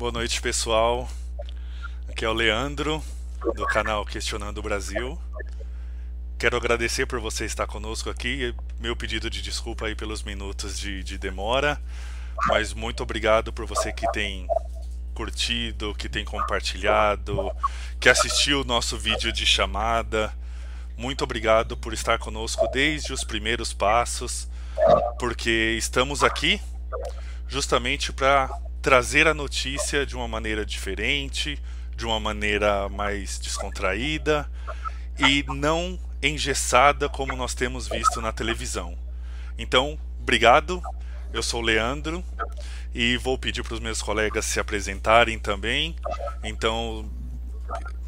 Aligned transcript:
Boa 0.00 0.10
noite, 0.12 0.40
pessoal. 0.40 1.06
Aqui 2.08 2.24
é 2.24 2.28
o 2.28 2.32
Leandro, 2.32 3.04
do 3.54 3.66
canal 3.66 4.02
Questionando 4.06 4.56
o 4.56 4.62
Brasil. 4.62 5.20
Quero 6.38 6.56
agradecer 6.56 7.04
por 7.04 7.20
você 7.20 7.44
estar 7.44 7.66
conosco 7.66 8.08
aqui. 8.08 8.54
Meu 8.78 8.96
pedido 8.96 9.28
de 9.28 9.42
desculpa 9.42 9.84
aí 9.84 9.94
pelos 9.94 10.22
minutos 10.22 10.78
de, 10.78 11.04
de 11.04 11.18
demora, 11.18 11.78
mas 12.48 12.72
muito 12.72 13.02
obrigado 13.02 13.52
por 13.52 13.66
você 13.66 13.92
que 13.92 14.10
tem 14.10 14.48
curtido, 15.12 15.94
que 15.94 16.08
tem 16.08 16.24
compartilhado, 16.24 17.52
que 18.00 18.08
assistiu 18.08 18.62
o 18.62 18.64
nosso 18.64 18.96
vídeo 18.96 19.30
de 19.30 19.44
chamada. 19.44 20.32
Muito 20.96 21.24
obrigado 21.24 21.76
por 21.76 21.92
estar 21.92 22.18
conosco 22.18 22.66
desde 22.68 23.12
os 23.12 23.22
primeiros 23.22 23.74
passos, 23.74 24.48
porque 25.18 25.74
estamos 25.76 26.24
aqui 26.24 26.58
justamente 27.46 28.14
para 28.14 28.48
trazer 28.82 29.26
a 29.26 29.34
notícia 29.34 30.06
de 30.06 30.16
uma 30.16 30.26
maneira 30.26 30.64
diferente, 30.64 31.60
de 31.94 32.06
uma 32.06 32.18
maneira 32.18 32.88
mais 32.88 33.38
descontraída 33.38 34.50
e 35.18 35.44
não 35.48 35.98
engessada 36.22 37.08
como 37.08 37.36
nós 37.36 37.54
temos 37.54 37.88
visto 37.88 38.20
na 38.20 38.32
televisão. 38.32 38.96
Então, 39.58 39.98
obrigado. 40.20 40.82
Eu 41.32 41.42
sou 41.42 41.60
o 41.60 41.64
Leandro 41.64 42.24
e 42.94 43.16
vou 43.18 43.38
pedir 43.38 43.62
para 43.62 43.74
os 43.74 43.80
meus 43.80 44.02
colegas 44.02 44.44
se 44.46 44.58
apresentarem 44.58 45.38
também. 45.38 45.94
Então, 46.42 47.08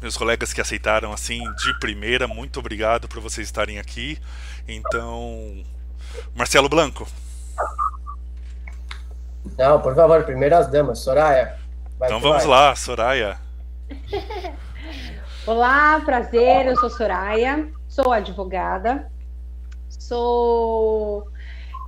meus 0.01 0.17
colegas 0.17 0.51
que 0.51 0.59
aceitaram 0.59 1.13
assim 1.13 1.41
de 1.53 1.79
primeira, 1.79 2.27
muito 2.27 2.59
obrigado 2.59 3.07
por 3.07 3.21
vocês 3.21 3.47
estarem 3.47 3.79
aqui. 3.79 4.17
Então, 4.67 5.63
Marcelo 6.35 6.67
Blanco. 6.67 7.07
Não, 9.57 9.81
por 9.81 9.95
favor, 9.95 10.23
primeiro 10.23 10.55
as 10.55 10.67
damas. 10.67 10.99
Soraya. 10.99 11.55
então 11.97 12.19
vamos 12.19 12.43
vai. 12.43 12.51
lá, 12.51 12.75
Soraya. 12.75 13.37
Olá, 15.45 16.01
prazer, 16.05 16.67
eu 16.67 16.77
sou 16.77 16.89
Soraya, 16.89 17.67
sou 17.87 18.13
advogada, 18.13 19.11
sou 19.89 21.27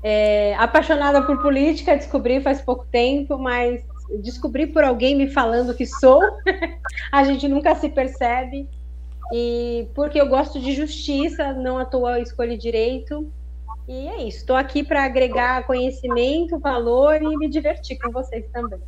é, 0.03 0.53
apaixonada 0.56 1.22
por 1.22 1.42
política, 1.42 1.95
descobri 1.95 2.42
faz 2.42 2.62
pouco 2.62 2.86
tempo, 2.92 3.38
mas 3.38 3.81
descobri 4.22 4.67
por 4.67 4.84
alguém 4.84 5.16
me 5.16 5.30
falando 5.30 5.73
que 5.73 5.86
sou, 5.86 6.22
a 7.12 7.23
gente 7.23 7.47
nunca 7.47 7.73
se 7.75 7.88
percebe, 7.88 8.69
e 9.34 9.88
porque 9.95 10.19
eu 10.19 10.28
gosto 10.28 10.59
de 10.59 10.73
justiça, 10.73 11.53
não 11.53 11.80
à 11.80 11.86
toa 11.86 12.19
escolhi 12.19 12.58
direito, 12.58 13.31
e 13.88 14.08
é 14.08 14.23
isso, 14.23 14.39
estou 14.39 14.55
aqui 14.55 14.83
para 14.83 15.05
agregar 15.05 15.66
conhecimento, 15.66 16.59
valor 16.59 17.22
e 17.22 17.38
me 17.38 17.50
divertir 17.50 18.00
com 18.00 18.11
vocês 18.11 18.45
também. 18.52 18.80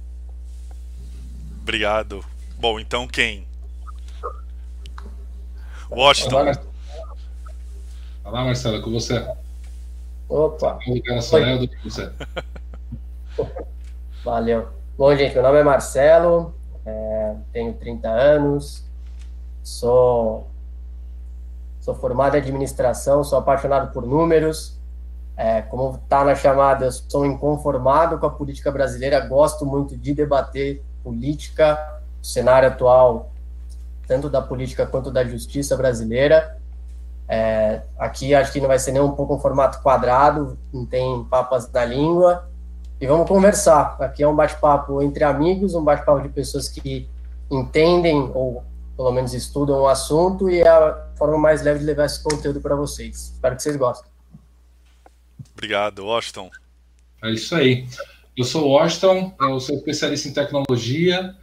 Obrigado. 1.61 2.23
Bom, 2.57 2.79
então 2.79 3.07
quem? 3.07 3.45
Washington. 5.89 6.37
Olá, 6.37 6.61
Olá 8.23 8.43
Marcelo, 8.43 8.81
com 8.81 8.91
você. 8.91 9.25
Opa. 10.27 10.79
Você. 11.83 12.11
Valeu. 14.23 14.67
Bom, 14.97 15.15
gente, 15.15 15.33
meu 15.33 15.43
nome 15.43 15.59
é 15.59 15.63
Marcelo, 15.63 16.53
é, 16.85 17.35
tenho 17.53 17.73
30 17.73 18.09
anos, 18.09 18.83
sou, 19.63 20.49
sou 21.79 21.93
formado 21.95 22.35
em 22.35 22.39
administração, 22.39 23.23
sou 23.23 23.37
apaixonado 23.37 23.93
por 23.93 24.05
números, 24.05 24.76
é, 25.37 25.61
como 25.61 25.99
está 26.03 26.25
na 26.25 26.33
chamada, 26.33 26.85
eu 26.85 26.91
sou 26.91 27.23
inconformado 27.23 28.17
com 28.17 28.25
a 28.25 28.29
política 28.29 28.71
brasileira, 28.71 29.19
gosto 29.19 29.67
muito 29.67 29.95
de 29.95 30.11
debater 30.11 30.83
política, 31.03 32.01
o 32.19 32.25
cenário 32.25 32.67
atual, 32.67 33.29
tanto 34.07 34.29
da 34.29 34.41
política 34.41 34.87
quanto 34.87 35.11
da 35.11 35.23
justiça 35.23 35.77
brasileira. 35.77 36.57
É, 37.29 37.81
aqui 37.99 38.33
acho 38.33 38.51
que 38.51 38.59
não 38.59 38.67
vai 38.67 38.79
ser 38.79 38.93
nem 38.93 39.01
um 39.01 39.11
pouco 39.11 39.35
um 39.35 39.39
formato 39.39 39.79
quadrado, 39.83 40.57
não 40.73 40.85
tem 40.87 41.23
papas 41.25 41.71
na 41.71 41.85
língua. 41.85 42.49
E 42.99 43.05
vamos 43.05 43.27
conversar. 43.27 43.95
Aqui 43.99 44.23
é 44.23 44.27
um 44.27 44.35
bate-papo 44.35 45.03
entre 45.03 45.23
amigos, 45.23 45.75
um 45.75 45.83
bate-papo 45.83 46.21
de 46.21 46.29
pessoas 46.29 46.67
que 46.67 47.07
entendem 47.51 48.31
ou 48.33 48.63
pelo 48.95 49.11
menos 49.11 49.35
estudam 49.35 49.81
o 49.81 49.87
assunto 49.87 50.49
e 50.49 50.61
é 50.61 50.67
a 50.67 51.05
forma 51.15 51.37
mais 51.37 51.61
leve 51.61 51.79
de 51.81 51.85
levar 51.85 52.05
esse 52.05 52.23
conteúdo 52.23 52.59
para 52.59 52.75
vocês. 52.75 53.33
Espero 53.33 53.55
que 53.55 53.61
vocês 53.61 53.75
gostem. 53.75 54.16
Obrigado, 55.57 56.05
Washington. 56.05 56.51
É 57.23 57.31
isso 57.31 57.55
aí. 57.55 57.87
Eu 58.37 58.45
sou 58.45 58.69
Washington, 58.69 59.33
eu 59.41 59.59
sou 59.59 59.75
especialista 59.75 60.29
em 60.29 60.33
tecnologia, 60.33 61.35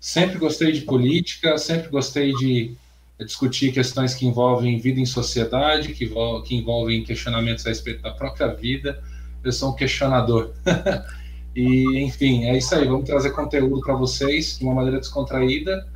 sempre 0.00 0.38
gostei 0.38 0.72
de 0.72 0.80
política, 0.80 1.58
sempre 1.58 1.90
gostei 1.90 2.32
de 2.32 2.74
discutir 3.20 3.70
questões 3.70 4.14
que 4.14 4.26
envolvem 4.26 4.78
vida 4.78 4.98
em 4.98 5.04
sociedade, 5.04 5.92
que, 5.92 6.10
que 6.46 6.56
envolvem 6.56 7.04
questionamentos 7.04 7.66
a 7.66 7.68
respeito 7.68 8.00
da 8.00 8.12
própria 8.12 8.46
vida. 8.48 9.02
Eu 9.44 9.52
sou 9.52 9.72
um 9.72 9.74
questionador. 9.74 10.54
e, 11.54 11.98
enfim, 11.98 12.44
é 12.44 12.56
isso 12.56 12.74
aí. 12.74 12.86
Vamos 12.86 13.04
trazer 13.04 13.32
conteúdo 13.32 13.82
para 13.82 13.94
vocês 13.94 14.58
de 14.58 14.64
uma 14.64 14.72
maneira 14.72 14.98
descontraída 14.98 15.86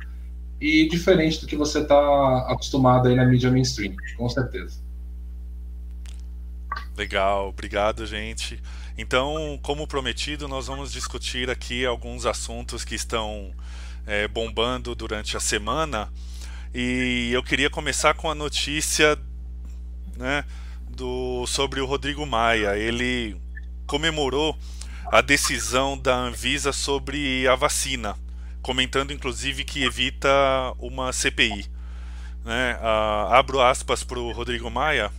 e 0.61 0.87
diferente 0.87 1.41
do 1.41 1.47
que 1.47 1.55
você 1.55 1.79
está 1.79 2.45
acostumado 2.49 3.07
aí 3.07 3.15
na 3.15 3.25
mídia 3.25 3.49
mainstream, 3.49 3.95
com 4.15 4.29
certeza. 4.29 4.82
Legal, 6.95 7.49
obrigado, 7.49 8.05
gente. 8.05 8.61
Então, 8.95 9.59
como 9.63 9.87
prometido, 9.87 10.47
nós 10.47 10.67
vamos 10.67 10.91
discutir 10.91 11.49
aqui 11.49 11.85
alguns 11.85 12.25
assuntos 12.27 12.85
que 12.85 12.93
estão 12.93 13.51
é, 14.05 14.27
bombando 14.27 14.93
durante 14.93 15.35
a 15.35 15.39
semana. 15.39 16.13
E 16.71 17.31
eu 17.33 17.41
queria 17.41 17.69
começar 17.69 18.13
com 18.13 18.29
a 18.29 18.35
notícia 18.35 19.17
né, 20.15 20.45
do, 20.87 21.47
sobre 21.47 21.81
o 21.81 21.85
Rodrigo 21.87 22.25
Maia. 22.27 22.77
Ele 22.77 23.41
comemorou 23.87 24.55
a 25.11 25.19
decisão 25.19 25.97
da 25.97 26.15
Anvisa 26.15 26.71
sobre 26.71 27.47
a 27.47 27.55
vacina, 27.55 28.15
comentando 28.61 29.11
inclusive 29.11 29.63
que 29.63 29.83
evita 29.83 30.29
uma 30.77 31.11
CPI. 31.11 31.65
Né? 32.45 32.77
Ah, 32.81 33.39
abro 33.39 33.59
aspas 33.59 34.03
para 34.03 34.19
o 34.19 34.31
Rodrigo 34.31 34.69
Maia 34.69 35.11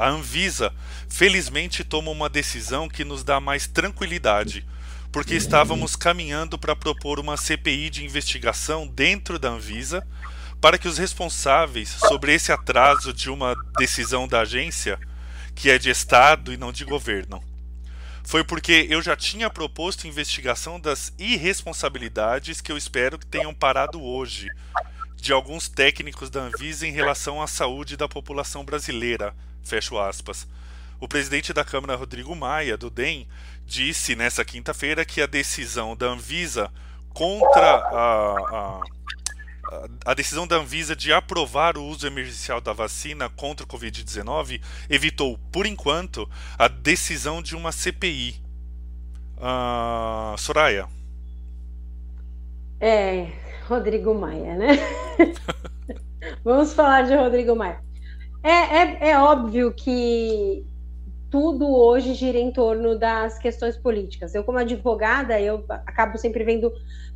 a 0.00 0.08
Anvisa, 0.08 0.72
felizmente, 1.10 1.84
toma 1.84 2.10
uma 2.10 2.30
decisão 2.30 2.88
que 2.88 3.04
nos 3.04 3.22
dá 3.22 3.38
mais 3.38 3.66
tranquilidade, 3.66 4.66
porque 5.12 5.34
estávamos 5.34 5.94
caminhando 5.94 6.58
para 6.58 6.74
propor 6.74 7.20
uma 7.20 7.36
CPI 7.36 7.90
de 7.90 8.04
investigação 8.04 8.86
dentro 8.86 9.38
da 9.38 9.50
Anvisa 9.50 10.02
para 10.58 10.78
que 10.78 10.88
os 10.88 10.96
responsáveis 10.96 11.90
sobre 11.90 12.32
esse 12.32 12.50
atraso 12.50 13.12
de 13.12 13.28
uma 13.28 13.54
decisão 13.78 14.26
da 14.26 14.40
agência, 14.40 14.98
que 15.54 15.68
é 15.68 15.78
de 15.78 15.90
Estado 15.90 16.50
e 16.50 16.56
não 16.56 16.72
de 16.72 16.86
governo. 16.86 17.42
Foi 18.24 18.42
porque 18.42 18.86
eu 18.88 19.02
já 19.02 19.14
tinha 19.14 19.50
proposto 19.50 20.06
investigação 20.06 20.80
das 20.80 21.12
irresponsabilidades 21.18 22.62
que 22.62 22.72
eu 22.72 22.78
espero 22.78 23.18
que 23.18 23.26
tenham 23.26 23.52
parado 23.52 24.02
hoje, 24.02 24.48
de 25.16 25.30
alguns 25.30 25.68
técnicos 25.68 26.30
da 26.30 26.40
Anvisa 26.40 26.86
em 26.86 26.92
relação 26.92 27.42
à 27.42 27.46
saúde 27.46 27.98
da 27.98 28.08
população 28.08 28.64
brasileira, 28.64 29.34
Fecho 29.62 29.98
aspas. 29.98 30.46
O 31.00 31.08
presidente 31.08 31.52
da 31.52 31.64
Câmara, 31.64 31.96
Rodrigo 31.96 32.34
Maia, 32.36 32.76
do 32.76 32.90
DEM, 32.90 33.26
disse 33.64 34.14
nessa 34.14 34.44
quinta-feira 34.44 35.04
que 35.04 35.22
a 35.22 35.26
decisão 35.26 35.96
da 35.96 36.06
Anvisa 36.06 36.70
contra 37.14 37.76
a, 37.76 38.36
a, 38.52 38.80
a, 40.04 40.14
decisão 40.14 40.46
da 40.46 40.56
Anvisa 40.56 40.94
de 40.94 41.12
aprovar 41.12 41.78
o 41.78 41.84
uso 41.84 42.06
emergencial 42.06 42.60
da 42.60 42.72
vacina 42.72 43.30
contra 43.30 43.64
o 43.64 43.68
Covid-19 43.68 44.60
evitou, 44.90 45.38
por 45.50 45.66
enquanto, 45.66 46.28
a 46.58 46.68
decisão 46.68 47.40
de 47.40 47.56
uma 47.56 47.72
CPI. 47.72 48.42
Uh, 49.36 49.42
ah, 49.42 50.34
Soraya. 50.36 50.86
É, 52.78 53.32
Rodrigo 53.66 54.14
Maia, 54.14 54.54
né? 54.54 54.68
Vamos 56.44 56.74
falar 56.74 57.02
de 57.02 57.14
Rodrigo 57.14 57.56
Maia. 57.56 57.80
É, 58.42 58.48
é, 58.50 59.10
é 59.10 59.18
óbvio 59.18 59.72
que 59.72 60.64
tudo 61.30 61.68
hoje 61.68 62.14
gira 62.14 62.38
em 62.38 62.50
torno 62.50 62.98
das 62.98 63.38
questões 63.38 63.76
políticas. 63.76 64.34
Eu, 64.34 64.42
como 64.42 64.58
advogada, 64.58 65.40
eu 65.40 65.64
acabo 65.68 66.18
sempre 66.18 66.42
vendo 66.42 66.72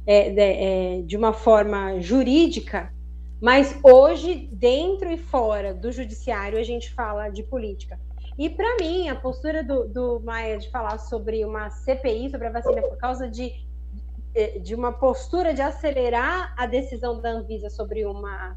é, 0.07 0.31
de, 0.31 0.41
é, 0.41 1.03
de, 1.03 1.17
uma 1.17 1.33
forma 1.33 2.01
jurídica, 2.01 2.93
mas 3.41 3.79
hoje, 3.83 4.49
dentro 4.53 5.11
e 5.11 5.19
fora 5.19 5.75
do 5.75 5.91
judiciário, 5.91 6.59
a 6.59 6.63
gente 6.63 6.93
fala 6.93 7.29
de 7.29 7.43
política. 7.43 7.99
E, 8.39 8.49
para 8.51 8.77
mim, 8.77 9.09
a 9.09 9.15
postura 9.15 9.65
do, 9.65 9.89
do 9.89 10.21
Maia 10.21 10.59
de 10.59 10.71
falar 10.71 10.99
sobre 10.99 11.45
uma 11.45 11.71
CPI, 11.71 12.31
sobre 12.31 12.49
a 12.49 12.51
vacina, 12.51 12.83
por 12.83 12.97
causa 12.97 13.29
de, 13.29 13.53
de 14.61 14.75
uma 14.75 14.93
postura 14.93 15.55
de 15.55 15.63
acelerar 15.63 16.55
a 16.57 16.67
decisão 16.67 17.21
da 17.21 17.31
Anvisa 17.31 17.71
sobre 17.71 18.05
uma, 18.05 18.57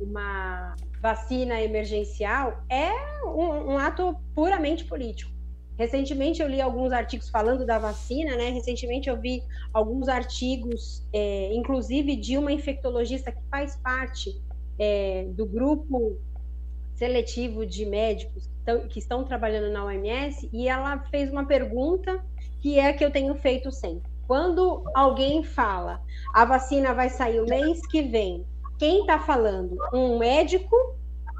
uma 0.00 0.74
vacina 1.00 1.60
emergencial 1.60 2.62
é 2.68 2.90
um, 3.26 3.72
um 3.72 3.78
ato 3.78 4.16
puramente 4.34 4.84
político. 4.84 5.30
Recentemente 5.76 6.42
eu 6.42 6.48
li 6.48 6.60
alguns 6.60 6.92
artigos 6.92 7.30
falando 7.30 7.64
da 7.64 7.78
vacina, 7.78 8.36
né? 8.36 8.50
Recentemente 8.50 9.08
eu 9.08 9.18
vi 9.18 9.42
alguns 9.72 10.08
artigos, 10.08 11.02
é, 11.10 11.54
inclusive 11.54 12.16
de 12.16 12.36
uma 12.36 12.52
infectologista 12.52 13.32
que 13.32 13.42
faz 13.50 13.76
parte 13.76 14.38
é, 14.78 15.24
do 15.30 15.46
grupo 15.46 16.18
seletivo 16.94 17.64
de 17.64 17.86
médicos 17.86 18.46
que 18.46 18.58
estão, 18.58 18.88
que 18.88 18.98
estão 18.98 19.24
trabalhando 19.24 19.72
na 19.72 19.82
OMS, 19.86 20.50
e 20.52 20.68
ela 20.68 20.98
fez 21.10 21.30
uma 21.30 21.46
pergunta 21.46 22.22
que 22.60 22.78
é 22.78 22.88
a 22.88 22.92
que 22.92 23.02
eu 23.02 23.10
tenho 23.10 23.34
feito 23.36 23.72
sempre. 23.72 24.10
Quando 24.26 24.84
alguém 24.94 25.42
fala 25.42 26.02
a 26.34 26.44
vacina 26.44 26.92
vai 26.92 27.08
sair 27.08 27.40
o 27.40 27.46
mês 27.46 27.84
que 27.86 28.02
vem, 28.02 28.44
quem 28.80 29.02
está 29.02 29.20
falando? 29.20 29.76
Um 29.92 30.18
médico 30.18 30.74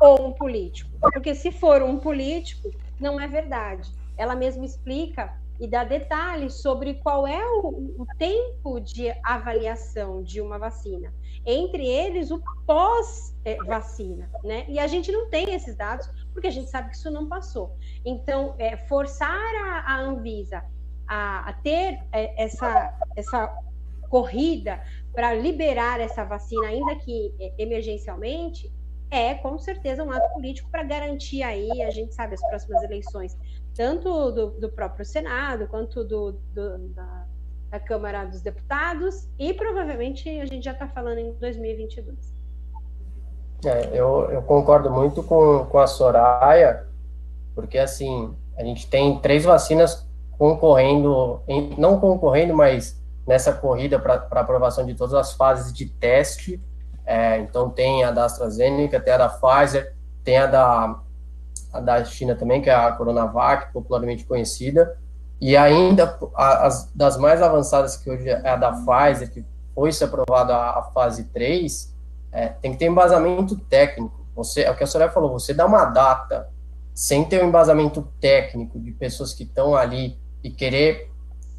ou 0.00 0.28
um 0.28 0.32
político? 0.32 0.90
Porque 1.00 1.34
se 1.34 1.50
for 1.50 1.82
um 1.82 1.98
político, 1.98 2.70
não 3.00 3.18
é 3.18 3.26
verdade 3.26 3.90
ela 4.20 4.36
mesma 4.36 4.66
explica 4.66 5.32
e 5.58 5.66
dá 5.66 5.82
detalhes 5.82 6.60
sobre 6.60 6.94
qual 6.94 7.26
é 7.26 7.42
o, 7.42 8.02
o, 8.02 8.06
tempo 8.18 8.78
de 8.78 9.10
avaliação 9.22 10.22
de 10.22 10.42
uma 10.42 10.58
vacina. 10.58 11.10
Entre 11.46 11.86
eles, 11.86 12.30
o 12.30 12.38
pós-vacina, 12.66 14.30
né? 14.44 14.66
E 14.68 14.78
a 14.78 14.86
gente 14.86 15.10
não 15.10 15.30
tem 15.30 15.54
esses 15.54 15.74
dados 15.74 16.06
porque 16.34 16.48
a 16.48 16.50
gente 16.50 16.68
sabe 16.68 16.90
que 16.90 16.96
isso 16.96 17.10
não 17.10 17.28
passou. 17.28 17.74
Então, 18.04 18.54
é, 18.58 18.76
forçar 18.76 19.54
a, 19.64 19.94
a 19.94 20.00
Anvisa 20.00 20.62
a, 21.08 21.48
a 21.48 21.52
ter 21.54 21.98
é, 22.12 22.44
essa, 22.44 22.94
essa 23.16 23.46
corrida 24.10 24.82
para 25.14 25.32
liberar 25.32 26.00
essa 26.00 26.24
vacina, 26.24 26.66
ainda 26.66 26.96
que 26.96 27.34
é, 27.40 27.54
emergencialmente, 27.56 28.70
é 29.10 29.34
com 29.34 29.58
certeza 29.58 30.04
um 30.04 30.10
ato 30.10 30.34
político 30.34 30.70
para 30.70 30.82
garantir 30.82 31.42
aí, 31.42 31.82
a 31.82 31.90
gente 31.90 32.14
sabe, 32.14 32.34
as 32.34 32.40
próximas 32.42 32.82
eleições 32.82 33.36
tanto 33.74 34.30
do, 34.32 34.50
do 34.50 34.68
próprio 34.68 35.04
Senado 35.04 35.66
quanto 35.68 36.04
do, 36.04 36.32
do 36.52 36.78
da, 36.88 37.24
da, 37.70 37.80
Câmara 37.80 38.24
dos 38.24 38.40
Deputados, 38.40 39.28
e 39.38 39.54
provavelmente 39.54 40.28
a 40.40 40.46
gente 40.46 40.64
já 40.64 40.72
está 40.72 40.88
falando 40.88 41.18
em 41.18 41.32
2022. 41.34 42.34
É, 43.64 43.90
eu, 43.92 44.28
eu 44.30 44.42
concordo 44.42 44.90
muito 44.90 45.22
com, 45.22 45.66
com 45.66 45.78
a 45.78 45.86
Soraya, 45.86 46.86
porque 47.54 47.78
assim, 47.78 48.34
a 48.56 48.64
gente 48.64 48.88
tem 48.88 49.18
três 49.20 49.44
vacinas 49.44 50.06
concorrendo, 50.36 51.42
não 51.76 52.00
concorrendo, 52.00 52.54
mas 52.54 53.00
nessa 53.26 53.52
corrida 53.52 53.98
para 53.98 54.40
aprovação 54.40 54.84
de 54.84 54.94
todas 54.94 55.14
as 55.14 55.32
fases 55.32 55.72
de 55.72 55.86
teste. 55.86 56.60
É, 57.04 57.38
então 57.38 57.70
tem 57.70 58.04
a 58.04 58.10
da 58.10 58.24
AstraZeneca, 58.24 59.00
tem 59.00 59.14
a 59.14 59.18
da 59.18 59.28
Pfizer, 59.28 59.94
tem 60.24 60.38
a 60.38 60.46
da 60.46 61.00
a 61.72 61.80
da 61.80 62.04
China 62.04 62.34
também, 62.34 62.60
que 62.60 62.68
é 62.68 62.74
a 62.74 62.92
Coronavac, 62.92 63.72
popularmente 63.72 64.24
conhecida, 64.24 64.98
e 65.40 65.56
ainda 65.56 66.18
as 66.34 66.90
das 66.94 67.16
mais 67.16 67.40
avançadas, 67.40 67.96
que 67.96 68.10
hoje 68.10 68.28
é 68.28 68.48
a 68.48 68.56
da 68.56 68.72
Pfizer, 68.72 69.30
que 69.30 69.44
foi 69.74 69.92
se 69.92 70.04
aprovada 70.04 70.54
a, 70.54 70.80
a, 70.80 70.82
fase 70.92 71.24
3, 71.24 71.94
é, 72.32 72.48
tem 72.48 72.72
que 72.72 72.78
ter 72.78 72.86
embasamento 72.86 73.56
técnico. 73.56 74.26
Você, 74.34 74.62
é 74.62 74.70
o 74.70 74.76
que 74.76 74.84
a 74.84 74.86
senhora 74.86 75.10
falou, 75.10 75.30
você 75.30 75.54
dá 75.54 75.64
uma 75.64 75.84
data 75.86 76.48
sem 76.94 77.24
ter 77.24 77.42
um 77.42 77.48
embasamento 77.48 78.06
técnico 78.20 78.78
de 78.78 78.92
pessoas 78.92 79.32
que 79.32 79.44
estão 79.44 79.74
ali 79.74 80.18
e 80.42 80.50
querer 80.50 81.10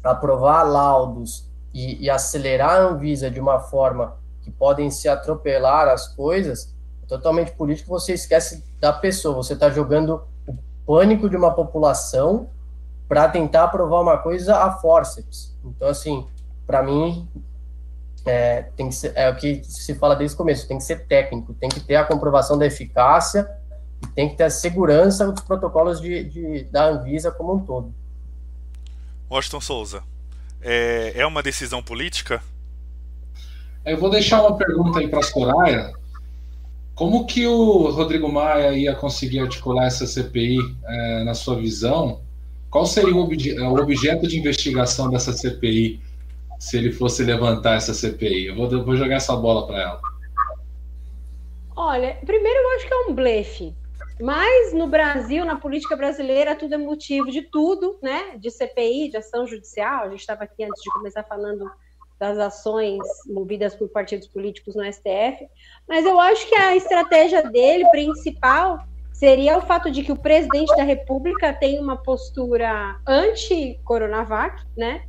aprovar 0.04 0.62
laudos 0.62 1.50
e, 1.72 2.04
e 2.04 2.10
acelerar 2.10 2.70
a 2.70 2.80
Anvisa 2.80 3.30
de 3.30 3.40
uma 3.40 3.60
forma 3.60 4.16
que 4.42 4.50
podem 4.50 4.90
se 4.90 5.08
atropelar 5.08 5.88
as 5.88 6.08
coisas, 6.08 6.74
totalmente 7.08 7.52
político, 7.52 7.88
você 7.88 8.14
esquece 8.14 8.64
da 8.80 8.92
pessoa. 8.92 9.34
Você 9.36 9.52
está 9.52 9.70
jogando 9.70 10.22
o 10.46 10.56
pânico 10.86 11.28
de 11.28 11.36
uma 11.36 11.52
população 11.52 12.48
para 13.08 13.28
tentar 13.28 13.64
aprovar 13.64 14.00
uma 14.00 14.18
coisa 14.18 14.56
a 14.56 14.72
forceps. 14.72 15.54
Então, 15.64 15.88
assim, 15.88 16.26
para 16.66 16.82
mim, 16.82 17.28
é, 18.24 18.62
tem 18.76 18.88
que 18.88 18.94
ser, 18.94 19.12
é 19.14 19.28
o 19.30 19.36
que 19.36 19.62
se 19.64 19.94
fala 19.94 20.16
desde 20.16 20.34
o 20.34 20.38
começo, 20.38 20.66
tem 20.66 20.78
que 20.78 20.84
ser 20.84 21.06
técnico, 21.06 21.54
tem 21.54 21.68
que 21.68 21.80
ter 21.80 21.96
a 21.96 22.04
comprovação 22.04 22.58
da 22.58 22.66
eficácia 22.66 23.48
tem 24.14 24.28
que 24.28 24.36
ter 24.36 24.44
a 24.44 24.50
segurança 24.50 25.30
dos 25.30 25.42
protocolos 25.42 26.00
de, 26.00 26.24
de 26.24 26.64
da 26.64 26.86
Anvisa 26.86 27.30
como 27.30 27.54
um 27.54 27.60
todo. 27.60 27.94
Washington 29.30 29.60
Souza, 29.60 30.02
é, 30.62 31.12
é 31.16 31.26
uma 31.26 31.42
decisão 31.42 31.82
política? 31.82 32.42
Eu 33.84 33.98
vou 33.98 34.10
deixar 34.10 34.40
uma 34.42 34.56
pergunta 34.56 35.00
aí 35.00 35.08
para 35.08 35.18
a 35.18 35.22
Soraya, 35.22 35.92
como 36.94 37.26
que 37.26 37.46
o 37.46 37.90
Rodrigo 37.90 38.30
Maia 38.30 38.72
ia 38.74 38.94
conseguir 38.94 39.40
articular 39.40 39.86
essa 39.86 40.06
CPI 40.06 40.58
é, 40.84 41.24
na 41.24 41.34
sua 41.34 41.56
visão? 41.56 42.20
Qual 42.70 42.86
seria 42.86 43.14
o, 43.14 43.18
obje 43.18 43.58
o, 43.58 43.74
objeto 43.74 44.28
de 44.28 44.38
investigação 44.38 45.10
dessa 45.10 45.32
CPI 45.32 46.00
se 46.58 46.76
ele 46.76 46.92
fosse 46.92 47.24
levantar 47.24 47.76
essa 47.76 47.92
CPI? 47.92 48.46
Eu 48.46 48.56
vou, 48.56 48.70
eu 48.70 48.84
vou 48.84 48.96
jogar 48.96 49.16
essa 49.16 49.34
bola 49.34 49.66
para 49.66 49.80
ela. 49.80 50.00
Olha, 51.74 52.16
primeiro 52.24 52.58
eu 52.60 52.76
acho 52.76 52.86
que 52.86 52.94
é 52.94 52.96
um 53.08 53.14
blefe. 53.14 53.74
Mas 54.20 54.72
no 54.72 54.86
Brasil, 54.86 55.44
na 55.44 55.56
política 55.56 55.96
brasileira, 55.96 56.54
tudo 56.54 56.74
é 56.74 56.78
motivo 56.78 57.30
de 57.30 57.42
tudo, 57.42 57.98
né? 58.02 58.36
De 58.38 58.50
CPI, 58.50 59.10
de 59.10 59.16
ação 59.16 59.46
judicial. 59.46 60.04
A 60.04 60.08
gente 60.10 60.20
estava 60.20 60.44
aqui 60.44 60.64
antes 60.64 60.82
de 60.82 60.92
começar 60.92 61.24
falando 61.24 61.70
das 62.18 62.38
ações 62.38 63.00
movidas 63.26 63.74
por 63.74 63.88
partidos 63.88 64.28
políticos 64.28 64.76
no 64.76 64.84
STF, 64.84 65.44
mas 65.88 66.06
eu 66.06 66.20
acho 66.20 66.48
que 66.48 66.54
a 66.54 66.76
estratégia 66.76 67.42
dele 67.42 67.84
principal 67.90 68.78
seria 69.12 69.58
o 69.58 69.62
fato 69.62 69.90
de 69.90 70.04
que 70.04 70.12
o 70.12 70.16
presidente 70.16 70.74
da 70.76 70.84
República 70.84 71.52
tem 71.52 71.80
uma 71.80 71.96
postura 71.96 73.00
anti-Coronavac, 73.06 74.64
né? 74.76 75.04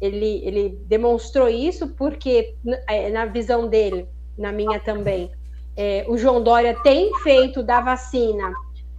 Ele, 0.00 0.42
ele 0.44 0.78
demonstrou 0.86 1.48
isso 1.48 1.88
porque, 1.94 2.54
é, 2.86 3.08
na 3.08 3.24
visão 3.24 3.66
dele, 3.66 4.06
na 4.36 4.52
minha 4.52 4.78
também, 4.80 5.32
é, 5.76 6.04
o 6.08 6.16
João 6.16 6.42
Dória 6.42 6.76
tem 6.82 7.12
feito 7.20 7.62
da 7.62 7.80
vacina 7.80 8.52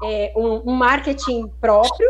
é, 0.04 0.34
um, 0.36 0.72
um 0.72 0.74
marketing 0.74 1.48
próprio, 1.60 2.10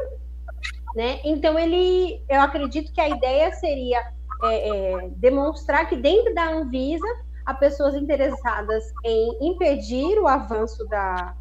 né? 0.96 1.20
Então 1.24 1.58
ele, 1.58 2.24
eu 2.30 2.42
acredito 2.42 2.92
que 2.92 3.02
a 3.02 3.10
ideia 3.10 3.52
seria 3.54 4.00
é, 4.44 4.70
é, 4.70 5.10
demonstrar 5.18 5.88
que 5.88 5.96
dentro 5.96 6.34
da 6.34 6.50
Anvisa 6.50 7.08
há 7.46 7.54
pessoas 7.54 7.96
interessadas 7.96 8.84
em 9.04 9.50
impedir 9.50 10.20
o 10.20 10.28
avanço 10.28 10.86
da, 10.88 11.36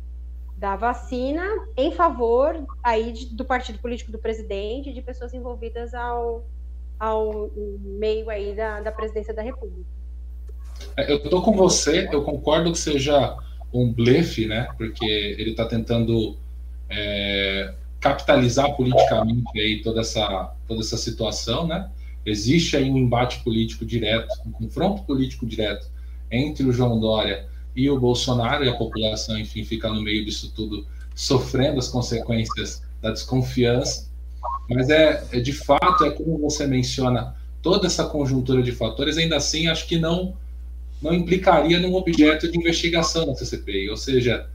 da 0.56 0.76
vacina 0.76 1.44
em 1.76 1.92
favor 1.92 2.64
aí 2.82 3.12
de, 3.12 3.34
do 3.34 3.44
partido 3.44 3.78
político 3.78 4.12
do 4.12 4.18
presidente, 4.18 4.92
de 4.92 5.02
pessoas 5.02 5.32
envolvidas 5.32 5.94
ao, 5.94 6.44
ao 6.98 7.50
meio 7.80 8.28
aí 8.28 8.54
da, 8.54 8.80
da 8.80 8.92
presidência 8.92 9.32
da 9.32 9.42
República. 9.42 9.99
É, 10.96 11.10
eu 11.10 11.16
estou 11.16 11.42
com 11.42 11.52
você, 11.52 12.08
eu 12.12 12.22
concordo 12.22 12.72
que 12.72 12.78
seja 12.78 13.36
um 13.72 13.92
blefe, 13.92 14.46
né? 14.46 14.68
Porque 14.76 15.04
ele 15.04 15.50
está 15.50 15.64
tentando 15.64 16.36
é, 16.88 17.74
capitalizar 18.00 18.74
politicamente 18.74 19.58
aí 19.58 19.82
toda 19.82 20.00
essa 20.00 20.54
toda 20.66 20.80
essa 20.80 20.96
situação, 20.96 21.66
né? 21.66 21.88
Existe 22.24 22.76
aí 22.76 22.90
um 22.90 22.98
embate 22.98 23.42
político 23.42 23.84
direto, 23.84 24.28
um 24.46 24.52
confronto 24.52 25.02
político 25.02 25.46
direto 25.46 25.88
entre 26.30 26.64
o 26.64 26.72
João 26.72 27.00
Dória 27.00 27.46
e 27.74 27.88
o 27.88 27.98
Bolsonaro, 27.98 28.64
e 28.64 28.68
a 28.68 28.76
população, 28.76 29.38
enfim, 29.38 29.64
fica 29.64 29.88
no 29.88 30.02
meio 30.02 30.24
disso 30.24 30.52
tudo, 30.54 30.86
sofrendo 31.14 31.78
as 31.78 31.88
consequências 31.88 32.82
da 33.00 33.10
desconfiança. 33.10 34.08
Mas 34.68 34.90
é, 34.90 35.24
é 35.32 35.40
de 35.40 35.52
fato, 35.52 36.04
é 36.04 36.10
como 36.10 36.38
você 36.38 36.66
menciona, 36.66 37.34
toda 37.62 37.86
essa 37.86 38.04
conjuntura 38.04 38.62
de 38.62 38.72
fatores, 38.72 39.16
ainda 39.16 39.36
assim, 39.36 39.68
acho 39.68 39.86
que 39.86 39.98
não 39.98 40.34
não 41.00 41.14
implicaria 41.14 41.78
num 41.80 41.94
objeto 41.94 42.50
de 42.50 42.58
investigação 42.58 43.26
da 43.26 43.34
CCPI, 43.34 43.88
ou 43.90 43.96
seja, 43.96 44.48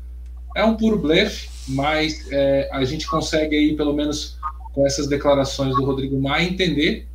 é 0.56 0.64
um 0.64 0.76
puro 0.76 1.00
blefe, 1.00 1.50
mas 1.68 2.32
é, 2.32 2.70
a 2.72 2.84
gente 2.86 3.08
consegue 3.08 3.56
aí, 3.56 3.76
pelo 3.76 3.94
menos 3.94 4.38
com 4.74 4.86
essas 4.86 5.08
declarações 5.08 5.76
do 5.76 5.86
Rodrigo 5.86 6.20
Maia, 6.20 6.48
entender 6.48 7.08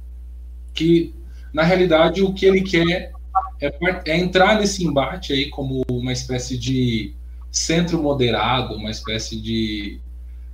que 0.75 1.15
na 1.53 1.63
realidade 1.63 2.23
o 2.23 2.33
que 2.33 2.47
ele 2.47 2.63
quer 2.63 3.13
é, 3.61 3.73
é, 4.07 4.19
entrar 4.19 4.59
nesse 4.59 4.85
embate 4.85 5.33
aí 5.33 5.49
como 5.51 5.83
uma 5.91 6.13
espécie 6.13 6.57
de 6.57 7.15
centro 7.51 8.03
moderado, 8.03 8.75
uma 8.75 8.91
espécie 8.91 9.41
de 9.41 10.01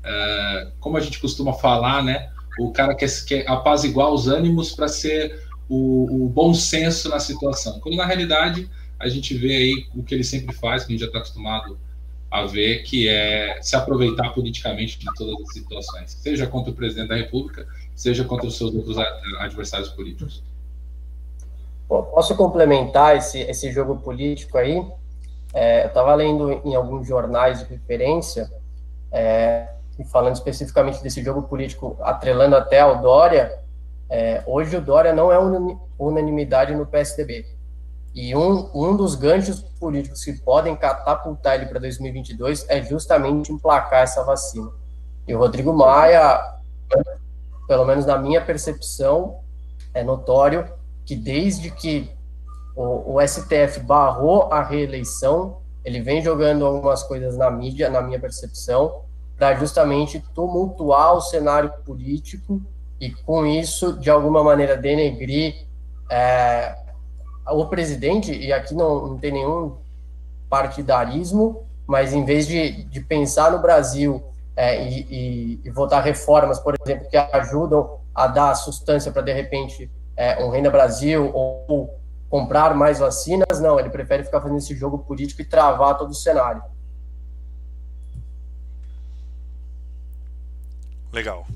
uh, 0.04 0.72
como 0.80 0.96
a 0.96 1.00
gente 1.00 1.20
costuma 1.20 1.52
falar, 1.52 2.02
né? 2.02 2.30
O 2.58 2.72
cara 2.72 2.94
quer, 2.94 3.08
quer 3.26 3.48
apaziguar 3.48 4.10
os 4.10 4.28
ânimos 4.28 4.72
para 4.72 4.88
ser 4.88 5.45
o, 5.68 6.26
o, 6.26 6.28
bom 6.28 6.54
senso 6.54 7.08
na 7.08 7.18
situação. 7.18 7.80
Quando 7.80 7.96
na 7.96 8.06
realidade 8.06 8.70
a 8.98 9.08
gente 9.08 9.34
vê 9.34 9.56
aí 9.56 9.86
o 9.94 10.02
que 10.02 10.14
ele 10.14 10.24
sempre 10.24 10.54
faz, 10.54 10.84
que 10.84 10.92
a 10.92 10.94
gente 10.94 11.00
já 11.00 11.06
está 11.06 11.18
acostumado 11.18 11.78
a 12.30 12.44
ver, 12.44 12.82
que 12.82 13.08
é 13.08 13.58
se 13.62 13.76
aproveitar 13.76 14.30
politicamente 14.30 14.98
de 14.98 15.06
todas 15.16 15.40
as 15.40 15.52
situações, 15.52 16.10
seja 16.12 16.46
contra 16.46 16.70
o 16.70 16.74
presidente 16.74 17.08
da 17.08 17.16
República, 17.16 17.66
seja 17.94 18.24
contra 18.24 18.46
os 18.46 18.56
seus 18.56 18.74
outros 18.74 18.96
adversários 19.38 19.88
políticos. 19.90 20.42
Bom, 21.88 22.02
posso 22.02 22.34
complementar 22.36 23.16
esse, 23.16 23.38
esse 23.40 23.70
jogo 23.70 23.96
político 23.96 24.58
aí? 24.58 24.84
É, 25.54 25.84
eu 25.84 25.88
estava 25.88 26.14
lendo 26.14 26.60
em 26.64 26.74
alguns 26.74 27.06
jornais 27.06 27.60
de 27.60 27.64
referência 27.66 28.50
é, 29.12 29.68
e 29.98 30.04
falando 30.04 30.34
especificamente 30.34 31.02
desse 31.02 31.22
jogo 31.22 31.42
político, 31.42 31.96
atrelando 32.00 32.56
até 32.56 32.80
ao 32.80 33.00
Dória, 33.00 33.56
é, 34.08 34.42
hoje 34.46 34.76
o 34.76 34.80
Dória 34.80 35.12
não 35.12 35.32
é 35.32 35.38
unanimidade 35.98 36.74
no 36.74 36.86
PSDB. 36.86 37.46
E 38.14 38.34
um, 38.34 38.70
um 38.74 38.96
dos 38.96 39.14
ganchos 39.14 39.60
políticos 39.78 40.24
que 40.24 40.32
podem 40.40 40.74
catapultar 40.74 41.56
ele 41.56 41.66
para 41.66 41.80
2022 41.80 42.64
é 42.68 42.82
justamente 42.82 43.52
emplacar 43.52 44.02
essa 44.02 44.24
vacina. 44.24 44.70
E 45.28 45.34
o 45.34 45.38
Rodrigo 45.38 45.72
Maia, 45.72 46.40
pelo 47.68 47.84
menos 47.84 48.06
na 48.06 48.16
minha 48.16 48.40
percepção, 48.40 49.40
é 49.92 50.02
notório 50.02 50.66
que 51.04 51.14
desde 51.14 51.70
que 51.70 52.10
o, 52.74 53.16
o 53.16 53.26
STF 53.26 53.80
barrou 53.80 54.52
a 54.52 54.62
reeleição, 54.62 55.58
ele 55.84 56.00
vem 56.00 56.22
jogando 56.22 56.64
algumas 56.64 57.02
coisas 57.02 57.36
na 57.36 57.50
mídia, 57.50 57.90
na 57.90 58.00
minha 58.00 58.18
percepção, 58.18 59.02
para 59.36 59.54
justamente 59.56 60.24
tumultuar 60.34 61.14
o 61.14 61.20
cenário 61.20 61.70
político 61.84 62.62
e, 63.00 63.10
com 63.10 63.44
isso, 63.44 63.98
de 63.98 64.10
alguma 64.10 64.42
maneira, 64.42 64.76
denegrir 64.76 65.66
é, 66.10 66.76
o 67.48 67.66
presidente, 67.66 68.32
e 68.32 68.52
aqui 68.52 68.74
não, 68.74 69.08
não 69.08 69.18
tem 69.18 69.32
nenhum 69.32 69.76
partidarismo, 70.48 71.64
mas 71.86 72.12
em 72.12 72.24
vez 72.24 72.46
de, 72.46 72.84
de 72.84 73.00
pensar 73.00 73.52
no 73.52 73.60
Brasil 73.60 74.24
é, 74.56 74.82
e, 74.88 75.00
e, 75.10 75.60
e, 75.64 75.70
votar 75.70 76.02
reformas, 76.02 76.58
por 76.58 76.74
exemplo, 76.80 77.08
que 77.08 77.16
ajudam 77.16 77.98
a 78.14 78.26
dar 78.26 78.54
sustância 78.54 79.12
para, 79.12 79.22
de 79.22 79.32
repente, 79.32 79.90
é, 80.16 80.42
um 80.42 80.48
Renda 80.48 80.70
Brasil 80.70 81.30
ou 81.34 81.94
comprar 82.30 82.74
mais 82.74 82.98
vacinas, 82.98 83.60
não, 83.60 83.78
ele 83.78 83.90
prefere 83.90 84.24
ficar 84.24 84.40
fazendo 84.40 84.58
esse 84.58 84.74
jogo 84.74 84.98
político 84.98 85.42
e 85.42 85.44
travar 85.44 85.96
todo 85.96 86.10
o 86.10 86.14
cenário. 86.14 86.62
Legal. 91.12 91.46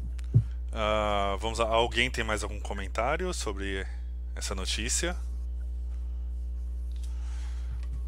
Uh, 0.72 1.36
vamos 1.38 1.60
a, 1.60 1.64
alguém 1.64 2.10
tem 2.10 2.22
mais 2.22 2.42
algum 2.42 2.60
comentário 2.60 3.32
sobre 3.34 3.84
essa 4.36 4.54
notícia? 4.54 5.16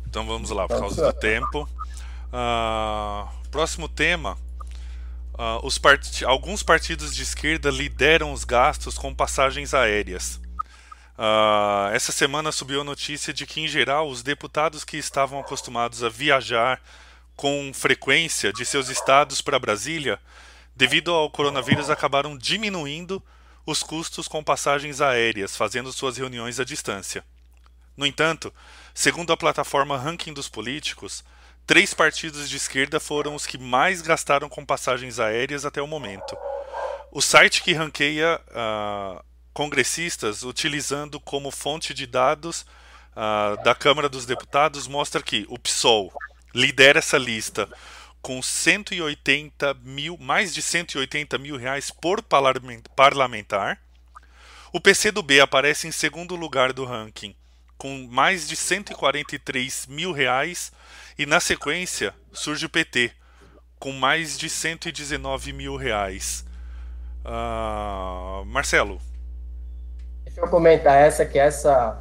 Então 0.07 0.27
vamos 0.27 0.51
lá, 0.51 0.69
por 0.69 0.79
causa 0.79 1.13
do 1.13 1.19
tempo. 1.19 1.69
Uh, 2.33 3.29
próximo 3.51 3.89
tema. 3.89 4.39
Uh, 5.35 5.81
part... 5.81 6.25
Alguns 6.25 6.63
partidos 6.63 7.15
de 7.15 7.23
esquerda 7.23 7.71
lideram 7.71 8.33
os 8.33 8.45
gastos 8.45 8.97
com 8.97 9.15
passagens 9.15 9.75
aéreas. 9.75 10.41
Uh, 11.17 11.93
essa 11.93 12.13
semana 12.13 12.53
subiu 12.53 12.81
a 12.81 12.85
notícia 12.85 13.33
de 13.33 13.47
que, 13.47 13.61
em 13.61 13.69
geral, 13.69 14.09
os 14.09 14.23
deputados 14.23 14.85
que 14.85 14.97
estavam 14.97 15.41
acostumados 15.41 16.03
a 16.03 16.09
viajar 16.09 16.81
com 17.35 17.73
frequência 17.75 18.53
de 18.53 18.65
seus 18.65 18.89
estados 18.89 19.41
para 19.41 19.59
Brasília, 19.59 20.19
devido 20.75 21.13
ao 21.13 21.31
coronavírus, 21.31 21.91
acabaram 21.91 22.37
diminuindo 22.37 23.23
os 23.65 23.83
custos 23.83 24.27
com 24.27 24.43
passagens 24.43 25.01
aéreas, 25.01 25.57
fazendo 25.57 25.93
suas 25.93 26.17
reuniões 26.17 26.59
à 26.59 26.65
distância. 26.65 27.25
No 27.97 28.07
entanto, 28.07 28.53
segundo 28.95 29.33
a 29.33 29.37
plataforma 29.37 29.99
Ranking 29.99 30.33
dos 30.33 30.49
Políticos, 30.49 31.25
três 31.67 31.95
partidos 31.95 32.49
de 32.49 32.57
esquerda 32.57 32.99
foram 32.99 33.35
os 33.35 33.47
que 33.47 33.59
mais 33.59 34.03
gastaram 34.03 34.49
com 34.49 34.65
passagens 34.65 35.21
aéreas 35.21 35.65
até 35.65 35.81
o 35.81 35.87
momento. 35.87 36.37
O 37.11 37.21
site 37.21 37.63
que 37.63 37.75
ranqueia 37.75 38.41
uh, 38.49 39.23
congressistas 39.53 40.43
utilizando 40.43 41.21
como 41.21 41.51
fonte 41.51 41.93
de 41.93 42.07
dados 42.07 42.63
uh, 43.13 43.63
da 43.63 43.75
Câmara 43.75 44.09
dos 44.09 44.25
Deputados 44.25 44.89
mostra 44.89 45.23
que 45.23 45.47
o 45.49 45.59
PSOL 45.59 46.13
lidera 46.55 46.99
essa 46.99 47.19
lista 47.19 47.69
com 48.23 48.41
180 48.41 49.75
mil, 49.83 50.17
mais 50.19 50.55
de 50.55 50.63
180 50.63 51.37
mil 51.39 51.57
reais 51.57 51.91
por 51.91 52.23
parlamentar. 52.23 53.79
O 54.73 54.81
PCdoB 54.81 55.41
aparece 55.41 55.87
em 55.87 55.93
segundo 55.93 56.35
lugar 56.35 56.73
do 56.73 56.85
ranking 56.85 57.35
com 57.83 58.07
mais 58.09 58.47
de 58.47 58.55
143 58.55 59.89
mil 59.89 60.13
reais 60.13 60.71
e 61.19 61.27
na 61.27 61.41
sequência 61.41 62.15
surge 62.33 62.65
o 62.65 62.69
PT 62.69 63.11
com 63.77 63.91
mais 63.91 64.39
de 64.39 64.49
119 64.49 65.53
mil 65.53 65.75
reais. 65.75 66.45
Uh, 67.25 68.45
Marcelo. 68.45 69.01
Deixa 70.25 70.41
eu 70.41 70.49
comentar 70.49 70.95
essa 70.95 71.27
que 71.27 71.41
essa 71.41 72.01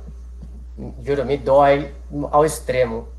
juro 1.04 1.26
me 1.26 1.36
dói 1.36 1.92
ao 2.30 2.46
extremo. 2.46 3.10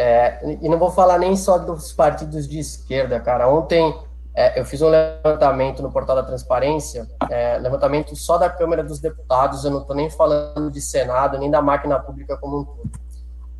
É, 0.00 0.38
e 0.62 0.68
não 0.68 0.78
vou 0.78 0.92
falar 0.92 1.18
nem 1.18 1.34
só 1.34 1.58
dos 1.58 1.92
partidos 1.92 2.48
de 2.48 2.60
esquerda, 2.60 3.18
cara. 3.18 3.48
Ontem 3.48 3.92
é, 4.32 4.60
eu 4.60 4.64
fiz 4.64 4.80
um 4.80 4.88
levantamento 4.88 5.82
no 5.82 5.90
portal 5.90 6.14
da 6.14 6.22
Transparência, 6.22 7.08
é, 7.28 7.58
levantamento 7.58 8.14
só 8.14 8.38
da 8.38 8.48
Câmara 8.48 8.84
dos 8.84 9.00
Deputados, 9.00 9.64
eu 9.64 9.72
não 9.72 9.80
estou 9.80 9.96
nem 9.96 10.08
falando 10.08 10.70
de 10.70 10.80
Senado, 10.80 11.36
nem 11.36 11.50
da 11.50 11.60
máquina 11.60 11.98
pública 11.98 12.36
como 12.36 12.60
um 12.60 12.64
todo. 12.64 12.90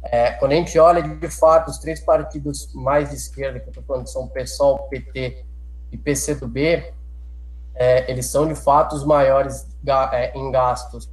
É, 0.04 0.30
quando 0.30 0.52
a 0.52 0.54
gente 0.54 0.78
olha, 0.78 1.02
de 1.02 1.28
fato, 1.28 1.72
os 1.72 1.78
três 1.78 1.98
partidos 1.98 2.72
mais 2.72 3.10
de 3.10 3.16
esquerda, 3.16 3.58
que 3.58 3.66
eu 3.66 3.70
estou 3.70 3.82
falando, 3.82 4.06
são 4.06 4.28
PSOL, 4.28 4.86
PT 4.88 5.44
e 5.90 5.98
PCdoB, 5.98 6.94
é, 7.74 8.08
eles 8.08 8.26
são, 8.26 8.46
de 8.46 8.54
fato, 8.54 8.94
os 8.94 9.04
maiores 9.04 9.66
é, 10.12 10.38
em 10.38 10.52
gastos, 10.52 11.10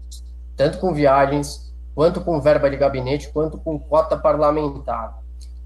tanto 0.56 0.78
com 0.78 0.94
viagens, 0.94 1.65
quanto 1.96 2.20
com 2.20 2.42
verba 2.42 2.70
de 2.70 2.76
gabinete, 2.76 3.30
quanto 3.30 3.58
com 3.58 3.80
cota 3.80 4.18
parlamentar. 4.18 5.18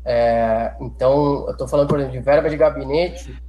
É, 0.05 0.75
então, 0.79 1.45
eu 1.47 1.51
estou 1.51 1.67
falando, 1.67 1.89
por 1.89 1.99
exemplo, 1.99 2.17
de 2.17 2.23
verba 2.23 2.49
de 2.49 2.55
gabinete, 2.55 3.41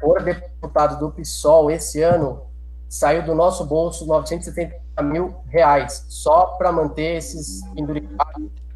por 0.00 0.22
deputado 0.22 0.98
do 0.98 1.10
PSOL 1.10 1.70
esse 1.70 2.02
ano 2.02 2.42
saiu 2.88 3.22
do 3.22 3.34
nosso 3.34 3.64
bolso 3.64 4.06
970 4.06 5.02
mil 5.02 5.36
reais 5.46 6.06
só 6.08 6.56
para 6.58 6.72
manter 6.72 7.16
esses 7.16 7.62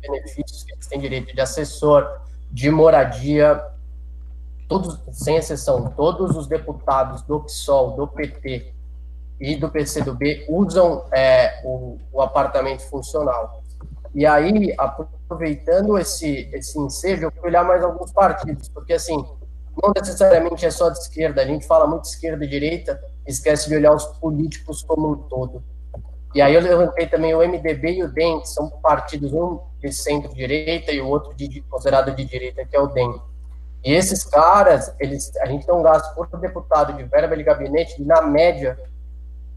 benefícios 0.00 0.64
que 0.64 0.72
eles 0.72 0.86
têm 0.86 1.00
direito 1.00 1.34
de 1.34 1.40
assessor, 1.40 2.20
de 2.50 2.70
moradia, 2.70 3.64
todos, 4.68 4.98
sem 5.12 5.36
exceção, 5.36 5.90
todos 5.96 6.36
os 6.36 6.46
deputados 6.46 7.22
do 7.22 7.40
PSOL, 7.40 7.92
do 7.92 8.06
PT 8.06 8.72
e 9.42 9.56
do 9.56 9.68
PCdoB 9.68 10.46
usam 10.48 11.04
é, 11.12 11.60
o, 11.64 11.98
o 12.12 12.22
apartamento 12.22 12.82
funcional. 12.82 13.60
E 14.14 14.24
aí, 14.24 14.72
aproveitando 14.78 15.98
esse, 15.98 16.48
esse 16.52 16.78
ensejo, 16.78 17.24
eu 17.24 17.32
fui 17.32 17.48
olhar 17.48 17.64
mais 17.64 17.82
alguns 17.82 18.12
partidos, 18.12 18.68
porque 18.68 18.92
assim, 18.92 19.16
não 19.82 19.92
necessariamente 19.96 20.64
é 20.64 20.70
só 20.70 20.88
de 20.90 20.98
esquerda, 20.98 21.42
a 21.42 21.44
gente 21.44 21.66
fala 21.66 21.88
muito 21.88 22.04
esquerda 22.04 22.44
e 22.44 22.48
direita, 22.48 23.02
esquece 23.26 23.68
de 23.68 23.74
olhar 23.74 23.92
os 23.92 24.06
políticos 24.20 24.84
como 24.84 25.10
um 25.10 25.16
todo. 25.16 25.60
E 26.36 26.40
aí 26.40 26.54
eu 26.54 26.60
levantei 26.60 27.08
também 27.08 27.34
o 27.34 27.40
MDB 27.40 27.94
e 27.94 28.04
o 28.04 28.12
DEM, 28.12 28.42
que 28.42 28.48
são 28.48 28.70
partidos, 28.70 29.32
um 29.32 29.58
de 29.80 29.92
centro-direita 29.92 30.92
e 30.92 31.00
o 31.00 31.08
outro 31.08 31.34
de, 31.34 31.60
considerado 31.62 32.14
de 32.14 32.24
direita, 32.24 32.64
que 32.64 32.76
é 32.76 32.80
o 32.80 32.86
DEM. 32.86 33.20
E 33.84 33.92
esses 33.92 34.22
caras, 34.22 34.94
eles, 35.00 35.36
a 35.38 35.46
gente 35.46 35.66
tem 35.66 35.74
um 35.74 35.82
gasto 35.82 36.14
por 36.14 36.28
deputado 36.38 36.92
de 36.96 37.02
verba 37.02 37.36
de 37.36 37.42
gabinete 37.42 38.00
na 38.04 38.22
média, 38.22 38.78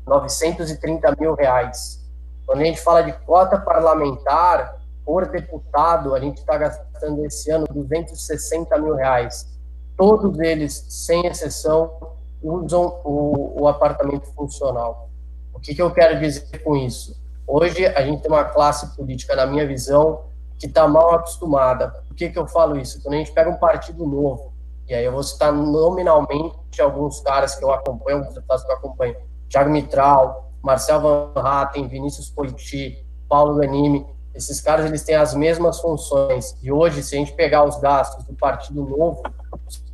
930 0.05 1.15
mil 1.19 1.33
reais. 1.33 2.03
Quando 2.45 2.61
a 2.61 2.65
gente 2.65 2.81
fala 2.81 3.01
de 3.01 3.13
cota 3.25 3.57
parlamentar, 3.57 4.79
por 5.03 5.27
deputado, 5.27 6.15
a 6.15 6.19
gente 6.19 6.37
está 6.39 6.57
gastando 6.57 7.25
esse 7.25 7.51
ano 7.51 7.67
260 7.69 8.77
mil 8.79 8.95
reais 8.95 9.55
todos 9.97 10.39
eles, 10.39 10.85
sem 10.89 11.25
exceção, 11.25 12.15
usam 12.41 13.01
o, 13.03 13.61
o 13.61 13.67
apartamento 13.67 14.27
funcional. 14.33 15.09
O 15.53 15.59
que, 15.59 15.73
que 15.73 15.81
eu 15.81 15.91
quero 15.91 16.19
dizer 16.19 16.61
com 16.63 16.75
isso? 16.75 17.19
Hoje 17.47 17.85
a 17.85 18.01
gente 18.01 18.21
tem 18.21 18.31
uma 18.31 18.43
classe 18.43 18.95
política, 18.95 19.35
na 19.35 19.45
minha 19.45 19.65
visão, 19.65 20.25
que 20.59 20.67
está 20.67 20.87
mal 20.87 21.15
acostumada. 21.15 21.89
Por 22.07 22.15
que, 22.15 22.29
que 22.29 22.37
eu 22.37 22.47
falo 22.47 22.77
isso? 22.77 23.01
Quando 23.01 23.15
a 23.15 23.17
gente 23.17 23.31
pega 23.31 23.49
um 23.49 23.57
partido 23.57 24.05
novo, 24.05 24.53
e 24.87 24.93
aí 24.93 25.03
eu 25.03 25.11
vou 25.11 25.23
citar 25.23 25.51
nominalmente 25.51 26.81
alguns 26.81 27.21
caras 27.21 27.55
que 27.55 27.63
eu 27.63 27.71
acompanho, 27.71 28.21
deputados 28.21 28.63
que 28.63 28.71
eu 28.71 28.75
acompanho, 28.75 29.15
Thiago 29.55 29.69
Mitral, 29.69 30.51
Marcel 30.61 30.99
Van 30.99 31.31
Hatten, 31.41 31.87
Vinícius 31.87 32.29
Poiti, 32.29 33.07
Paulo 33.29 33.55
Ganime, 33.55 34.05
esses 34.33 34.59
caras 34.59 34.85
eles 34.85 35.01
têm 35.03 35.15
as 35.15 35.33
mesmas 35.33 35.79
funções. 35.79 36.57
E 36.61 36.69
hoje, 36.69 37.01
se 37.01 37.15
a 37.15 37.19
gente 37.19 37.31
pegar 37.31 37.63
os 37.63 37.79
gastos 37.79 38.25
do 38.25 38.33
Partido 38.33 38.83
Novo, 38.83 39.23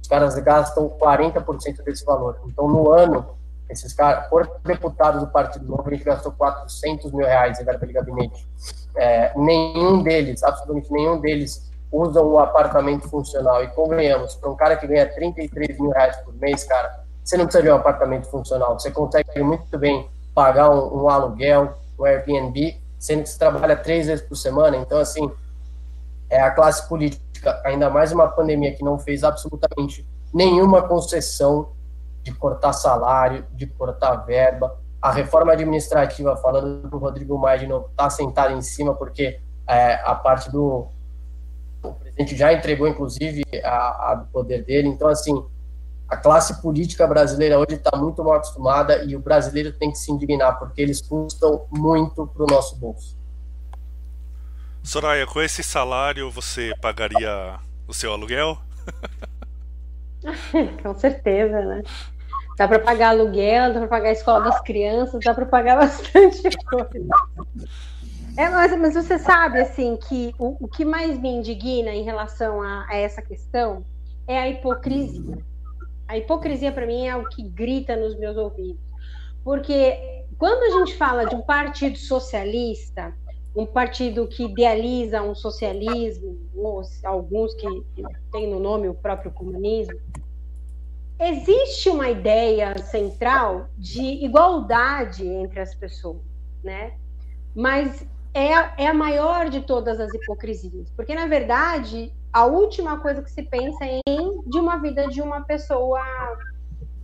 caras 0.10 0.36
gastam 0.40 0.90
40% 0.90 1.84
desse 1.84 2.04
valor. 2.04 2.42
Então, 2.48 2.68
no 2.68 2.92
ano, 2.92 3.38
esses 3.70 3.94
caras, 3.94 4.28
por 4.30 4.60
deputado 4.66 5.20
do 5.20 5.28
Partido 5.28 5.66
Novo, 5.66 5.84
a 5.88 5.92
gente 5.92 6.04
gastou 6.04 6.32
400 6.32 7.12
mil 7.12 7.26
reais 7.26 7.60
em 7.60 7.64
verba 7.64 7.86
de 7.86 7.94
gabinete. 7.94 8.50
É, 8.98 9.32
nenhum 9.38 10.02
deles, 10.02 10.42
absolutamente 10.44 10.92
nenhum 10.92 11.22
deles, 11.22 11.72
usam 11.92 12.26
o 12.28 12.40
apartamento 12.40 13.08
funcional. 13.08 13.64
E 13.64 13.68
convenhamos, 13.68 14.34
para 14.34 14.50
um 14.50 14.56
cara 14.56 14.76
que 14.76 14.88
ganha 14.88 15.06
33 15.06 15.80
mil 15.80 15.92
reais 15.92 16.18
por 16.18 16.34
mês, 16.34 16.64
cara, 16.64 17.01
você 17.24 17.38
não 17.38 17.46
precisa 17.46 17.64
de 17.64 17.70
um 17.70 17.76
apartamento 17.76 18.28
funcional. 18.28 18.80
Você 18.80 18.92
consegue 18.92 19.42
muito 19.42 19.78
bem 19.78 20.10
pagar 20.34 20.70
um, 20.70 21.04
um 21.04 21.10
aluguel, 21.10 21.74
um 22.00 22.06
Airbnb, 22.06 22.80
sendo 23.00 23.24
que 23.24 23.30
você 23.30 23.38
trabalha 23.38 23.76
três 23.76 24.08
vezes 24.08 24.26
por 24.26 24.36
semana. 24.36 24.78
Então, 24.78 25.00
assim, 25.00 25.30
é 26.30 26.42
a 26.42 26.52
classe 26.52 26.88
política 26.88 27.62
ainda 27.66 27.90
mais 27.90 28.12
uma 28.12 28.28
pandemia 28.28 28.74
que 28.74 28.84
não 28.84 29.00
fez 29.00 29.24
absolutamente 29.24 30.06
nenhuma 30.34 30.82
concessão 30.88 31.70
de 32.24 32.34
cortar 32.34 32.74
salário, 32.74 33.46
de 33.54 33.66
cortar 33.68 34.16
verba. 34.18 34.78
A 35.02 35.12
reforma 35.12 35.52
administrativa, 35.52 36.36
falando 36.38 36.88
do 36.88 36.98
Rodrigo 36.98 37.38
Maia 37.38 37.60
de 37.60 37.68
novo, 37.68 37.88
está 37.90 38.10
sentada 38.10 38.54
em 38.54 38.62
cima, 38.62 38.94
porque 38.94 39.40
é, 39.68 39.96
a 40.04 40.14
parte 40.14 40.52
do. 40.52 40.88
O 41.84 41.94
presidente 41.94 42.36
já 42.36 42.54
entregou, 42.54 42.88
inclusive, 42.88 43.42
a, 43.64 44.12
a 44.12 44.16
do 44.16 44.26
poder 44.28 44.64
dele. 44.64 44.88
Então, 44.88 45.08
assim, 45.08 45.44
a 46.12 46.18
classe 46.18 46.62
política 46.62 47.08
brasileira 47.08 47.58
hoje 47.58 47.76
está 47.76 47.98
muito 47.98 48.22
mal 48.22 48.34
acostumada 48.34 49.02
e 49.06 49.16
o 49.16 49.20
brasileiro 49.22 49.72
tem 49.72 49.92
que 49.92 49.98
se 49.98 50.12
indignar, 50.12 50.60
porque 50.60 50.82
eles 50.82 51.00
custam 51.02 51.66
muito 51.72 52.28
para 52.28 52.44
o 52.44 52.48
nosso 52.48 52.76
bolso. 52.76 53.18
Soraya, 54.84 55.26
com 55.26 55.42
esse 55.42 55.64
salário 55.64 56.30
você 56.30 56.74
pagaria 56.82 57.58
o 57.88 57.94
seu 57.94 58.12
aluguel? 58.12 58.58
com 60.84 60.94
certeza, 60.96 61.62
né? 61.62 61.82
Dá 62.58 62.68
para 62.68 62.80
pagar 62.80 63.12
aluguel, 63.12 63.74
dá 63.74 63.80
para 63.80 63.88
pagar 63.88 64.10
a 64.10 64.12
escola 64.12 64.44
das 64.44 64.60
crianças, 64.60 65.24
dá 65.24 65.34
para 65.34 65.46
pagar 65.46 65.78
bastante 65.80 66.58
coisa. 66.66 67.08
É, 68.36 68.50
mas, 68.50 68.78
mas, 68.78 68.94
você 68.96 69.18
sabe, 69.18 69.62
assim, 69.62 69.96
que 69.96 70.36
o, 70.38 70.66
o 70.66 70.68
que 70.68 70.84
mais 70.84 71.18
me 71.18 71.30
indigna 71.30 71.92
em 71.92 72.04
relação 72.04 72.62
a, 72.62 72.86
a 72.90 72.98
essa 72.98 73.22
questão 73.22 73.86
é 74.28 74.38
a 74.38 74.50
hipocrisia. 74.50 75.51
A 76.12 76.18
hipocrisia, 76.18 76.74
para 76.74 76.86
mim, 76.86 77.08
é 77.08 77.16
o 77.16 77.26
que 77.30 77.42
grita 77.42 77.96
nos 77.96 78.20
meus 78.20 78.36
ouvidos. 78.36 78.82
Porque 79.46 80.26
quando 80.38 80.64
a 80.64 80.80
gente 80.80 80.98
fala 80.98 81.26
de 81.26 81.34
um 81.34 81.42
partido 81.42 81.98
socialista, 81.98 83.16
um 83.56 83.66
partido 83.66 84.28
que 84.28 84.44
idealiza 84.44 85.22
um 85.22 85.34
socialismo, 85.34 86.38
ou 86.54 86.82
alguns 87.06 87.54
que 87.54 87.66
têm 88.30 88.46
no 88.46 88.60
nome 88.60 88.90
o 88.90 88.94
próprio 88.94 89.32
comunismo, 89.32 89.98
existe 91.18 91.90
uma 91.90 92.10
ideia 92.10 92.78
central 92.80 93.70
de 93.78 94.04
igualdade 94.26 95.26
entre 95.26 95.62
as 95.62 95.74
pessoas, 95.74 96.26
né? 96.62 96.92
Mas 97.56 98.06
é 98.34 98.84
é 98.84 98.88
a 98.88 98.94
maior 98.94 99.50
de 99.50 99.62
todas 99.62 99.98
as 99.98 100.14
hipocrisias, 100.14 100.90
porque 100.90 101.16
na 101.16 101.28
verdade 101.28 102.14
a 102.34 102.46
última 102.46 103.00
coisa 103.00 103.22
que 103.22 103.32
se 103.32 103.44
pensa 103.44 103.86
é 103.86 104.00
em 104.08 104.42
de 104.46 104.58
uma 104.58 104.78
vida 104.78 105.08
de 105.08 105.22
uma 105.22 105.42
pessoa 105.42 106.02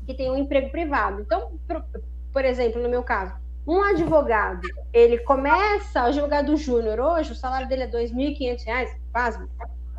que 0.06 0.14
tem 0.14 0.32
um 0.32 0.38
emprego 0.38 0.70
privado. 0.70 1.22
Então, 1.22 1.60
por, 1.68 1.84
por 2.32 2.46
exemplo, 2.46 2.82
no 2.82 2.90
meu 2.90 3.04
caso, 3.04 3.34
um 3.68 3.82
advogado, 3.82 4.66
ele 4.94 5.18
começa, 5.20 6.04
o 6.04 6.08
advogado 6.08 6.56
júnior 6.56 7.00
hoje, 7.00 7.34
o 7.34 7.36
salário 7.36 7.68
dele 7.68 7.84
é 7.84 7.86
R$ 7.88 8.08
2.500, 8.08 8.96
pasmo. 9.12 9.50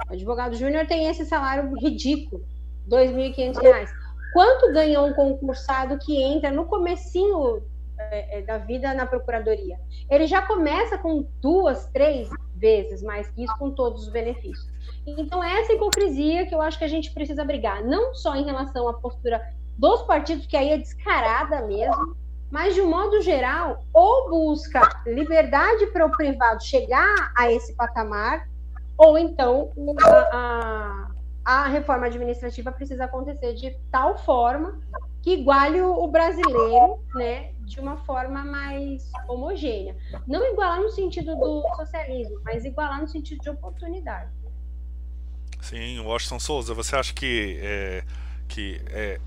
O 0.08 0.14
advogado 0.14 0.56
júnior 0.56 0.86
tem 0.86 1.06
esse 1.06 1.26
salário 1.26 1.74
ridículo, 1.76 2.42
R$ 2.90 3.06
2.500. 3.08 3.90
Quanto 4.32 4.72
ganha 4.72 5.02
um 5.02 5.12
concursado 5.12 5.98
que 5.98 6.16
entra 6.16 6.50
no 6.50 6.64
comecinho 6.64 7.62
é, 7.98 8.38
é, 8.38 8.42
da 8.42 8.56
vida 8.56 8.94
na 8.94 9.04
procuradoria? 9.04 9.78
Ele 10.08 10.26
já 10.26 10.40
começa 10.40 10.96
com 10.96 11.26
duas, 11.40 11.86
três 11.88 12.30
vezes 12.54 13.02
mais 13.02 13.28
que 13.30 13.44
isso, 13.44 13.56
com 13.58 13.70
todos 13.70 14.04
os 14.04 14.08
benefícios. 14.08 14.77
Então, 15.16 15.42
essa 15.42 15.72
hipocrisia 15.72 16.46
que 16.46 16.54
eu 16.54 16.60
acho 16.60 16.78
que 16.78 16.84
a 16.84 16.88
gente 16.88 17.12
precisa 17.12 17.44
brigar, 17.44 17.84
não 17.84 18.14
só 18.14 18.34
em 18.34 18.44
relação 18.44 18.88
à 18.88 18.94
postura 18.94 19.40
dos 19.76 20.02
partidos, 20.02 20.46
que 20.46 20.56
aí 20.56 20.70
é 20.70 20.78
descarada 20.78 21.62
mesmo, 21.62 22.16
mas 22.50 22.74
de 22.74 22.80
um 22.80 22.88
modo 22.88 23.20
geral, 23.20 23.84
ou 23.92 24.30
busca 24.30 25.02
liberdade 25.06 25.86
para 25.88 26.06
o 26.06 26.10
privado 26.10 26.64
chegar 26.64 27.32
a 27.36 27.52
esse 27.52 27.74
patamar, 27.74 28.48
ou 28.96 29.16
então 29.16 29.70
a, 30.02 31.08
a, 31.44 31.64
a 31.64 31.68
reforma 31.68 32.06
administrativa 32.06 32.72
precisa 32.72 33.04
acontecer 33.04 33.54
de 33.54 33.70
tal 33.92 34.18
forma 34.18 34.80
que 35.22 35.34
iguale 35.34 35.80
o, 35.80 35.92
o 35.92 36.08
brasileiro, 36.08 37.00
né, 37.14 37.52
de 37.60 37.78
uma 37.78 37.98
forma 37.98 38.44
mais 38.44 39.10
homogênea. 39.28 39.96
Não 40.26 40.44
igualar 40.52 40.80
no 40.80 40.90
sentido 40.90 41.36
do 41.36 41.62
socialismo, 41.76 42.40
mas 42.44 42.64
igualar 42.64 43.00
no 43.00 43.08
sentido 43.08 43.40
de 43.42 43.50
oportunidade. 43.50 44.30
Sim, 45.60 45.98
Washington 46.00 46.38
Souza, 46.38 46.74
você 46.74 46.96
acha 46.96 47.12
que, 47.12 47.58
é, 47.60 48.04
que 48.48 48.80
é, 48.90 49.20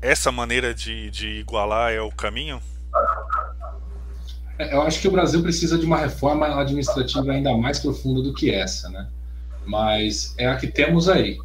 essa 0.00 0.30
maneira 0.30 0.74
de, 0.74 1.10
de 1.10 1.28
igualar 1.40 1.92
é 1.92 2.00
o 2.00 2.10
caminho? 2.10 2.60
É, 4.58 4.74
eu 4.74 4.82
acho 4.82 5.00
que 5.00 5.08
o 5.08 5.10
Brasil 5.10 5.42
precisa 5.42 5.78
de 5.78 5.86
uma 5.86 5.96
reforma 5.96 6.60
administrativa 6.60 7.32
ainda 7.32 7.56
mais 7.56 7.78
profunda 7.78 8.22
do 8.22 8.34
que 8.34 8.50
essa, 8.50 8.88
né? 8.90 9.08
Mas 9.64 10.34
é 10.36 10.46
a 10.46 10.56
que 10.56 10.66
temos 10.66 11.08
aí. 11.08 11.38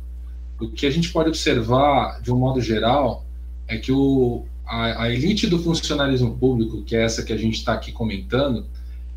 O 0.59 0.69
que 0.69 0.85
a 0.85 0.91
gente 0.91 1.11
pode 1.11 1.29
observar, 1.29 2.19
de 2.21 2.31
um 2.31 2.37
modo 2.37 2.59
geral, 2.59 3.25
é 3.67 3.77
que 3.77 3.91
o, 3.91 4.45
a, 4.65 5.03
a 5.03 5.09
elite 5.09 5.47
do 5.47 5.59
funcionalismo 5.59 6.37
público, 6.37 6.83
que 6.83 6.95
é 6.95 7.03
essa 7.03 7.23
que 7.23 7.31
a 7.31 7.37
gente 7.37 7.55
está 7.55 7.73
aqui 7.73 7.91
comentando, 7.91 8.65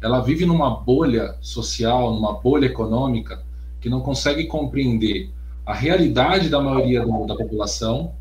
ela 0.02 0.20
vive 0.20 0.46
numa 0.46 0.70
bolha 0.70 1.34
social, 1.40 2.14
numa 2.14 2.34
bolha 2.34 2.66
econômica, 2.66 3.42
que 3.80 3.88
não 3.88 4.00
consegue 4.00 4.46
compreender 4.46 5.30
a 5.70 5.74
realidade 5.74 6.48
da 6.48 6.60
maioria 6.60 7.02
do, 7.02 7.26
da 7.26 7.36
população 7.36 8.12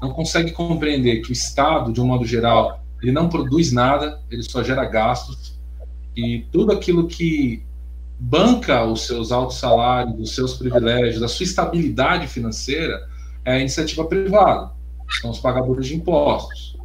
não 0.00 0.10
consegue 0.10 0.52
compreender 0.52 1.20
que 1.20 1.30
o 1.30 1.32
Estado, 1.32 1.92
de 1.92 2.00
um 2.00 2.06
modo 2.06 2.24
geral, 2.24 2.82
ele 3.02 3.12
não 3.12 3.28
produz 3.28 3.72
nada, 3.72 4.20
ele 4.30 4.42
só 4.42 4.62
gera 4.62 4.84
gastos, 4.84 5.58
e 6.16 6.46
tudo 6.50 6.72
aquilo 6.72 7.06
que 7.06 7.62
banca 8.18 8.84
os 8.84 9.06
seus 9.06 9.30
altos 9.30 9.58
salários, 9.58 10.18
os 10.18 10.34
seus 10.34 10.54
privilégios, 10.54 11.22
a 11.22 11.28
sua 11.28 11.44
estabilidade 11.44 12.26
financeira 12.26 13.06
é 13.44 13.52
a 13.52 13.58
iniciativa 13.58 14.04
privada, 14.06 14.70
são 15.20 15.30
os 15.30 15.38
pagadores 15.38 15.86
de 15.86 15.96
impostos. 15.96 16.76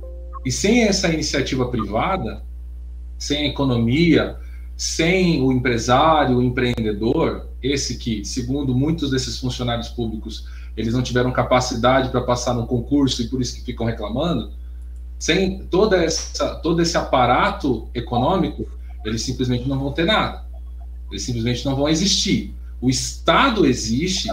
E 0.46 0.52
sem 0.52 0.84
essa 0.84 1.08
iniciativa 1.08 1.70
privada, 1.70 2.44
sem 3.18 3.46
a 3.46 3.48
economia, 3.48 4.36
sem 4.76 5.42
o 5.42 5.52
empresário, 5.52 6.38
o 6.38 6.44
empreendedor, 6.44 7.51
esse 7.62 7.98
que, 7.98 8.26
segundo 8.26 8.74
muitos 8.76 9.12
desses 9.12 9.38
funcionários 9.38 9.90
públicos, 9.90 10.48
eles 10.76 10.94
não 10.94 11.02
tiveram 11.02 11.32
capacidade 11.32 12.10
para 12.10 12.22
passar 12.22 12.54
no 12.54 12.66
concurso 12.66 13.22
e 13.22 13.28
por 13.28 13.42
isso 13.42 13.56
que 13.56 13.62
ficam 13.62 13.86
reclamando, 13.86 14.52
sem 15.20 15.60
toda 15.66 16.04
essa, 16.04 16.56
todo 16.56 16.82
esse 16.82 16.98
aparato 16.98 17.88
econômico, 17.94 18.68
eles 19.06 19.22
simplesmente 19.22 19.68
não 19.68 19.78
vão 19.78 19.92
ter 19.92 20.06
nada. 20.06 20.44
Eles 21.12 21.24
simplesmente 21.24 21.66
não 21.66 21.76
vão 21.76 21.88
existir. 21.88 22.56
O 22.80 22.90
Estado 22.90 23.66
existe 23.66 24.28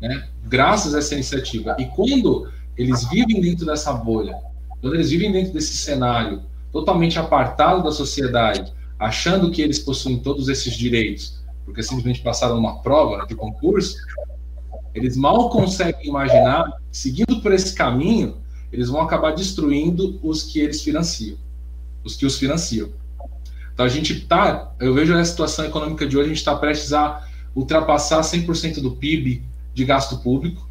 né, 0.00 0.28
graças 0.44 0.94
a 0.94 0.98
essa 0.98 1.14
iniciativa. 1.14 1.76
E 1.78 1.86
quando 1.86 2.48
eles 2.76 3.08
vivem 3.08 3.40
dentro 3.40 3.64
dessa 3.64 3.92
bolha, 3.92 4.36
quando 4.80 4.94
eles 4.94 5.10
vivem 5.10 5.32
dentro 5.32 5.52
desse 5.52 5.76
cenário 5.76 6.42
totalmente 6.70 7.18
apartado 7.18 7.82
da 7.82 7.90
sociedade, 7.90 8.72
achando 8.98 9.50
que 9.50 9.62
eles 9.62 9.78
possuem 9.78 10.18
todos 10.18 10.48
esses 10.48 10.74
direitos, 10.74 11.37
porque 11.68 11.82
simplesmente 11.82 12.22
passaram 12.22 12.58
uma 12.58 12.80
prova 12.80 13.26
de 13.26 13.34
concurso, 13.34 13.98
eles 14.94 15.16
mal 15.16 15.50
conseguem 15.50 16.08
imaginar, 16.08 16.64
seguindo 16.90 17.42
por 17.42 17.52
esse 17.52 17.74
caminho, 17.74 18.38
eles 18.72 18.88
vão 18.88 19.02
acabar 19.02 19.32
destruindo 19.32 20.18
os 20.22 20.42
que 20.42 20.60
eles 20.60 20.82
financiam, 20.82 21.36
os 22.02 22.16
que 22.16 22.24
os 22.24 22.38
financiam. 22.38 22.88
Então 23.72 23.84
a 23.84 23.88
gente 23.88 24.14
está, 24.14 24.72
eu 24.80 24.94
vejo 24.94 25.14
a 25.14 25.22
situação 25.22 25.66
econômica 25.66 26.06
de 26.06 26.16
hoje, 26.16 26.24
a 26.24 26.28
gente 26.28 26.38
está 26.38 26.56
prestes 26.56 26.94
a 26.94 27.22
ultrapassar 27.54 28.22
100% 28.22 28.80
do 28.80 28.92
PIB 28.92 29.42
de 29.74 29.84
gasto 29.84 30.18
público. 30.18 30.66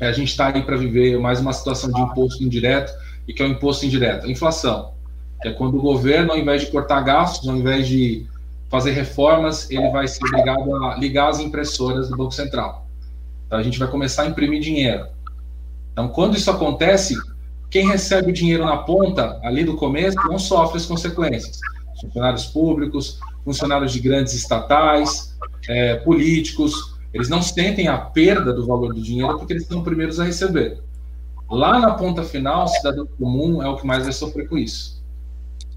A 0.00 0.10
gente 0.10 0.28
está 0.28 0.48
aí 0.48 0.62
para 0.62 0.76
viver 0.76 1.18
mais 1.20 1.40
uma 1.40 1.52
situação 1.52 1.90
de 1.90 2.00
imposto 2.00 2.42
indireto, 2.42 2.92
e 3.28 3.32
que 3.32 3.42
é 3.42 3.46
o 3.46 3.48
imposto 3.48 3.86
indireto, 3.86 4.26
a 4.26 4.30
inflação, 4.30 4.92
que 5.40 5.48
é 5.48 5.52
quando 5.52 5.78
o 5.78 5.80
governo, 5.80 6.32
ao 6.32 6.38
invés 6.38 6.62
de 6.62 6.66
cortar 6.66 7.00
gastos, 7.00 7.48
ao 7.48 7.56
invés 7.56 7.86
de 7.86 8.26
fazer 8.68 8.92
reformas, 8.92 9.70
ele 9.70 9.88
vai 9.90 10.08
ser 10.08 10.24
obrigado 10.24 10.74
a 10.84 10.96
ligar 10.96 11.28
as 11.28 11.38
impressoras 11.38 12.08
do 12.08 12.16
Banco 12.16 12.32
Central. 12.32 12.86
Então 13.46 13.58
a 13.58 13.62
gente 13.62 13.78
vai 13.78 13.88
começar 13.88 14.22
a 14.22 14.26
imprimir 14.26 14.60
dinheiro. 14.60 15.06
Então, 15.92 16.08
quando 16.08 16.36
isso 16.36 16.50
acontece, 16.50 17.14
quem 17.70 17.86
recebe 17.86 18.30
o 18.30 18.34
dinheiro 18.34 18.64
na 18.64 18.78
ponta, 18.78 19.38
ali 19.42 19.64
do 19.64 19.76
começo, 19.76 20.16
não 20.28 20.38
sofre 20.38 20.76
as 20.76 20.86
consequências. 20.86 21.60
Funcionários 22.00 22.46
públicos, 22.46 23.18
funcionários 23.44 23.92
de 23.92 24.00
grandes 24.00 24.34
estatais, 24.34 25.36
é, 25.68 25.96
políticos, 25.96 26.94
eles 27.12 27.28
não 27.28 27.40
sentem 27.40 27.86
a 27.86 27.96
perda 27.96 28.52
do 28.52 28.66
valor 28.66 28.92
do 28.92 29.00
dinheiro 29.00 29.38
porque 29.38 29.52
eles 29.52 29.66
são 29.66 29.78
os 29.78 29.84
primeiros 29.84 30.18
a 30.18 30.24
receber. 30.24 30.80
Lá 31.48 31.78
na 31.78 31.94
ponta 31.94 32.24
final, 32.24 32.64
o 32.64 32.68
cidadão 32.68 33.06
comum 33.18 33.62
é 33.62 33.68
o 33.68 33.76
que 33.76 33.86
mais 33.86 34.02
vai 34.02 34.12
sofrer 34.12 34.48
com 34.48 34.58
isso, 34.58 35.00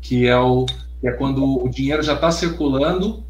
que 0.02 0.26
é 0.26 0.38
o 0.38 0.66
que 1.00 1.08
é 1.08 1.12
quando 1.12 1.64
o 1.64 1.70
dinheiro 1.70 2.02
já 2.02 2.14
está 2.14 2.32
circulando 2.32 3.24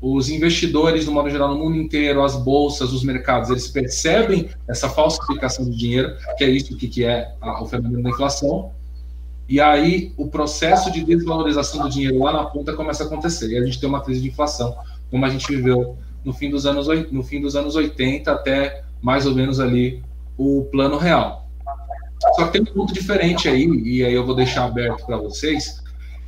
os 0.00 0.28
investidores, 0.28 1.06
no 1.06 1.12
modo 1.12 1.30
geral, 1.30 1.48
no 1.48 1.58
mundo 1.58 1.76
inteiro, 1.76 2.22
as 2.22 2.36
bolsas, 2.36 2.92
os 2.92 3.02
mercados, 3.02 3.48
eles 3.48 3.68
percebem 3.68 4.50
essa 4.68 4.86
falsificação 4.88 5.64
de 5.64 5.76
dinheiro, 5.76 6.14
que 6.36 6.44
é 6.44 6.50
isso 6.50 6.76
que, 6.76 6.88
que 6.88 7.04
é 7.04 7.32
a, 7.40 7.62
o 7.62 7.66
fenômeno 7.66 8.02
da 8.02 8.10
inflação, 8.10 8.70
e 9.48 9.60
aí 9.60 10.12
o 10.18 10.28
processo 10.28 10.90
de 10.90 11.02
desvalorização 11.02 11.82
do 11.82 11.88
dinheiro 11.88 12.18
lá 12.18 12.32
na 12.32 12.44
ponta 12.44 12.74
começa 12.74 13.04
a 13.04 13.06
acontecer, 13.06 13.48
e 13.48 13.56
a 13.56 13.64
gente 13.64 13.80
tem 13.80 13.88
uma 13.88 14.02
crise 14.02 14.20
de 14.20 14.28
inflação, 14.28 14.76
como 15.10 15.24
a 15.24 15.30
gente 15.30 15.46
viveu 15.46 15.96
no 16.22 16.34
fim 16.34 16.50
dos 16.50 16.66
anos, 16.66 16.86
no 17.10 17.22
fim 17.22 17.40
dos 17.40 17.56
anos 17.56 17.74
80 17.74 18.30
até 18.30 18.82
mais 19.00 19.24
ou 19.26 19.34
menos 19.34 19.58
ali 19.58 20.02
o 20.36 20.64
plano 20.70 20.98
real. 20.98 21.48
Só 22.36 22.46
que 22.46 22.52
tem 22.52 22.62
um 22.62 22.74
ponto 22.74 22.92
diferente 22.92 23.48
aí, 23.48 23.64
e 23.64 24.04
aí 24.04 24.12
eu 24.12 24.24
vou 24.24 24.34
deixar 24.34 24.64
aberto 24.64 25.04
para 25.06 25.16
vocês, 25.16 25.82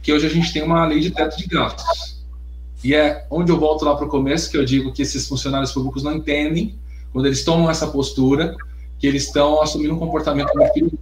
que 0.06 0.12
hoje 0.12 0.24
a 0.24 0.30
gente 0.30 0.52
tem 0.52 0.62
uma 0.62 0.86
lei 0.86 1.00
de 1.00 1.10
teto 1.10 1.36
de 1.36 1.48
gastos. 1.48 2.24
E 2.84 2.94
é 2.94 3.26
onde 3.28 3.50
eu 3.50 3.58
volto 3.58 3.84
lá 3.84 3.96
para 3.96 4.06
o 4.06 4.08
começo, 4.08 4.48
que 4.48 4.56
eu 4.56 4.64
digo 4.64 4.92
que 4.92 5.02
esses 5.02 5.26
funcionários 5.26 5.72
públicos 5.72 6.04
não 6.04 6.14
entendem, 6.14 6.78
quando 7.12 7.26
eles 7.26 7.42
tomam 7.42 7.68
essa 7.68 7.88
postura, 7.88 8.54
que 9.00 9.06
eles 9.08 9.24
estão 9.24 9.60
assumindo 9.60 9.94
um 9.94 9.98
comportamento 9.98 10.52
muito. 10.54 10.96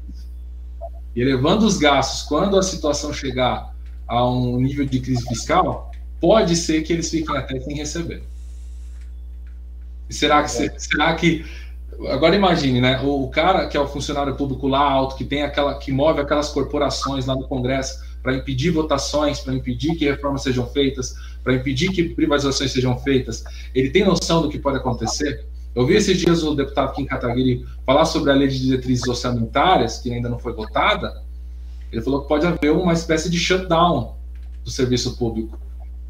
E 1.14 1.20
elevando 1.20 1.66
os 1.66 1.76
gastos, 1.76 2.22
quando 2.22 2.58
a 2.58 2.62
situação 2.62 3.12
chegar 3.12 3.74
a 4.08 4.26
um 4.26 4.58
nível 4.58 4.86
de 4.86 4.98
crise 5.00 5.22
fiscal, 5.28 5.92
pode 6.18 6.56
ser 6.56 6.80
que 6.80 6.90
eles 6.90 7.10
fiquem 7.10 7.36
até 7.36 7.60
sem 7.60 7.76
receber. 7.76 8.22
Será 10.08 10.42
que, 10.44 10.48
será 10.48 11.14
que 11.14 11.44
Agora 12.08 12.34
imagine, 12.34 12.80
né? 12.80 13.00
O, 13.04 13.28
cara 13.28 13.68
que 13.68 13.76
é 13.76 13.80
o 13.80 13.86
funcionário 13.86 14.34
público 14.34 14.66
lá 14.66 14.80
alto, 14.80 15.14
que 15.14 15.24
tem 15.24 15.42
aquela, 15.42 15.78
que 15.78 15.92
move 15.92 16.20
aquelas 16.20 16.48
corporações 16.48 17.26
lá 17.26 17.36
no 17.36 17.46
Congresso 17.46 18.13
para 18.24 18.34
impedir 18.34 18.70
votações, 18.70 19.40
para 19.40 19.54
impedir 19.54 19.94
que 19.96 20.06
reformas 20.06 20.42
sejam 20.42 20.66
feitas, 20.66 21.14
para 21.44 21.52
impedir 21.52 21.90
que 21.92 22.02
privatizações 22.02 22.72
sejam 22.72 22.98
feitas, 22.98 23.44
ele 23.74 23.90
tem 23.90 24.02
noção 24.02 24.40
do 24.40 24.48
que 24.48 24.58
pode 24.58 24.78
acontecer? 24.78 25.44
Eu 25.74 25.86
vi 25.86 25.94
esses 25.94 26.16
dias 26.16 26.42
o 26.42 26.54
deputado 26.54 26.94
Kim 26.94 27.04
Kataguiri 27.04 27.66
falar 27.84 28.06
sobre 28.06 28.30
a 28.30 28.34
lei 28.34 28.48
de 28.48 28.58
diretrizes 28.58 29.06
orçamentárias, 29.06 29.98
que 29.98 30.10
ainda 30.10 30.30
não 30.30 30.38
foi 30.38 30.54
votada. 30.54 31.22
Ele 31.92 32.00
falou 32.00 32.22
que 32.22 32.28
pode 32.28 32.46
haver 32.46 32.72
uma 32.72 32.94
espécie 32.94 33.28
de 33.28 33.38
shutdown 33.38 34.16
do 34.64 34.70
serviço 34.70 35.18
público. 35.18 35.58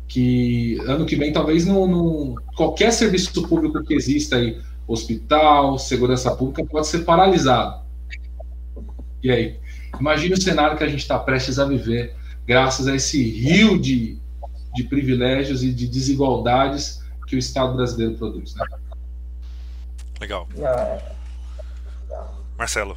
Que 0.07 0.79
ano 0.87 1.05
que 1.05 1.17
vem, 1.17 1.33
talvez, 1.33 1.67
no, 1.67 1.87
no 1.89 2.41
qualquer 2.55 2.93
serviço 2.93 3.43
público 3.49 3.83
que 3.83 3.95
exista 3.95 4.37
aí, 4.37 4.61
hospital, 4.87 5.79
segurança 5.79 6.31
pública, 6.37 6.65
pode 6.65 6.87
ser 6.87 7.01
paralisado. 7.01 7.83
E 9.21 9.33
aí? 9.33 9.64
Imagine 10.01 10.35
o 10.35 10.41
cenário 10.41 10.77
que 10.77 10.85
a 10.85 10.89
gente 10.89 11.01
está 11.01 11.19
prestes 11.19 11.59
a 11.59 11.65
viver, 11.65 12.17
graças 12.47 12.87
a 12.87 12.95
esse 12.95 13.23
rio 13.23 13.79
de, 13.79 14.19
de 14.75 14.85
privilégios 14.85 15.63
e 15.63 15.73
de 15.73 15.87
desigualdades 15.87 17.03
que 17.27 17.37
o 17.37 17.39
Estado 17.39 17.75
brasileiro 17.75 18.15
produz. 18.15 18.55
Né? 18.55 18.65
Legal. 20.21 20.49
É. 20.59 21.15
Marcelo. 22.57 22.97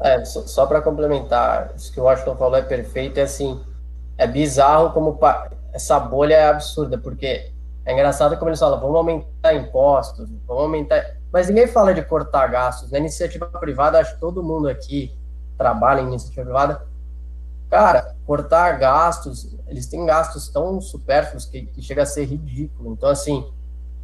É, 0.00 0.24
só, 0.24 0.46
só 0.46 0.66
para 0.66 0.80
complementar, 0.80 1.72
isso 1.76 1.92
que 1.92 2.00
o 2.00 2.04
Washington 2.04 2.36
falou 2.36 2.56
é 2.56 2.62
perfeito, 2.62 3.18
é 3.18 3.22
assim, 3.22 3.60
é 4.16 4.26
bizarro 4.26 4.92
como 4.92 5.18
essa 5.72 6.00
bolha 6.00 6.34
é 6.34 6.48
absurda, 6.48 6.96
porque 6.96 7.52
é 7.84 7.92
engraçado 7.92 8.36
como 8.38 8.48
eles 8.48 8.60
falam, 8.60 8.80
vamos 8.80 8.96
aumentar 8.96 9.54
impostos, 9.54 10.28
vamos 10.46 10.62
aumentar. 10.62 11.16
Mas 11.32 11.48
ninguém 11.48 11.66
fala 11.66 11.94
de 11.94 12.02
cortar 12.02 12.48
gastos. 12.48 12.90
Na 12.90 12.98
iniciativa 12.98 13.46
privada, 13.46 13.98
acho 13.98 14.14
que 14.14 14.20
todo 14.20 14.42
mundo 14.42 14.68
aqui 14.68 15.16
trabalha 15.60 16.00
em 16.00 16.06
iniciativa 16.06 16.44
privada. 16.44 16.86
Cara, 17.68 18.16
cortar 18.26 18.78
gastos, 18.78 19.54
eles 19.68 19.86
têm 19.86 20.06
gastos 20.06 20.48
tão 20.48 20.80
supérfluos 20.80 21.44
que, 21.44 21.66
que 21.66 21.82
chega 21.82 22.02
a 22.02 22.06
ser 22.06 22.24
ridículo. 22.24 22.94
Então, 22.94 23.10
assim, 23.10 23.46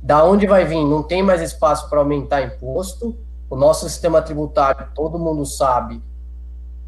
da 0.02 0.22
onde 0.22 0.46
vai 0.46 0.66
vir? 0.66 0.84
Não 0.84 1.02
tem 1.02 1.22
mais 1.22 1.40
espaço 1.40 1.88
para 1.88 1.98
aumentar 1.98 2.42
imposto. 2.42 3.16
O 3.48 3.56
nosso 3.56 3.88
sistema 3.88 4.20
tributário, 4.20 4.88
todo 4.94 5.18
mundo 5.18 5.46
sabe 5.46 6.02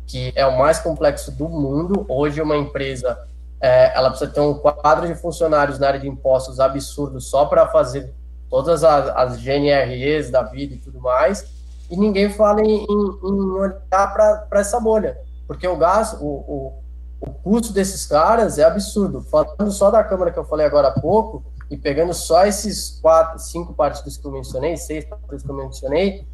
que 0.07 0.33
é 0.37 0.45
o 0.47 0.59
mais 0.59 0.79
complexo 0.79 1.33
do 1.33 1.49
mundo. 1.49 2.05
Hoje, 2.07 2.43
uma 2.43 2.57
empresa 2.57 3.19
é, 3.59 3.97
ela 3.97 4.11
precisa 4.11 4.31
ter 4.31 4.41
um 4.41 4.55
quadro 4.55 5.07
de 5.07 5.15
funcionários 5.15 5.79
na 5.79 5.89
área 5.89 6.01
de 6.01 6.07
impostos 6.07 6.61
absurdo 6.61 7.21
só 7.21 7.47
para 7.47 7.67
fazer 7.69 8.13
todas 8.51 8.85
as, 8.85 9.09
as, 9.17 9.39
GNREs 9.41 10.31
da 10.31 10.43
vida 10.43 10.75
e 10.75 10.79
tudo 10.79 11.01
mais, 11.01 11.58
e 11.91 11.97
ninguém 11.97 12.31
fala 12.31 12.61
em, 12.61 12.85
em, 12.85 12.87
em 12.87 13.51
olhar 13.51 13.79
para 13.91 14.61
essa 14.61 14.79
bolha, 14.79 15.19
porque 15.47 15.67
o 15.67 15.77
gasto, 15.77 16.23
o, 16.23 16.29
o, 16.29 16.83
o, 17.21 17.31
custo 17.43 17.73
desses 17.73 18.07
caras 18.07 18.59
é 18.59 18.65
absurdo. 18.65 19.23
Falando 19.23 19.71
só 19.71 19.91
da 19.91 20.05
Câmara 20.05 20.31
que 20.31 20.39
eu 20.39 20.45
falei 20.45 20.67
agora 20.67 20.89
há 20.89 21.01
pouco, 21.01 21.43
e 21.71 21.77
pegando 21.77 22.13
só 22.15 22.47
esses 22.47 22.99
quatro, 23.01 23.39
cinco 23.39 23.75
partidos 23.75 24.17
que 24.17 24.27
eu 24.27 24.33
mencionei, 24.33 24.77
seis 24.77 25.05
partidos 25.05 25.43
que 25.43 25.51
eu 25.51 25.55
mencionei, 25.55 26.27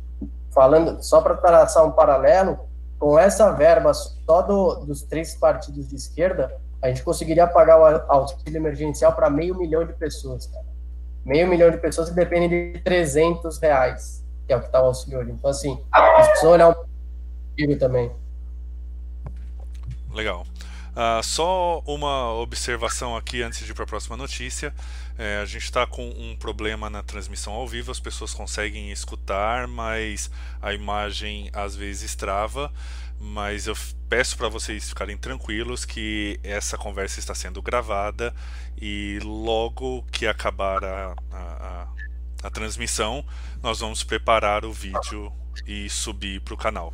falando 0.53 1.03
só 1.03 1.21
para 1.21 1.37
traçar 1.37 1.85
um 1.85 1.93
paralelo, 1.93 2.59
com 2.99 3.19
essa 3.19 3.51
verba 3.53 3.93
só 3.93 4.43
do, 4.43 4.77
dos 4.87 5.03
três 5.03 5.35
partidos 5.35 5.89
de 5.89 5.97
esquerda, 5.97 6.57
a 6.81 6.89
gente 6.89 7.03
conseguiria 7.03 7.47
pagar 7.47 7.79
o 7.79 8.13
auxílio 8.13 8.57
emergencial 8.57 9.13
para 9.13 9.29
meio 9.31 9.57
milhão 9.57 9.87
de 9.87 9.93
pessoas, 9.93 10.47
cara. 10.47 10.65
Meio 11.25 11.49
milhão 11.49 11.71
de 11.71 11.79
pessoas 11.79 12.11
que 12.11 12.15
dependem 12.15 12.49
de 12.49 12.81
300 12.81 13.59
reais, 13.59 14.24
que 14.47 14.53
é 14.53 14.57
o 14.57 14.61
que 14.61 14.67
está 14.67 14.83
o 14.83 14.87
auxílio 14.87 15.19
hoje. 15.19 15.31
Então, 15.31 15.51
assim, 15.51 15.79
eles 16.17 16.27
precisam 16.29 16.53
olhar 16.53 16.69
um 16.71 16.75
pouquinho 16.75 17.79
também. 17.79 18.13
Legal. 20.13 20.47
Uh, 20.93 21.23
só 21.25 21.83
uma 21.87 22.33
observação 22.35 23.17
aqui 23.17 23.43
antes 23.43 23.65
de 23.65 23.73
ir 23.73 23.75
para 23.75 23.83
a 23.83 23.87
próxima 23.87 24.17
notícia. 24.17 24.73
É, 25.19 25.39
a 25.39 25.45
gente 25.45 25.65
está 25.65 25.87
com 25.87 26.09
um 26.09 26.37
problema 26.37 26.89
na 26.89 27.03
transmissão 27.03 27.53
ao 27.53 27.67
vivo, 27.67 27.91
as 27.91 28.01
pessoas 28.01 28.35
conseguem 28.35 28.91
escutar, 28.91 29.67
mas 29.67 30.31
a 30.61 30.73
imagem 30.73 31.51
às 31.53 31.75
vezes 31.75 32.15
trava 32.15 32.73
mas 33.25 33.67
eu 33.67 33.75
peço 34.09 34.37
para 34.37 34.49
vocês 34.49 34.89
ficarem 34.89 35.17
tranquilos 35.17 35.85
que 35.85 36.39
essa 36.43 36.77
conversa 36.77 37.19
está 37.19 37.35
sendo 37.35 37.63
gravada 37.63 38.35
e 38.81 39.19
logo 39.23 40.03
que 40.13 40.27
acabar 40.27 40.85
a, 40.85 41.15
a 41.33 41.89
transmissão, 42.51 43.25
nós 43.63 43.81
vamos 43.81 44.03
preparar 44.03 44.65
o 44.65 44.73
vídeo 44.73 45.33
e 45.67 45.89
subir 45.89 46.41
para 46.41 46.55
o 46.55 46.57
canal. 46.57 46.93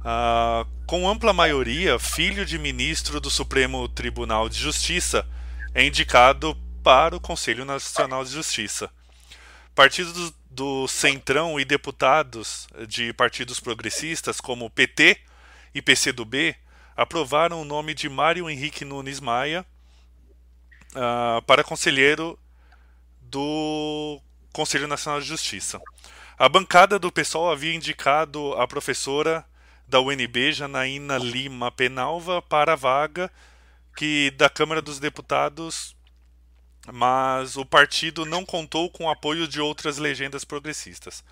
Uh, 0.00 0.66
com 0.86 1.08
ampla 1.08 1.32
maioria, 1.32 1.98
filho 1.98 2.46
de 2.46 2.58
ministro 2.58 3.20
do 3.20 3.28
Supremo 3.28 3.86
Tribunal 3.88 4.48
de 4.48 4.58
Justiça 4.58 5.26
é 5.74 5.84
indicado 5.84 6.56
para 6.82 7.14
o 7.14 7.20
Conselho 7.20 7.64
Nacional 7.64 8.24
de 8.24 8.30
Justiça. 8.30 8.90
Partidos 9.74 10.32
do 10.50 10.88
Centrão 10.88 11.60
e 11.60 11.64
deputados 11.64 12.66
de 12.88 13.12
partidos 13.12 13.60
progressistas 13.60 14.40
como 14.40 14.70
PT 14.70 15.18
e 15.74 15.82
PCdoB 15.82 16.56
aprovaram 16.96 17.60
o 17.60 17.64
nome 17.64 17.94
de 17.94 18.08
Mário 18.08 18.48
Henrique 18.48 18.84
Nunes 18.84 19.20
Maia 19.20 19.64
uh, 20.94 21.42
para 21.42 21.62
conselheiro 21.62 22.38
do 23.30 24.20
Conselho 24.52 24.88
Nacional 24.88 25.20
de 25.20 25.26
Justiça. 25.26 25.80
A 26.38 26.48
bancada 26.48 26.98
do 26.98 27.12
PSOL 27.12 27.50
havia 27.50 27.74
indicado 27.74 28.54
a 28.54 28.66
professora 28.66 29.44
da 29.86 30.00
UNB, 30.00 30.52
Janaína 30.52 31.18
Lima 31.18 31.70
Penalva, 31.70 32.42
para 32.42 32.72
a 32.72 32.76
vaga 32.76 33.30
que 33.96 34.30
da 34.32 34.48
Câmara 34.48 34.80
dos 34.82 34.98
Deputados 34.98 35.94
mas 36.92 37.56
o 37.56 37.64
partido 37.64 38.24
não 38.24 38.44
contou 38.44 38.90
com 38.90 39.04
o 39.04 39.10
apoio 39.10 39.46
de 39.46 39.60
outras 39.60 39.98
legendas 39.98 40.44
progressistas. 40.44 41.22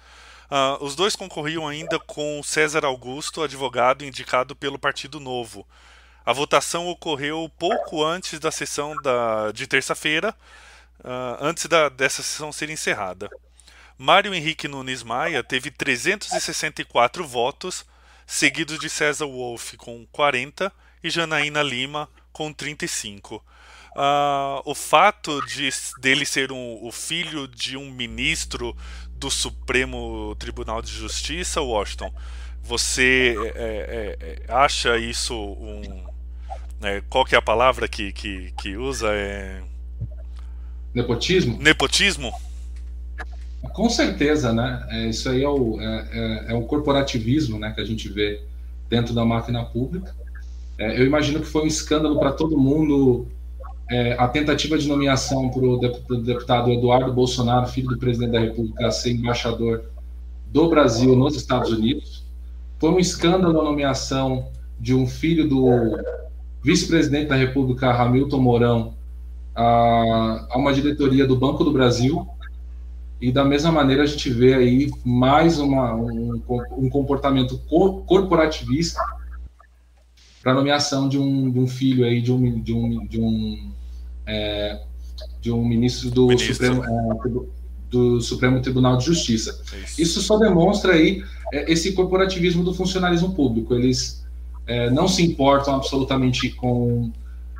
Uh, 0.50 0.82
os 0.82 0.94
dois 0.94 1.14
concorriam 1.14 1.66
ainda 1.66 1.98
com 1.98 2.42
César 2.42 2.84
Augusto, 2.84 3.42
advogado 3.42 4.04
indicado 4.04 4.56
pelo 4.56 4.78
Partido 4.78 5.20
Novo. 5.20 5.66
A 6.24 6.32
votação 6.32 6.86
ocorreu 6.88 7.50
pouco 7.58 8.04
antes 8.04 8.38
da 8.38 8.50
sessão 8.50 8.94
da, 9.02 9.50
de 9.52 9.66
terça-feira, 9.66 10.34
uh, 11.00 11.38
antes 11.40 11.66
da, 11.66 11.88
dessa 11.88 12.22
sessão 12.22 12.52
ser 12.52 12.70
encerrada. 12.70 13.28
Mário 13.96 14.34
Henrique 14.34 14.68
Nunes 14.68 15.02
Maia 15.02 15.42
teve 15.42 15.70
364 15.70 17.26
votos, 17.26 17.84
seguido 18.26 18.78
de 18.78 18.88
César 18.88 19.26
Wolff 19.26 19.76
com 19.76 20.06
40 20.12 20.72
e 21.02 21.10
Janaína 21.10 21.62
Lima 21.62 22.08
com 22.32 22.52
35 22.52 23.44
uh, 23.98 24.62
o 24.64 24.74
fato 24.74 25.44
de 25.46 25.68
dele 26.00 26.24
ser 26.24 26.52
um, 26.52 26.78
o 26.82 26.92
filho 26.92 27.48
de 27.48 27.76
um 27.76 27.90
ministro 27.90 28.76
do 29.10 29.30
Supremo 29.30 30.36
Tribunal 30.38 30.80
de 30.80 30.92
Justiça, 30.92 31.60
Washington, 31.60 32.14
você 32.62 33.34
é, 33.56 34.16
é, 34.20 34.46
é 34.48 34.52
acha 34.52 34.96
isso 34.96 35.34
um. 35.34 36.06
É, 36.80 37.02
qual 37.08 37.24
que 37.24 37.34
é 37.34 37.38
a 37.38 37.42
palavra 37.42 37.88
que, 37.88 38.12
que, 38.12 38.52
que 38.52 38.76
usa? 38.76 39.08
É... 39.12 39.60
Nepotismo? 40.98 41.58
Nepotismo? 41.60 42.32
Com 43.72 43.88
certeza, 43.88 44.52
né? 44.52 44.84
É, 44.90 45.06
isso 45.08 45.28
aí 45.28 45.44
é 45.44 45.48
o, 45.48 45.80
é, 45.80 46.08
é, 46.12 46.52
é, 46.52 46.54
o 46.54 46.62
corporativismo 46.62 47.58
né, 47.58 47.72
que 47.72 47.80
a 47.80 47.84
gente 47.84 48.08
vê 48.08 48.42
dentro 48.88 49.14
da 49.14 49.24
máquina 49.24 49.64
pública. 49.64 50.14
eu 50.78 51.06
imagino 51.06 51.40
que 51.40 51.46
foi 51.46 51.62
um 51.62 51.66
escândalo 51.66 52.18
para 52.18 52.32
todo 52.32 52.58
mundo 52.58 53.28
é, 53.90 54.14
a 54.18 54.26
tentativa 54.26 54.76
de 54.76 54.88
nomeação 54.88 55.50
para 55.50 55.62
o 55.62 55.78
deputado 55.78 56.70
Eduardo 56.72 57.12
Bolsonaro, 57.12 57.66
filho 57.68 57.88
do 57.88 57.98
presidente 57.98 58.32
da 58.32 58.40
República, 58.40 58.90
ser 58.90 59.12
embaixador 59.12 59.84
do 60.46 60.68
Brasil 60.68 61.14
nos 61.14 61.36
Estados 61.36 61.70
Unidos. 61.70 62.24
Foi 62.78 62.90
um 62.90 62.98
escândalo 62.98 63.60
a 63.60 63.64
nomeação 63.64 64.48
de 64.80 64.94
um 64.94 65.06
filho 65.06 65.48
do 65.48 65.98
vice-presidente 66.62 67.28
da 67.28 67.36
República, 67.36 67.90
Hamilton 67.90 68.40
Mourão, 68.40 68.94
a, 69.58 70.46
a, 70.50 70.56
uma 70.56 70.72
diretoria 70.72 71.26
do 71.26 71.34
Banco 71.34 71.64
do 71.64 71.72
Brasil. 71.72 72.26
e 73.20 73.32
da 73.32 73.44
mesma 73.44 73.72
maneira 73.72 74.04
a 74.04 74.06
gente 74.06 74.30
vê 74.30 74.54
aí 74.54 74.88
mais 75.04 75.58
uma, 75.58 75.92
um, 75.96 76.40
um 76.76 76.88
comportamento 76.88 77.58
corporativista 78.06 79.00
para 80.40 80.54
nomeação 80.54 81.08
de 81.08 81.18
um, 81.18 81.50
de 81.50 81.58
um 81.58 81.66
filho 81.66 82.04
aí 82.04 82.22
de 82.22 82.32
um 82.32 82.60
de 82.60 82.72
um 82.72 83.06
de 83.06 83.20
um, 83.20 83.72
é, 84.24 84.80
de 85.40 85.50
um 85.50 85.64
ministro 85.66 86.08
do 86.10 86.28
ministro. 86.28 86.54
Supremo 86.54 86.84
é, 86.84 87.28
do, 87.28 87.48
do, 87.90 88.20
Supremo 88.20 88.62
Tribunal 88.62 88.96
de 88.96 89.06
Justiça. 89.06 89.60
Isso, 89.84 90.00
Isso 90.00 90.22
só 90.22 90.38
demonstra 90.38 90.92
aí 90.92 91.24
é, 91.52 91.72
esse 91.72 91.92
corporativismo 91.92 92.62
do 92.62 92.72
funcionalismo 92.72 93.34
público. 93.34 93.74
Eles 93.74 94.24
é, 94.68 94.88
não 94.88 95.08
se 95.08 95.24
importam 95.24 95.74
absolutamente 95.74 96.50
com 96.50 97.10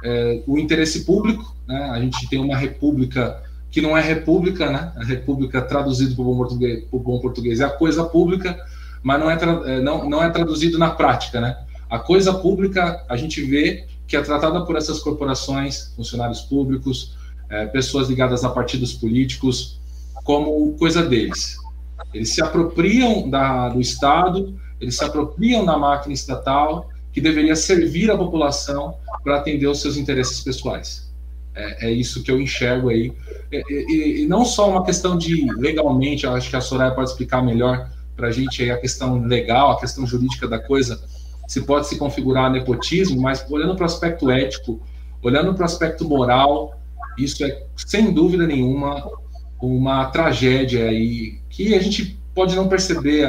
é, 0.05 0.43
o 0.47 0.59
interesse 0.59 1.05
público. 1.05 1.55
Né? 1.67 1.77
A 1.91 2.01
gente 2.01 2.29
tem 2.29 2.41
uma 2.41 2.57
república 2.57 3.43
que 3.71 3.81
não 3.81 3.97
é 3.97 4.01
república, 4.01 4.71
né? 4.71 4.93
A 4.97 5.05
república 5.05 5.61
traduzido 5.61 6.15
para 6.15 6.23
o 6.23 6.25
bom 6.25 6.37
português, 6.37 6.85
bom 6.91 7.19
português 7.21 7.61
é 7.61 7.65
a 7.65 7.71
coisa 7.71 8.03
pública, 8.05 8.59
mas 9.03 9.21
não 9.21 9.31
é, 9.31 9.39
é, 9.67 9.81
não, 9.81 10.09
não 10.09 10.23
é 10.23 10.31
traduzido 10.31 10.79
na 10.79 10.91
prática, 10.91 11.41
né? 11.41 11.59
A 11.91 11.99
coisa 11.99 12.33
pública 12.33 13.05
a 13.09 13.17
gente 13.17 13.43
vê 13.43 13.87
que 14.07 14.17
é 14.17 14.23
tratada 14.23 14.65
por 14.65 14.77
essas 14.77 15.01
corporações, 15.01 15.93
funcionários 15.95 16.41
públicos, 16.41 17.15
é, 17.51 17.67
pessoas 17.67 18.09
ligadas 18.09 18.43
a 18.43 18.49
partidos 18.49 18.95
políticos, 18.95 19.79
como 20.25 20.73
coisa 20.79 21.03
deles. 21.03 21.57
Eles 22.13 22.31
se 22.31 22.43
apropriam 22.43 23.29
da, 23.29 23.69
do 23.69 23.81
Estado, 23.81 24.59
eles 24.81 24.97
se 24.97 25.05
apropriam 25.05 25.65
da 25.65 25.77
máquina 25.77 26.15
estatal 26.15 26.89
que 27.19 27.21
deveria 27.21 27.57
servir 27.57 28.13
a 28.13 28.17
população 28.17 28.95
para 29.25 29.39
atender 29.39 29.67
os 29.67 29.81
seus 29.81 29.97
interesses 29.97 30.41
pessoais. 30.41 31.13
É, 31.53 31.89
é 31.89 31.91
isso 31.91 32.23
que 32.23 32.31
eu 32.31 32.41
enxergo 32.41 32.91
aí. 32.91 33.13
E, 33.51 33.65
e, 33.69 34.23
e, 34.23 34.27
não 34.29 34.45
só 34.45 34.71
uma 34.71 34.85
questão 34.85 35.19
de 35.19 35.53
legalmente, 35.57 36.29
acho 36.29 36.49
que 36.49 36.55
a 36.55 36.61
Soraya 36.61 36.93
pode 36.93 37.11
explicar 37.11 37.43
melhor 37.43 37.91
para 38.17 38.29
a 38.29 38.31
gente 38.31 38.63
aí 38.63 38.71
a 38.71 38.79
questão 38.79 39.21
legal, 39.21 39.73
a 39.73 39.81
questão 39.81 40.07
jurídica 40.07 40.47
da 40.47 40.61
coisa, 40.61 41.03
se 41.49 41.63
pode 41.63 41.89
se 41.89 41.97
configurar 41.97 42.53
nepotismo, 42.53 43.21
mas 43.21 43.45
olhando 43.51 43.75
para 43.75 43.83
o 43.83 43.87
aspecto 43.87 44.31
ético, 44.31 44.81
olhando 45.21 45.53
para 45.55 45.63
o 45.63 45.67
aspecto 45.67 46.05
moral, 46.09 46.81
isso 47.19 47.45
é 47.45 47.65
sem 47.77 48.13
dúvida 48.13 48.47
nenhuma 48.47 49.11
uma 49.61 50.05
tragédia 50.07 50.89
aí 50.89 51.41
que 51.51 51.75
a 51.75 51.83
gente 51.83 52.17
pode 52.33 52.55
não 52.55 52.69
perceber 52.69 53.25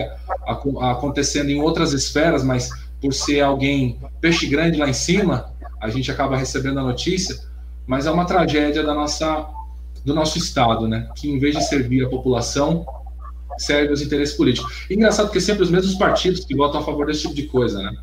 a, 0.46 0.52
a, 0.52 0.92
acontecendo 0.92 1.50
em 1.50 1.60
outras 1.60 1.92
esferas, 1.92 2.44
mas 2.44 2.70
por 3.02 3.14
ser 3.14 3.42
alguém 3.42 4.00
peixe 4.20 4.48
grande 4.48 4.78
lá 4.78 4.90
em 4.90 4.94
cima, 4.94 5.54
a 5.82 5.90
gente 5.90 6.12
acaba 6.12 6.38
recebendo 6.38 6.80
a 6.80 6.84
notícia, 6.84 7.40
mas 7.88 8.06
é 8.06 8.12
uma 8.12 8.26
tragédia 8.26 8.84
da 8.84 8.94
nossa 8.94 9.48
do 10.04 10.14
nosso 10.14 10.38
estado, 10.38 10.88
né? 10.88 11.10
Que 11.16 11.30
em 11.30 11.40
vez 11.40 11.56
de 11.56 11.64
servir 11.68 12.06
a 12.06 12.10
população, 12.10 12.86
serve 13.58 13.94
os 13.94 14.02
interesses 14.02 14.36
políticos. 14.36 14.86
engraçado 14.90 15.30
que 15.30 15.38
é 15.38 15.42
sempre 15.42 15.64
os 15.64 15.70
mesmos 15.70 15.96
partidos 15.96 16.46
que 16.46 16.56
votam 16.56 16.80
a 16.80 16.84
favor 16.84 17.06
desse 17.06 17.24
tipo 17.24 17.34
de 17.34 17.44
coisa, 17.44 17.82
né? 17.84 17.98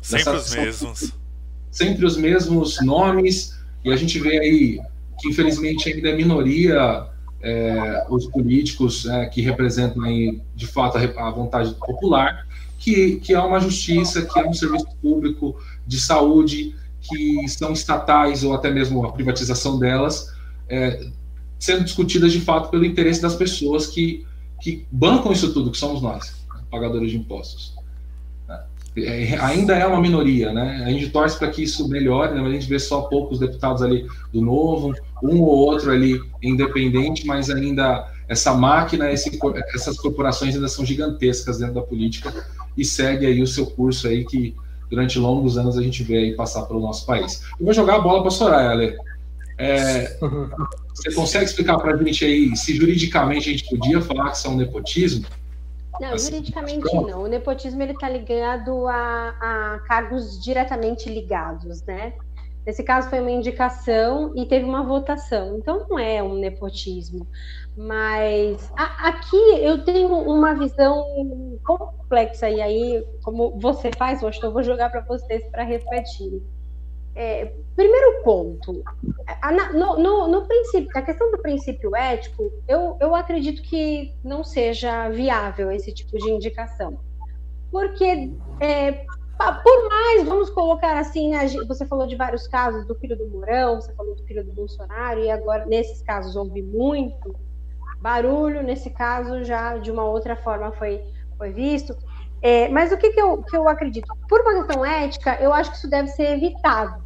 Sempre 0.00 0.32
Dessa, 0.32 0.36
os 0.36 0.54
mesmos. 0.54 1.12
Sempre 1.70 2.04
os 2.04 2.16
mesmos 2.16 2.78
nomes, 2.82 3.56
e 3.84 3.92
a 3.92 3.96
gente 3.96 4.18
vê 4.18 4.38
aí 4.38 4.80
que 5.18 5.28
infelizmente 5.28 5.88
ainda 5.88 6.08
é 6.08 6.16
minoria 6.16 7.06
é, 7.40 8.06
os 8.08 8.26
políticos 8.26 9.06
é, 9.06 9.26
que 9.26 9.40
representam 9.40 10.02
aí, 10.02 10.40
de 10.54 10.66
fato 10.66 10.98
a, 10.98 11.28
a 11.28 11.30
vontade 11.30 11.74
popular, 11.74 12.46
que, 12.82 13.16
que 13.20 13.32
uma 13.36 13.60
justiça, 13.60 14.22
que 14.22 14.40
há 14.40 14.44
um 14.46 14.52
serviço 14.52 14.88
público 15.00 15.56
de 15.86 16.00
saúde, 16.00 16.74
que 17.00 17.48
são 17.48 17.72
estatais 17.72 18.42
ou 18.42 18.54
até 18.54 18.72
mesmo 18.72 19.06
a 19.06 19.12
privatização 19.12 19.78
delas, 19.78 20.32
é, 20.68 21.06
sendo 21.60 21.84
discutidas 21.84 22.32
de 22.32 22.40
fato 22.40 22.70
pelo 22.70 22.84
interesse 22.84 23.22
das 23.22 23.36
pessoas 23.36 23.86
que, 23.86 24.26
que 24.60 24.84
bancam 24.90 25.30
isso 25.30 25.54
tudo, 25.54 25.70
que 25.70 25.78
somos 25.78 26.02
nós, 26.02 26.44
pagadores 26.72 27.12
de 27.12 27.18
impostos. 27.18 27.72
É, 28.96 29.38
ainda 29.38 29.74
é 29.74 29.86
uma 29.86 30.00
minoria, 30.00 30.52
né? 30.52 30.82
A 30.84 30.90
gente 30.90 31.08
torce 31.08 31.38
para 31.38 31.48
que 31.48 31.62
isso 31.62 31.88
melhore, 31.88 32.34
né? 32.34 32.46
a 32.46 32.50
gente 32.50 32.68
vê 32.68 32.78
só 32.78 33.02
poucos 33.02 33.38
deputados 33.38 33.80
ali 33.80 34.06
do 34.30 34.42
Novo, 34.42 34.92
um 35.22 35.40
ou 35.40 35.48
outro 35.48 35.90
ali 35.90 36.20
independente, 36.42 37.26
mas 37.26 37.48
ainda 37.48 38.12
essa 38.28 38.52
máquina, 38.52 39.10
esse, 39.10 39.38
essas 39.74 39.96
corporações 39.96 40.54
ainda 40.54 40.68
são 40.68 40.84
gigantescas 40.84 41.58
dentro 41.58 41.74
da 41.74 41.82
política 41.82 42.34
e 42.76 42.84
segue 42.84 43.26
aí 43.26 43.42
o 43.42 43.46
seu 43.46 43.66
curso 43.66 44.08
aí 44.08 44.24
que 44.24 44.54
durante 44.88 45.18
longos 45.18 45.56
anos 45.56 45.78
a 45.78 45.82
gente 45.82 46.02
vê 46.02 46.18
aí 46.18 46.36
passar 46.36 46.62
pelo 46.62 46.80
nosso 46.80 47.06
país. 47.06 47.42
Eu 47.58 47.64
vou 47.64 47.72
jogar 47.72 47.96
a 47.96 48.00
bola 48.00 48.20
para 48.20 48.28
a 48.28 48.30
Soraya, 48.30 48.70
Ale. 48.70 48.96
É, 49.58 50.18
você 50.94 51.14
consegue 51.14 51.44
explicar 51.44 51.78
para 51.78 51.94
a 51.94 52.02
gente 52.02 52.24
aí 52.24 52.56
se 52.56 52.74
juridicamente 52.74 53.48
a 53.48 53.52
gente 53.52 53.68
podia 53.68 54.00
falar 54.00 54.30
que 54.30 54.36
isso 54.36 54.46
é 54.46 54.50
um 54.50 54.56
nepotismo? 54.56 55.26
Não, 56.00 56.14
assim, 56.14 56.32
juridicamente 56.32 56.94
não. 56.94 57.22
O 57.22 57.26
nepotismo 57.26 57.82
ele 57.82 57.92
está 57.92 58.08
ligado 58.08 58.86
a, 58.88 59.28
a 59.40 59.78
cargos 59.86 60.42
diretamente 60.42 61.08
ligados, 61.08 61.82
né? 61.82 62.14
Nesse 62.66 62.82
caso 62.84 63.10
foi 63.10 63.20
uma 63.20 63.30
indicação 63.30 64.32
e 64.36 64.46
teve 64.46 64.64
uma 64.64 64.84
votação, 64.84 65.56
então 65.56 65.86
não 65.88 65.98
é 65.98 66.22
um 66.22 66.34
nepotismo. 66.34 67.26
Mas 67.76 68.70
a, 68.76 69.08
aqui 69.08 69.36
eu 69.62 69.82
tenho 69.84 70.08
uma 70.08 70.54
visão 70.54 71.06
complexa, 71.64 72.50
e 72.50 72.60
aí, 72.60 73.06
como 73.22 73.58
você 73.58 73.90
faz, 73.96 74.22
hoje 74.22 74.40
eu 74.42 74.52
vou 74.52 74.62
jogar 74.62 74.90
para 74.90 75.00
vocês 75.00 75.44
para 75.50 75.62
refletirem. 75.62 76.42
É, 77.14 77.52
primeiro 77.76 78.22
ponto, 78.22 78.82
no, 79.74 79.98
no, 79.98 80.28
no, 80.28 80.46
princípio, 80.46 80.90
a 80.94 81.02
questão 81.02 81.30
do 81.30 81.38
princípio 81.38 81.94
ético, 81.94 82.50
eu, 82.66 82.96
eu 83.00 83.14
acredito 83.14 83.62
que 83.62 84.14
não 84.24 84.42
seja 84.42 85.10
viável 85.10 85.70
esse 85.70 85.92
tipo 85.92 86.16
de 86.18 86.30
indicação. 86.30 86.98
Porque, 87.70 88.32
é, 88.60 88.92
por 89.62 89.88
mais, 89.88 90.24
vamos 90.24 90.50
colocar 90.50 90.98
assim, 90.98 91.32
você 91.66 91.86
falou 91.86 92.06
de 92.06 92.16
vários 92.16 92.46
casos 92.46 92.86
do 92.86 92.94
filho 92.94 93.16
do 93.16 93.26
Mourão, 93.28 93.80
você 93.80 93.92
falou 93.94 94.14
do 94.14 94.22
filho 94.24 94.44
do 94.44 94.52
Bolsonaro, 94.52 95.20
e 95.20 95.30
agora 95.30 95.66
nesses 95.66 96.02
casos 96.02 96.36
houve 96.36 96.62
muito 96.62 97.34
barulho, 98.02 98.62
nesse 98.62 98.90
caso 98.90 99.44
já 99.44 99.78
de 99.78 99.90
uma 99.90 100.04
outra 100.04 100.34
forma 100.36 100.72
foi, 100.72 101.00
foi 101.38 101.52
visto. 101.52 101.96
É, 102.42 102.68
mas 102.68 102.90
o 102.90 102.96
que, 102.96 103.10
que, 103.10 103.20
eu, 103.20 103.40
que 103.44 103.56
eu 103.56 103.68
acredito? 103.68 104.12
Por 104.28 104.40
uma 104.40 104.64
questão 104.64 104.84
ética, 104.84 105.38
eu 105.40 105.54
acho 105.54 105.70
que 105.70 105.76
isso 105.76 105.88
deve 105.88 106.08
ser 106.08 106.34
evitado, 106.34 107.00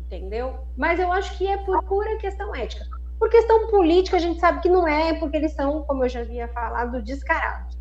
entendeu? 0.00 0.54
Mas 0.76 0.98
eu 0.98 1.12
acho 1.12 1.38
que 1.38 1.46
é 1.46 1.56
por 1.58 1.82
pura 1.84 2.16
questão 2.18 2.54
ética. 2.54 2.84
Por 3.20 3.30
questão 3.30 3.68
política, 3.68 4.16
a 4.16 4.20
gente 4.20 4.40
sabe 4.40 4.60
que 4.60 4.68
não 4.68 4.86
é, 4.86 5.14
porque 5.14 5.36
eles 5.36 5.52
são, 5.52 5.82
como 5.82 6.04
eu 6.04 6.08
já 6.08 6.20
havia 6.20 6.48
falado, 6.48 7.00
descarados. 7.02 7.78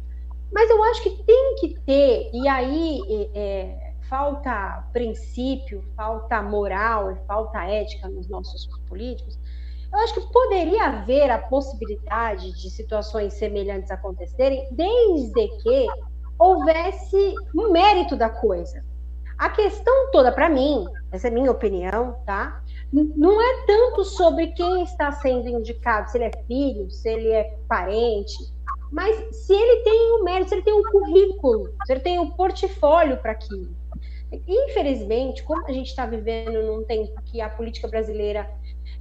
Mas 0.52 0.70
eu 0.70 0.84
acho 0.84 1.04
que 1.04 1.24
tem 1.24 1.56
que 1.56 1.80
ter, 1.80 2.30
e 2.32 2.48
aí 2.48 3.02
é, 3.34 3.94
falta 4.10 4.84
princípio, 4.94 5.84
falta 5.96 6.42
moral 6.42 7.18
falta 7.28 7.64
ética 7.64 8.08
nos 8.08 8.28
nossos 8.30 8.68
políticos. 8.88 9.38
Eu 9.92 10.00
acho 10.00 10.14
que 10.14 10.32
poderia 10.32 10.86
haver 10.86 11.30
a 11.30 11.38
possibilidade 11.38 12.52
de 12.54 12.70
situações 12.70 13.34
semelhantes 13.34 13.90
acontecerem, 13.90 14.68
desde 14.72 15.48
que 15.62 15.88
houvesse 16.38 17.36
um 17.56 17.72
mérito 17.72 18.16
da 18.16 18.30
coisa. 18.30 18.84
A 19.38 19.50
questão 19.50 20.12
toda, 20.12 20.32
para 20.32 20.50
mim, 20.50 20.86
essa 21.12 21.28
é 21.28 21.32
minha 21.32 21.52
opinião, 21.52 22.18
tá? 22.26 22.62
Não 22.92 23.42
é 23.42 23.66
tanto 23.66 24.04
sobre 24.04 24.48
quem 24.48 24.84
está 24.84 25.12
sendo 25.12 25.48
indicado, 25.48 26.10
se 26.10 26.18
ele 26.18 26.26
é 26.26 26.32
filho, 26.48 26.90
se 26.90 27.08
ele 27.08 27.32
é 27.32 27.58
parente, 27.68 28.36
mas 28.92 29.36
se 29.36 29.54
ele 29.54 29.84
tem 29.84 30.12
o 30.14 30.22
um 30.22 30.24
mérito, 30.24 30.50
se 30.50 30.56
ele 30.56 30.64
tem 30.64 30.74
um 30.74 30.84
currículo, 30.84 31.70
se 31.86 31.94
ele 31.94 32.00
tem 32.00 32.20
um 32.20 32.32
portfólio 32.32 33.18
para 33.18 33.34
aquilo. 33.34 33.76
Infelizmente, 34.48 35.44
como 35.44 35.66
a 35.68 35.72
gente 35.72 35.88
está 35.88 36.06
vivendo 36.06 36.64
num 36.64 36.84
tempo 36.84 37.14
que 37.26 37.40
a 37.40 37.50
política 37.50 37.88
brasileira, 37.88 38.50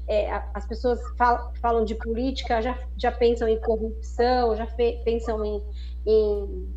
é, 0.09 0.31
as 0.55 0.67
pessoas 0.67 1.01
falam, 1.17 1.53
falam, 1.61 1.85
de 1.85 1.95
política, 1.95 2.63
já, 2.63 2.79
já 2.97 3.11
pensam 3.11 3.49
em 3.49 3.61
corrupção, 3.61 4.57
já 4.57 4.67
fe, 4.67 5.01
pensam 5.05 5.45
em, 5.45 5.63
em 6.07 6.69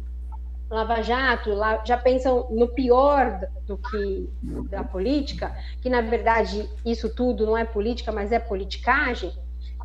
Lava 0.69 1.01
Jato 1.01 1.51
já 1.83 1.97
pensam 1.97 2.47
no 2.51 2.67
pior 2.67 3.39
do 3.65 3.77
que 3.77 4.29
da 4.69 4.83
política, 4.83 5.55
que 5.81 5.89
na 5.89 6.01
verdade 6.01 6.69
isso 6.85 7.09
tudo 7.09 7.45
não 7.45 7.57
é 7.57 7.65
política, 7.65 8.11
mas 8.11 8.31
é 8.31 8.39
politicagem, 8.39 9.33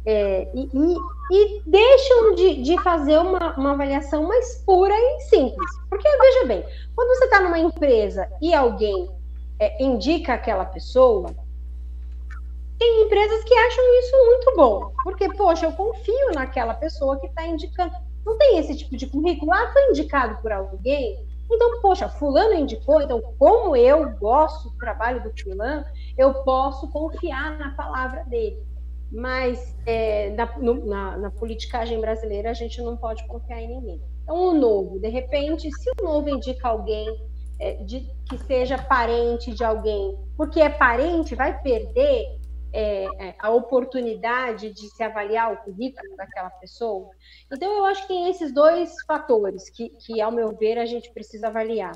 é, 0.07 0.51
e, 0.55 0.69
e, 0.75 0.97
e, 1.33 1.63
deixam 1.65 2.35
de, 2.35 2.63
de 2.63 2.83
fazer 2.83 3.17
uma, 3.19 3.57
uma, 3.57 3.73
avaliação 3.73 4.25
mais 4.25 4.63
pura 4.67 4.95
e 4.95 5.21
simples. 5.23 5.71
Porque, 5.89 6.07
veja 6.07 6.45
bem, 6.45 6.63
quando 6.95 7.17
você 7.17 7.25
está 7.25 7.41
numa 7.41 7.59
empresa 7.59 8.29
e 8.43 8.53
alguém 8.53 9.09
é, 9.59 9.83
indica 9.83 10.35
aquela 10.35 10.67
pessoa, 10.67 11.35
tem 12.79 13.03
empresas 13.03 13.45
que 13.45 13.55
acham 13.55 13.99
isso 14.01 14.17
muito 14.27 14.57
bom, 14.57 14.93
porque, 15.03 15.29
poxa, 15.35 15.67
eu 15.67 15.73
confio 15.73 16.33
naquela 16.35 16.75
pessoa 16.75 17.19
que 17.21 17.27
está 17.27 17.47
indicando 17.47 17.95
não 18.25 18.39
tem 18.39 18.59
esse 18.59 18.75
tipo 18.77 18.97
de 18.97 19.07
currículo. 19.07 19.53
Ah, 19.53 19.71
foi 19.73 19.91
indicado 19.91 20.41
por 20.41 20.51
alguém. 20.51 21.27
Então, 21.51 21.81
poxa, 21.81 22.09
fulano 22.09 22.55
indicou, 22.55 23.03
então 23.03 23.21
como 23.39 23.77
eu 23.77 24.11
gosto 24.19 24.71
do 24.71 24.79
trabalho 24.79 25.23
do 25.23 25.33
fulano, 25.43 25.85
eu 26.17 26.33
posso 26.43 26.91
confiar 26.91 27.59
na 27.59 27.75
palavra 27.75 28.25
dele. 28.25 28.63
mas 29.13 29.77
é, 29.87 30.31
na, 30.31 30.59
no, 30.59 30.87
na, 30.87 31.19
na, 31.19 31.31
politicagem 31.31 32.01
brasileira 32.01 32.51
a 32.51 32.55
gente 32.55 32.81
não 32.81 32.97
pode 32.97 33.25
confiar 33.27 33.61
em 33.61 33.69
ninguém. 33.69 34.03
Então, 34.23 34.37
o 34.37 34.55
novo, 34.55 34.99
de 34.99 35.09
repente, 35.09 35.71
se 35.71 35.91
o 36.01 36.03
novo 36.03 36.31
indica 36.31 36.69
alguém 36.69 37.07
é, 37.61 37.75
de, 37.85 38.01
que 38.27 38.39
seja 38.39 38.79
parente 38.79 39.53
de 39.53 39.63
alguém, 39.63 40.19
porque 40.37 40.61
é 40.61 40.71
parente, 40.71 41.35
vai 41.35 41.61
perder 41.61 42.41
é, 42.75 43.05
é, 43.21 43.35
a 43.39 43.51
oportunidade 43.51 44.73
de 44.73 44.89
se 44.89 45.03
avaliar 45.03 45.53
o 45.53 45.57
currículo 45.59 46.17
daquela 46.17 46.51
pessoa. 46.51 47.09
Então, 47.51 47.73
eu 47.73 47.85
acho 47.85 48.03
que 48.03 48.09
tem 48.09 48.29
esses 48.29 48.53
dois 48.53 48.93
fatores 49.07 49.71
que, 49.71 49.91
que 49.91 50.21
ao 50.21 50.33
meu 50.33 50.57
ver, 50.57 50.79
a 50.79 50.85
gente 50.85 51.13
precisa 51.13 51.47
avaliar. 51.47 51.93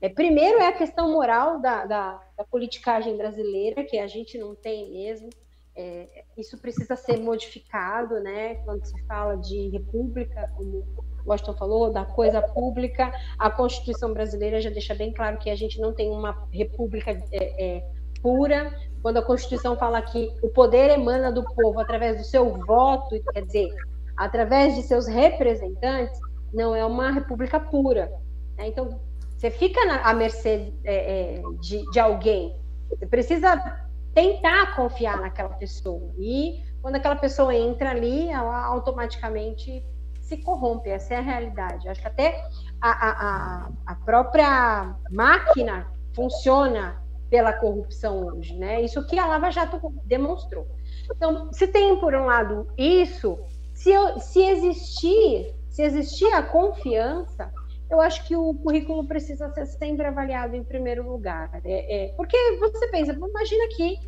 É, 0.00 0.08
primeiro 0.08 0.58
é 0.58 0.66
a 0.66 0.72
questão 0.72 1.12
moral 1.12 1.60
da, 1.60 1.84
da, 1.84 2.20
da 2.36 2.44
politicagem 2.44 3.16
brasileira, 3.16 3.84
que 3.84 3.98
a 3.98 4.06
gente 4.06 4.38
não 4.38 4.54
tem 4.54 4.90
mesmo. 4.90 5.28
É, 5.76 6.24
isso 6.38 6.56
precisa 6.58 6.96
ser 6.96 7.18
modificado, 7.18 8.20
né? 8.20 8.54
Quando 8.64 8.84
se 8.84 8.98
fala 9.06 9.36
de 9.36 9.68
república, 9.70 10.50
como 10.56 10.78
o 10.78 11.04
Washington 11.26 11.54
falou, 11.54 11.92
da 11.92 12.04
coisa 12.04 12.40
pública, 12.40 13.12
a 13.38 13.50
Constituição 13.50 14.12
brasileira 14.12 14.60
já 14.60 14.70
deixa 14.70 14.94
bem 14.94 15.12
claro 15.12 15.38
que 15.38 15.50
a 15.50 15.56
gente 15.56 15.80
não 15.80 15.92
tem 15.92 16.10
uma 16.10 16.48
república 16.50 17.10
é, 17.10 17.76
é, 17.76 17.90
pura. 18.22 18.72
Quando 19.04 19.18
a 19.18 19.22
Constituição 19.22 19.76
fala 19.76 20.00
que 20.00 20.34
o 20.42 20.48
poder 20.48 20.88
emana 20.88 21.30
do 21.30 21.44
povo 21.44 21.78
através 21.78 22.16
do 22.16 22.24
seu 22.24 22.54
voto, 22.64 23.22
quer 23.34 23.44
dizer, 23.44 23.68
através 24.16 24.76
de 24.76 24.82
seus 24.82 25.06
representantes, 25.06 26.18
não 26.54 26.74
é 26.74 26.82
uma 26.86 27.10
república 27.10 27.60
pura. 27.60 28.10
Né? 28.56 28.68
Então, 28.68 28.98
você 29.36 29.50
fica 29.50 29.84
na, 29.84 30.08
à 30.08 30.14
mercê 30.14 30.72
é, 30.84 30.94
é, 31.34 31.42
de, 31.60 31.84
de 31.90 32.00
alguém. 32.00 32.56
Você 32.88 33.06
precisa 33.06 33.78
tentar 34.14 34.74
confiar 34.74 35.20
naquela 35.20 35.50
pessoa. 35.50 36.10
E 36.16 36.64
quando 36.80 36.96
aquela 36.96 37.16
pessoa 37.16 37.54
entra 37.54 37.90
ali, 37.90 38.30
ela 38.30 38.64
automaticamente 38.64 39.84
se 40.22 40.38
corrompe. 40.38 40.88
Essa 40.88 41.12
é 41.12 41.16
a 41.18 41.20
realidade. 41.20 41.90
Acho 41.90 42.00
que 42.00 42.08
até 42.08 42.42
a, 42.80 43.10
a, 43.10 43.68
a 43.84 43.94
própria 43.96 44.96
máquina 45.10 45.92
funciona 46.14 47.03
pela 47.34 47.52
corrupção 47.52 48.24
hoje, 48.28 48.54
né? 48.54 48.80
Isso 48.80 49.04
que 49.08 49.18
a 49.18 49.26
Lava 49.26 49.50
Jato 49.50 49.92
demonstrou. 50.04 50.68
Então, 51.10 51.52
se 51.52 51.66
tem 51.66 51.98
por 51.98 52.14
um 52.14 52.26
lado 52.26 52.68
isso, 52.78 53.36
se, 53.72 53.90
eu, 53.90 54.20
se 54.20 54.40
existir, 54.40 55.52
se 55.68 55.82
existir 55.82 56.32
a 56.32 56.44
confiança, 56.44 57.52
eu 57.90 58.00
acho 58.00 58.24
que 58.24 58.36
o 58.36 58.54
currículo 58.54 59.04
precisa 59.08 59.52
ser 59.52 59.66
sempre 59.66 60.06
avaliado 60.06 60.54
em 60.54 60.62
primeiro 60.62 61.10
lugar. 61.10 61.60
É, 61.64 62.04
é, 62.04 62.08
porque 62.10 62.36
você 62.60 62.86
pensa, 62.86 63.12
imagina 63.12 63.66
que 63.76 63.98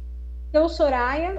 eu, 0.52 0.68
Soraya, 0.68 1.36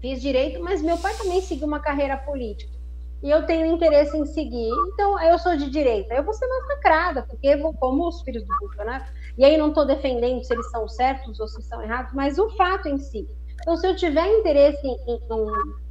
fiz 0.00 0.20
direito, 0.20 0.60
mas 0.60 0.82
meu 0.82 0.98
pai 0.98 1.14
também 1.14 1.40
seguiu 1.42 1.68
uma 1.68 1.78
carreira 1.78 2.16
política. 2.16 2.72
E 3.22 3.30
eu 3.30 3.44
tenho 3.44 3.66
interesse 3.66 4.16
em 4.16 4.24
seguir, 4.24 4.70
então 4.92 5.20
eu 5.20 5.38
sou 5.38 5.54
de 5.56 5.68
direita. 5.68 6.14
Eu 6.14 6.24
vou 6.24 6.32
ser 6.32 6.46
massacrada, 6.46 7.22
porque 7.22 7.54
vou 7.56 7.74
como 7.74 8.08
os 8.08 8.22
filhos 8.22 8.42
do 8.44 8.58
Bolsonaro. 8.58 9.04
E 9.36 9.44
aí 9.44 9.56
não 9.58 9.68
estou 9.68 9.84
defendendo 9.84 10.42
se 10.42 10.54
eles 10.54 10.70
são 10.70 10.88
certos 10.88 11.38
ou 11.38 11.46
se 11.46 11.62
são 11.62 11.82
errados, 11.82 12.12
mas 12.14 12.38
o 12.38 12.48
fato 12.56 12.88
em 12.88 12.98
si. 12.98 13.28
Então, 13.60 13.76
se 13.76 13.86
eu 13.86 13.94
tiver 13.94 14.26
interesse 14.26 14.86
em, 14.86 14.96
em, 15.06 15.20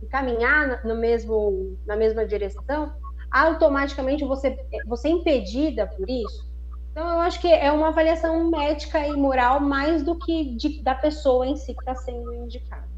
em 0.04 0.08
caminhar 0.08 0.84
no 0.84 0.96
mesmo, 0.96 1.78
na 1.86 1.96
mesma 1.96 2.26
direção, 2.26 2.92
automaticamente 3.32 4.26
você, 4.26 4.58
você 4.88 5.10
é 5.10 5.12
impedida 5.12 5.86
por 5.86 6.10
isso. 6.10 6.50
Então, 6.92 7.08
eu 7.08 7.20
acho 7.20 7.40
que 7.40 7.48
é 7.48 7.72
uma 7.72 7.90
avaliação 7.90 8.50
médica 8.50 9.08
e 9.08 9.12
moral 9.14 9.60
mais 9.60 10.02
do 10.04 10.16
que 10.18 10.56
de, 10.56 10.82
da 10.82 10.96
pessoa 10.96 11.46
em 11.46 11.56
si 11.56 11.74
que 11.74 11.80
está 11.80 11.94
sendo 11.94 12.34
indicada. 12.34 12.90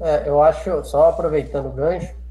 É, 0.00 0.28
eu 0.28 0.42
acho, 0.42 0.82
só 0.84 1.10
aproveitando 1.10 1.66
o 1.66 1.72
gancho, 1.72 2.21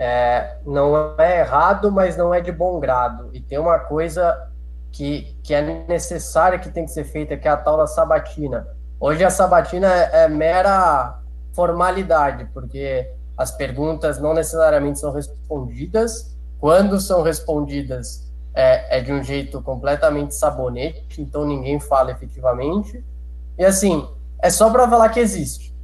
é, 0.00 0.56
não 0.64 1.14
é 1.18 1.40
errado, 1.40 1.92
mas 1.92 2.16
não 2.16 2.32
é 2.32 2.40
de 2.40 2.50
bom 2.50 2.80
grado. 2.80 3.28
E 3.34 3.40
tem 3.40 3.58
uma 3.58 3.78
coisa 3.78 4.48
que, 4.90 5.36
que 5.42 5.52
é 5.52 5.84
necessária, 5.86 6.58
que 6.58 6.70
tem 6.70 6.86
que 6.86 6.90
ser 6.90 7.04
feita, 7.04 7.36
que 7.36 7.46
é 7.46 7.50
a 7.50 7.56
tal 7.56 7.76
da 7.76 7.86
sabatina. 7.86 8.66
Hoje 8.98 9.22
a 9.22 9.28
sabatina 9.28 9.86
é, 9.86 10.24
é 10.24 10.28
mera 10.28 11.18
formalidade, 11.52 12.46
porque 12.54 13.12
as 13.36 13.50
perguntas 13.50 14.18
não 14.18 14.32
necessariamente 14.32 14.98
são 14.98 15.12
respondidas. 15.12 16.34
Quando 16.58 16.98
são 16.98 17.22
respondidas, 17.22 18.30
é, 18.54 18.98
é 18.98 19.00
de 19.00 19.12
um 19.12 19.22
jeito 19.22 19.62
completamente 19.62 20.34
sabonete, 20.34 21.20
então 21.20 21.44
ninguém 21.44 21.78
fala 21.78 22.10
efetivamente. 22.10 23.04
E 23.58 23.64
assim, 23.64 24.08
é 24.42 24.50
só 24.50 24.70
para 24.70 24.88
falar 24.88 25.08
que 25.10 25.20
existe. 25.20 25.74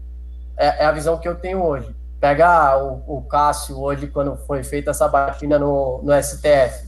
É, 0.57 0.85
é, 0.85 0.87
a 0.87 0.93
visão 0.93 1.19
que 1.19 1.29
eu 1.29 1.35
tenho 1.35 1.63
hoje. 1.63 1.95
Pega 2.21 2.79
o, 2.79 3.19
o 3.19 3.23
Cássio 3.23 3.79
hoje, 3.79 4.07
quando 4.07 4.37
foi 4.37 4.65
feita 4.65 4.91
essa 4.91 5.07
batina 5.07 5.59
no, 5.59 6.01
no 6.03 6.13
STF. 6.23 6.87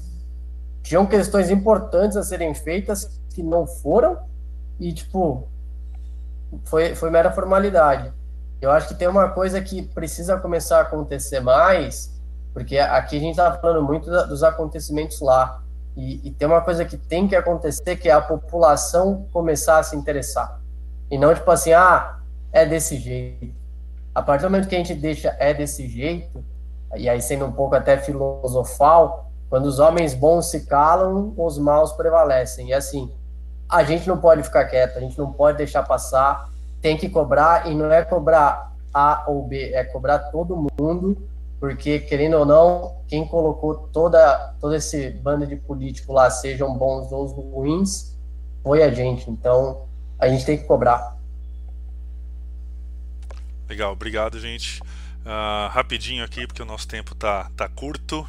Tinham 0.82 1.06
questões 1.06 1.50
importantes 1.50 2.16
a 2.16 2.22
serem 2.22 2.54
feitas 2.54 3.20
que 3.34 3.42
não 3.42 3.66
foram, 3.66 4.18
e, 4.80 4.92
tipo, 4.92 5.48
foi, 6.64 6.94
foi 6.94 7.10
mera 7.10 7.30
formalidade. 7.30 8.12
Eu 8.60 8.70
acho 8.70 8.88
que 8.88 8.94
tem 8.94 9.08
uma 9.08 9.28
coisa 9.28 9.60
que 9.60 9.82
precisa 9.82 10.36
começar 10.38 10.78
a 10.78 10.82
acontecer 10.82 11.40
mais, 11.40 12.18
porque 12.52 12.78
aqui 12.78 13.16
a 13.16 13.20
gente 13.20 13.30
está 13.30 13.52
falando 13.52 13.84
muito 13.84 14.10
da, 14.10 14.24
dos 14.24 14.42
acontecimentos 14.42 15.20
lá. 15.20 15.62
E, 15.96 16.28
e, 16.28 16.30
tem 16.30 16.46
uma 16.46 16.60
coisa 16.60 16.84
que 16.84 16.96
tem 16.96 17.26
que 17.26 17.34
acontecer, 17.34 17.96
que 17.96 18.08
é 18.08 18.12
a 18.12 18.20
população 18.20 19.26
começar 19.32 19.78
a 19.78 19.82
se 19.82 19.96
interessar. 19.96 20.60
E 21.10 21.18
não 21.18 21.34
tipo 21.34 21.50
assim, 21.50 21.72
ah, 21.72 22.18
é 22.52 22.64
desse 22.64 22.96
jeito. 22.96 23.54
A 24.14 24.22
partir 24.22 24.42
do 24.42 24.50
momento 24.50 24.68
que 24.68 24.74
a 24.74 24.78
gente 24.78 24.94
deixa 24.94 25.36
é 25.38 25.54
desse 25.54 25.88
jeito, 25.88 26.44
e 26.96 27.08
aí 27.08 27.20
sendo 27.20 27.44
um 27.44 27.52
pouco 27.52 27.74
até 27.74 27.96
filosofal, 27.98 29.30
quando 29.48 29.66
os 29.66 29.78
homens 29.78 30.14
bons 30.14 30.50
se 30.50 30.66
calam, 30.66 31.32
os 31.36 31.58
maus 31.58 31.92
prevalecem. 31.92 32.68
E 32.68 32.74
assim, 32.74 33.12
a 33.68 33.84
gente 33.84 34.08
não 34.08 34.18
pode 34.18 34.42
ficar 34.42 34.64
quieto, 34.66 34.96
a 34.96 35.00
gente 35.00 35.18
não 35.18 35.32
pode 35.32 35.58
deixar 35.58 35.82
passar 35.82 36.50
tem 36.80 36.96
que 36.96 37.08
cobrar 37.08 37.68
e 37.68 37.74
não 37.74 37.90
é 37.92 38.04
cobrar 38.04 38.72
A 38.92 39.24
ou 39.28 39.46
B, 39.46 39.72
é 39.72 39.84
cobrar 39.84 40.18
todo 40.30 40.66
mundo, 40.78 41.16
porque 41.58 41.98
querendo 41.98 42.34
ou 42.34 42.46
não, 42.46 42.96
quem 43.06 43.26
colocou 43.26 43.88
toda 43.92 44.54
todo 44.60 44.74
esse 44.74 45.10
bando 45.10 45.46
de 45.46 45.56
políticos 45.56 46.14
lá, 46.14 46.30
sejam 46.30 46.76
bons 46.76 47.10
ou 47.10 47.26
ruins, 47.26 48.16
foi 48.62 48.82
a 48.82 48.90
gente. 48.90 49.30
Então, 49.30 49.82
a 50.18 50.28
gente 50.28 50.44
tem 50.44 50.56
que 50.56 50.64
cobrar. 50.64 51.16
Legal, 53.68 53.92
obrigado, 53.92 54.40
gente. 54.40 54.80
Uh, 54.80 55.68
rapidinho 55.70 56.24
aqui, 56.24 56.46
porque 56.46 56.62
o 56.62 56.66
nosso 56.66 56.88
tempo 56.88 57.14
tá, 57.14 57.50
tá 57.56 57.68
curto. 57.68 58.26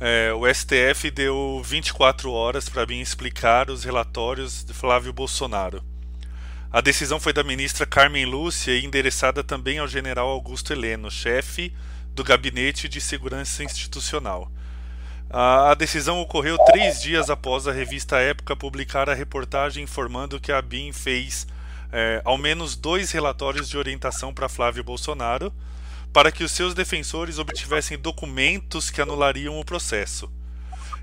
É, 0.00 0.32
o 0.32 0.52
STF 0.52 1.10
deu 1.10 1.62
24 1.64 2.30
horas 2.32 2.68
para 2.68 2.84
mim 2.84 3.00
explicar 3.00 3.70
os 3.70 3.84
relatórios 3.84 4.64
de 4.64 4.74
Flávio 4.74 5.12
Bolsonaro. 5.12 5.82
A 6.72 6.80
decisão 6.80 7.20
foi 7.20 7.32
da 7.32 7.44
ministra 7.44 7.86
Carmen 7.86 8.26
Lúcia 8.26 8.72
e 8.72 8.84
endereçada 8.84 9.44
também 9.44 9.78
ao 9.78 9.86
general 9.86 10.28
Augusto 10.28 10.72
Heleno, 10.72 11.08
chefe 11.08 11.72
do 12.12 12.24
Gabinete 12.24 12.88
de 12.88 13.00
Segurança 13.00 13.62
Institucional. 13.62 14.50
A 15.30 15.74
decisão 15.74 16.20
ocorreu 16.20 16.58
três 16.66 17.00
dias 17.00 17.30
após 17.30 17.66
a 17.66 17.72
revista 17.72 18.18
Época 18.18 18.56
publicar 18.56 19.08
a 19.08 19.14
reportagem 19.14 19.84
informando 19.84 20.40
que 20.40 20.52
a 20.52 20.60
BIM 20.60 20.92
fez 20.92 21.46
é, 21.92 22.20
ao 22.24 22.38
menos 22.38 22.76
dois 22.76 23.10
relatórios 23.12 23.68
de 23.68 23.78
orientação 23.78 24.32
para 24.32 24.48
Flávio 24.48 24.84
Bolsonaro 24.84 25.52
para 26.12 26.30
que 26.30 26.44
os 26.44 26.52
seus 26.52 26.74
defensores 26.74 27.40
obtivessem 27.40 27.98
documentos 27.98 28.88
que 28.88 29.00
anulariam 29.00 29.58
o 29.58 29.64
processo. 29.64 30.30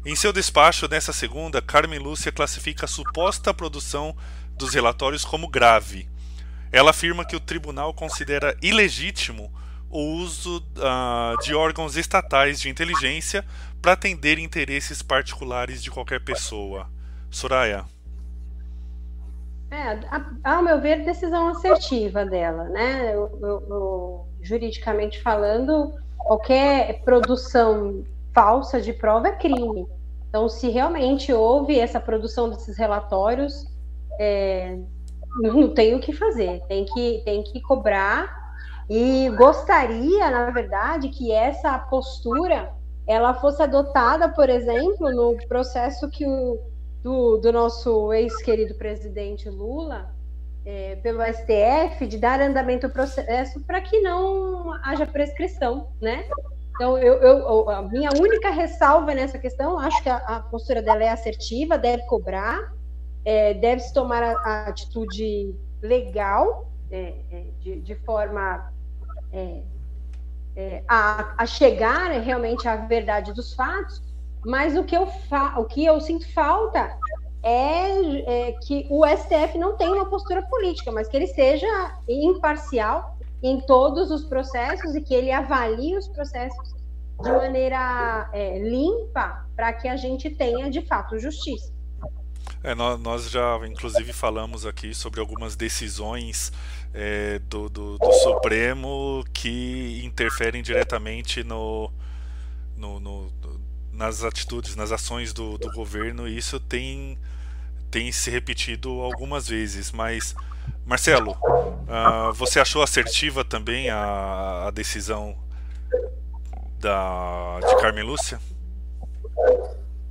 Em 0.06 0.15
seu 0.15 0.32
despacho 0.32 0.88
nessa 0.88 1.12
segunda, 1.12 1.62
Carmen 1.62 2.00
Lúcia 2.00 2.32
classifica 2.32 2.86
a 2.86 2.88
suposta 2.88 3.54
produção 3.54 4.15
dos 4.58 4.74
relatórios 4.74 5.26
como 5.26 5.50
grave. 5.50 6.08
Ela 6.72 6.91
afirma 6.91 7.26
que 7.26 7.36
o 7.36 7.41
tribunal 7.41 7.94
considera 7.94 8.58
ilegítimo 8.62 9.54
o 9.89 10.00
uso 10.00 10.65
uh, 10.78 11.44
de 11.44 11.54
órgãos 11.54 11.98
estatais 11.98 12.62
de 12.62 12.70
inteligência 12.70 13.46
para 13.82 13.91
atender 13.91 14.39
interesses 14.39 15.02
particulares 15.02 15.84
de 15.84 15.91
qualquer 15.91 16.22
pessoa. 16.22 16.90
Soraya. 17.29 17.86
É, 19.72 19.98
ao 20.44 20.62
meu 20.62 20.82
ver, 20.82 21.06
decisão 21.06 21.48
assertiva 21.48 22.26
dela, 22.26 22.65
né? 22.65 23.15
Eu, 23.15 23.40
eu, 23.42 23.63
eu, 23.69 24.28
juridicamente 24.42 25.22
falando, 25.22 25.94
qualquer 26.17 27.02
produção 27.04 28.04
falsa 28.34 28.82
de 28.82 28.92
prova 28.92 29.30
é 29.30 29.32
crime. 29.32 29.88
Então, 30.28 30.50
se 30.50 30.69
realmente 30.69 31.32
houve 31.32 31.80
essa 31.80 32.02
produção 32.02 32.50
desses 32.50 32.78
relatórios, 32.78 33.65
é, 34.19 34.78
não 35.38 35.74
tem 35.74 35.96
o 35.96 36.02
que 36.02 36.12
fazer, 36.12 36.62
tem 36.67 36.84
que, 36.84 37.22
tem 37.24 37.42
que 37.42 37.62
cobrar. 37.62 38.42
E 38.90 39.30
gostaria, 39.38 40.30
na 40.30 40.50
verdade, 40.52 41.08
que 41.08 41.32
essa 41.32 41.80
postura 41.80 42.74
ela 43.08 43.34
fosse 43.36 43.63
adotada, 43.63 44.28
por 44.28 44.50
exemplo, 44.50 45.10
no 45.12 45.38
processo 45.48 46.10
que 46.10 46.26
o, 46.26 46.60
do, 47.04 47.37
do 47.37 47.52
nosso 47.52 48.13
ex-querido 48.13 48.75
presidente 48.75 49.49
Lula 49.49 50.13
é, 50.65 50.95
pelo 50.97 51.21
STF 51.23 52.06
de 52.08 52.17
dar 52.17 52.39
andamento 52.39 52.85
ao 52.85 52.91
processo 52.91 53.60
para 53.62 53.81
que 53.81 53.99
não 54.02 54.73
haja 54.83 55.06
prescrição, 55.06 55.87
né? 55.99 56.25
Então, 56.75 56.97
eu, 56.97 57.15
eu, 57.15 57.69
a 57.69 57.81
minha 57.83 58.10
única 58.19 58.49
ressalva 58.49 59.13
nessa 59.13 59.37
questão, 59.37 59.77
acho 59.77 60.02
que 60.02 60.10
a, 60.10 60.17
a 60.17 60.39
postura 60.39 60.81
dela 60.81 61.04
é 61.04 61.10
assertiva, 61.10 61.77
deve 61.77 62.04
cobrar, 62.08 62.73
é, 63.25 63.54
deve 63.54 63.81
se 63.81 63.93
tomar 63.93 64.23
a, 64.23 64.31
a 64.31 64.67
atitude 64.67 65.54
legal, 65.81 66.71
é, 66.89 67.13
é 67.31 67.43
de, 67.60 67.81
de, 67.81 67.95
forma 67.95 68.71
é, 69.31 69.62
é, 70.56 70.83
a, 70.87 71.35
a, 71.37 71.45
chegar 71.45 72.10
realmente 72.19 72.67
à 72.67 72.75
verdade 72.75 73.33
dos 73.33 73.54
fatos, 73.54 74.02
mas 74.46 74.75
o 74.75 74.83
que 74.83 74.96
eu, 74.96 75.08
fa 75.08 75.60
o 75.60 75.65
que 75.65 75.85
eu 75.85 76.00
sinto 76.00 76.31
falta 76.33 76.98
é, 77.44 78.50
é, 78.50 78.52
que 78.63 78.85
o 78.89 79.06
STF 79.06 79.58
não 79.58 79.75
tenha 79.75 79.94
uma 79.94 80.10
postura 80.10 80.42
política, 80.44 80.92
mas 80.92 81.08
que 81.08 81.17
ele 81.17 81.27
seja 81.27 81.98
imparcial 82.08 83.17
em 83.42 83.60
todos 83.62 84.12
os 84.12 84.23
processos 84.23 84.96
e 84.96 85.02
que 85.02 85.13
ele 85.13 85.31
avalie 85.31 85.98
os 85.98 86.08
processos 86.08 86.75
de 87.21 87.31
maneira 87.31 88.29
é, 88.33 88.60
limpa 88.60 89.46
para 89.56 89.73
que 89.73 89.87
a 89.87 89.96
gente 89.96 90.29
tenha 90.29 90.69
de 90.69 90.81
fato 90.81 91.17
justiça. 91.19 91.71
É, 92.63 92.75
nós, 92.75 93.29
já, 93.29 93.60
inclusive, 93.65 94.13
falamos 94.13 94.67
aqui 94.67 94.94
sobre 94.94 95.19
algumas 95.19 95.56
decisões 95.56 96.52
é, 96.94 97.39
do, 97.39 97.69
do, 97.69 97.98
do, 97.98 98.13
Supremo 98.13 99.23
que 99.33 100.02
interferem 100.04 100.62
diretamente 100.62 101.44
no, 101.44 101.92
no, 102.77 103.00
no, 103.00 103.31
nas 103.92 104.23
atitudes, 104.23 104.75
nas 104.75 104.92
ações 104.92 105.33
do, 105.33 105.58
do 105.58 105.71
governo, 105.71 106.27
e 106.27 106.37
isso 106.37 106.60
tem, 106.60 107.17
tem 107.89 108.12
se 108.12 108.29
repetido 108.29 109.02
algumas 109.02 109.48
vezes. 109.48 109.92
Mas, 109.92 110.35
Marcelo, 110.85 111.31
uh, 111.31 112.33
você 112.33 112.60
achou 112.60 112.81
assertiva 112.81 113.44
também 113.44 113.89
a, 113.89 114.67
a 114.67 114.71
decisão 114.71 115.35
da, 116.79 117.60
de 117.60 117.75
Carmen 117.77 118.04
Lúcia? 118.04 118.39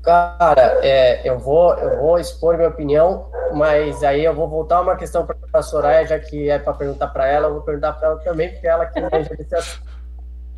Cara, 0.03 0.78
é, 0.83 1.28
eu, 1.28 1.39
vou, 1.39 1.74
eu 1.74 1.99
vou 1.99 2.18
expor 2.18 2.57
minha 2.57 2.68
opinião, 2.68 3.31
mas 3.53 4.03
aí 4.03 4.24
eu 4.24 4.35
vou 4.35 4.49
voltar 4.49 4.81
uma 4.81 4.97
questão 4.97 5.26
para 5.26 5.37
a 5.53 5.62
Soraya, 5.62 6.07
já 6.07 6.18
que 6.18 6.49
é 6.49 6.59
para 6.59 6.72
perguntar 6.72 7.09
para 7.09 7.26
ela, 7.26 7.49
eu 7.49 7.55
vou 7.55 7.62
perguntar 7.62 7.93
para 7.95 8.09
ela 8.09 8.18
também, 8.20 8.51
porque 8.51 8.66
ela 8.66 8.87
que 8.87 9.01
manja 9.01 9.37
desse 9.37 9.55
assunto. 9.55 9.89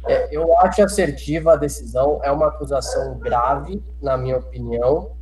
É, 0.07 0.29
eu 0.31 0.59
acho 0.59 0.83
assertiva 0.83 1.53
a 1.53 1.57
decisão, 1.57 2.21
é 2.23 2.31
uma 2.31 2.49
acusação 2.49 3.19
grave, 3.19 3.83
na 4.01 4.17
minha 4.17 4.37
opinião. 4.37 5.13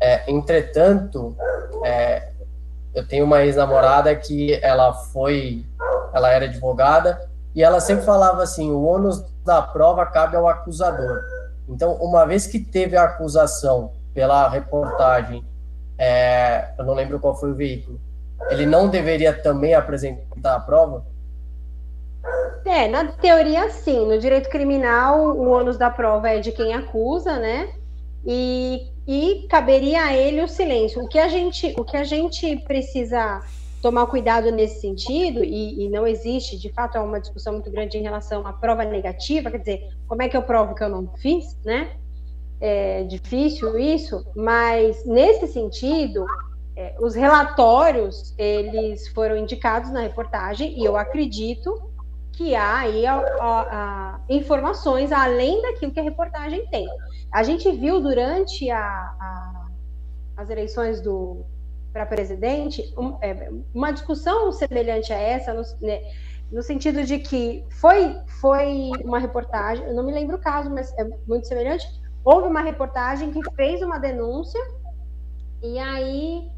É, 0.00 0.30
entretanto, 0.30 1.36
é, 1.84 2.30
eu 2.94 3.06
tenho 3.06 3.24
uma 3.24 3.44
ex-namorada 3.44 4.14
que 4.14 4.54
ela 4.62 4.92
foi, 4.92 5.66
ela 6.12 6.30
era 6.30 6.46
advogada, 6.46 7.28
e 7.54 7.62
ela 7.62 7.80
sempre 7.80 8.04
falava 8.04 8.42
assim: 8.42 8.70
o 8.70 8.82
ônus 8.84 9.24
da 9.44 9.60
prova 9.60 10.06
cabe 10.06 10.36
ao 10.36 10.48
acusador. 10.48 11.20
Então, 11.68 11.94
uma 11.94 12.24
vez 12.26 12.46
que 12.46 12.58
teve 12.58 12.96
a 12.96 13.04
acusação 13.04 13.92
pela 14.14 14.48
reportagem, 14.48 15.44
é, 15.98 16.72
eu 16.78 16.84
não 16.84 16.94
lembro 16.94 17.20
qual 17.20 17.36
foi 17.36 17.50
o 17.50 17.54
veículo, 17.54 18.00
ele 18.48 18.64
não 18.64 18.88
deveria 18.88 19.32
também 19.32 19.74
apresentar 19.74 20.54
a 20.54 20.60
prova? 20.60 21.04
É, 22.64 22.86
na 22.86 23.04
teoria, 23.12 23.70
sim. 23.70 24.06
No 24.06 24.18
direito 24.18 24.48
criminal, 24.48 25.36
o 25.36 25.48
ônus 25.48 25.78
da 25.78 25.90
prova 25.90 26.28
é 26.28 26.38
de 26.38 26.52
quem 26.52 26.74
acusa, 26.74 27.38
né? 27.38 27.72
E, 28.26 28.86
e 29.06 29.46
caberia 29.48 30.04
a 30.04 30.16
ele 30.16 30.42
o 30.42 30.48
silêncio. 30.48 31.02
O 31.02 31.08
que 31.08 31.18
a 31.18 31.28
gente, 31.28 31.74
o 31.78 31.84
que 31.84 31.96
a 31.96 32.04
gente 32.04 32.56
precisa 32.66 33.40
tomar 33.80 34.06
cuidado 34.06 34.50
nesse 34.50 34.80
sentido, 34.80 35.42
e, 35.42 35.84
e, 35.84 35.88
não 35.88 36.06
existe, 36.06 36.58
de 36.58 36.70
fato, 36.72 36.98
é 36.98 37.00
uma 37.00 37.20
discussão 37.20 37.54
muito 37.54 37.70
grande 37.70 37.96
em 37.96 38.02
relação 38.02 38.46
à 38.46 38.52
prova 38.52 38.84
negativa, 38.84 39.50
quer 39.50 39.58
dizer, 39.58 39.88
como 40.06 40.22
é 40.22 40.28
que 40.28 40.36
eu 40.36 40.42
provo 40.42 40.74
que 40.74 40.82
eu 40.82 40.88
não 40.88 41.08
fiz, 41.18 41.56
né? 41.64 41.92
É 42.60 43.04
difícil 43.04 43.78
isso, 43.78 44.26
mas 44.34 45.04
nesse 45.04 45.46
sentido, 45.46 46.26
é, 46.76 46.96
os 47.00 47.14
relatórios, 47.14 48.34
eles 48.36 49.06
foram 49.08 49.36
indicados 49.36 49.92
na 49.92 50.00
reportagem, 50.00 50.76
e 50.76 50.84
eu 50.84 50.96
acredito 50.96 51.87
que 52.38 52.54
há 52.54 52.78
aí 52.78 53.04
a, 53.04 53.16
a, 53.16 53.60
a 53.60 54.20
informações 54.28 55.10
além 55.10 55.60
daquilo 55.60 55.90
que 55.90 55.98
a 55.98 56.04
reportagem 56.04 56.64
tem. 56.68 56.86
A 57.32 57.42
gente 57.42 57.68
viu 57.72 58.00
durante 58.00 58.70
as 58.70 60.48
eleições 60.48 61.00
do 61.00 61.44
para 61.92 62.06
presidente, 62.06 62.94
um, 62.96 63.18
é, 63.20 63.50
uma 63.74 63.90
discussão 63.90 64.52
semelhante 64.52 65.12
a 65.12 65.18
essa, 65.18 65.52
no, 65.52 65.62
né, 65.80 66.00
no, 66.52 66.62
sentido 66.62 67.02
de 67.02 67.18
que 67.18 67.64
foi, 67.80 68.14
foi 68.40 68.90
uma 69.02 69.18
reportagem, 69.18 69.84
eu 69.84 69.94
não 69.94 70.04
me 70.04 70.12
lembro 70.12 70.36
o 70.36 70.40
caso, 70.40 70.70
mas 70.70 70.96
é 70.96 71.04
muito 71.26 71.48
semelhante. 71.48 71.88
Houve 72.24 72.46
uma 72.46 72.60
reportagem 72.60 73.32
que 73.32 73.42
fez 73.56 73.82
uma 73.82 73.98
denúncia, 73.98 74.60
e 75.60 75.76
aí, 75.78 76.48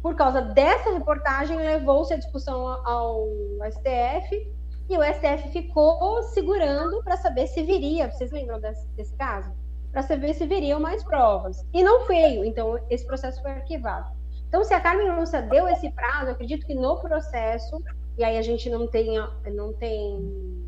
por 0.00 0.14
causa 0.14 0.40
dessa 0.40 0.92
reportagem, 0.92 1.56
levou-se 1.56 2.14
a 2.14 2.18
discussão 2.18 2.68
ao 2.86 3.26
STF, 3.72 4.54
e 4.88 4.98
o 4.98 5.02
STF 5.02 5.50
ficou 5.50 6.22
segurando 6.24 7.02
para 7.02 7.16
saber 7.16 7.46
se 7.46 7.62
viria. 7.62 8.10
Vocês 8.10 8.30
lembram 8.30 8.60
desse, 8.60 8.86
desse 8.88 9.14
caso? 9.16 9.50
Para 9.90 10.02
saber 10.02 10.34
se 10.34 10.46
viriam 10.46 10.80
mais 10.80 11.02
provas. 11.02 11.64
E 11.72 11.82
não 11.82 12.06
veio, 12.06 12.44
então 12.44 12.78
esse 12.90 13.06
processo 13.06 13.40
foi 13.40 13.52
arquivado. 13.52 14.14
Então, 14.48 14.62
se 14.62 14.74
a 14.74 14.80
Carmen 14.80 15.10
Lúcia 15.18 15.42
deu 15.42 15.66
esse 15.68 15.90
prazo, 15.90 16.30
acredito 16.30 16.66
que 16.66 16.74
no 16.74 17.00
processo, 17.00 17.82
e 18.16 18.22
aí 18.22 18.36
a 18.36 18.42
gente 18.42 18.70
não 18.70 18.86
tem, 18.86 19.16
não 19.52 19.72
tem 19.72 20.64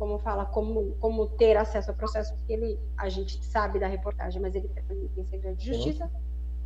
como 0.00 0.18
fala, 0.18 0.46
como, 0.46 0.96
como 0.98 1.26
ter 1.26 1.56
acesso 1.58 1.90
ao 1.90 1.96
processo, 1.96 2.34
porque 2.34 2.54
ele, 2.54 2.80
a 2.96 3.10
gente 3.10 3.44
sabe 3.44 3.78
da 3.78 3.86
reportagem, 3.86 4.40
mas 4.40 4.54
ele 4.54 4.68
tem 5.14 5.26
segredo 5.26 5.56
de 5.56 5.66
justiça. 5.66 6.10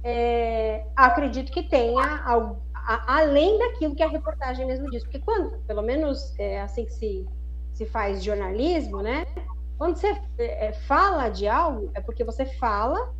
É, 0.04 0.86
acredito 0.94 1.50
que 1.50 1.64
tenha 1.64 2.22
algo, 2.24 2.62
a, 2.86 3.18
além 3.18 3.58
daquilo 3.58 3.94
que 3.94 4.02
a 4.02 4.08
reportagem 4.08 4.66
mesmo 4.66 4.90
diz, 4.90 5.02
porque 5.02 5.20
quando, 5.20 5.58
pelo 5.66 5.82
menos 5.82 6.38
é 6.38 6.60
assim 6.60 6.84
que 6.84 6.92
se, 6.92 7.26
se 7.72 7.86
faz 7.86 8.22
jornalismo, 8.22 9.02
né? 9.02 9.26
Quando 9.78 9.96
você 9.96 10.20
é, 10.38 10.72
fala 10.72 11.28
de 11.28 11.48
algo, 11.48 11.90
é 11.94 12.00
porque 12.00 12.24
você 12.24 12.46
fala 12.46 13.12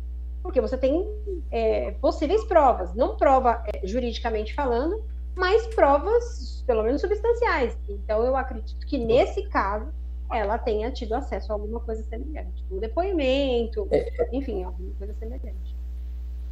porque 0.45 0.61
você 0.61 0.77
tem 0.77 1.09
é, 1.49 1.91
possíveis 1.93 2.43
provas, 2.45 2.93
não 2.93 3.17
prova 3.17 3.63
é, 3.65 3.85
juridicamente 3.85 4.53
falando, 4.53 5.03
mas 5.35 5.65
provas, 5.73 6.63
pelo 6.67 6.83
menos 6.83 7.01
substanciais. 7.01 7.75
Então, 7.89 8.23
eu 8.23 8.37
acredito 8.37 8.85
que 8.85 8.99
nesse 8.99 9.49
caso 9.49 9.91
ela 10.31 10.59
tenha 10.59 10.91
tido 10.91 11.13
acesso 11.13 11.51
a 11.51 11.55
alguma 11.55 11.79
coisa 11.79 12.03
semelhante, 12.03 12.63
um 12.71 12.77
depoimento, 12.77 13.87
é, 13.89 14.07
é. 14.21 14.29
enfim, 14.31 14.63
alguma 14.63 14.93
coisa 14.99 15.13
semelhante. 15.15 15.74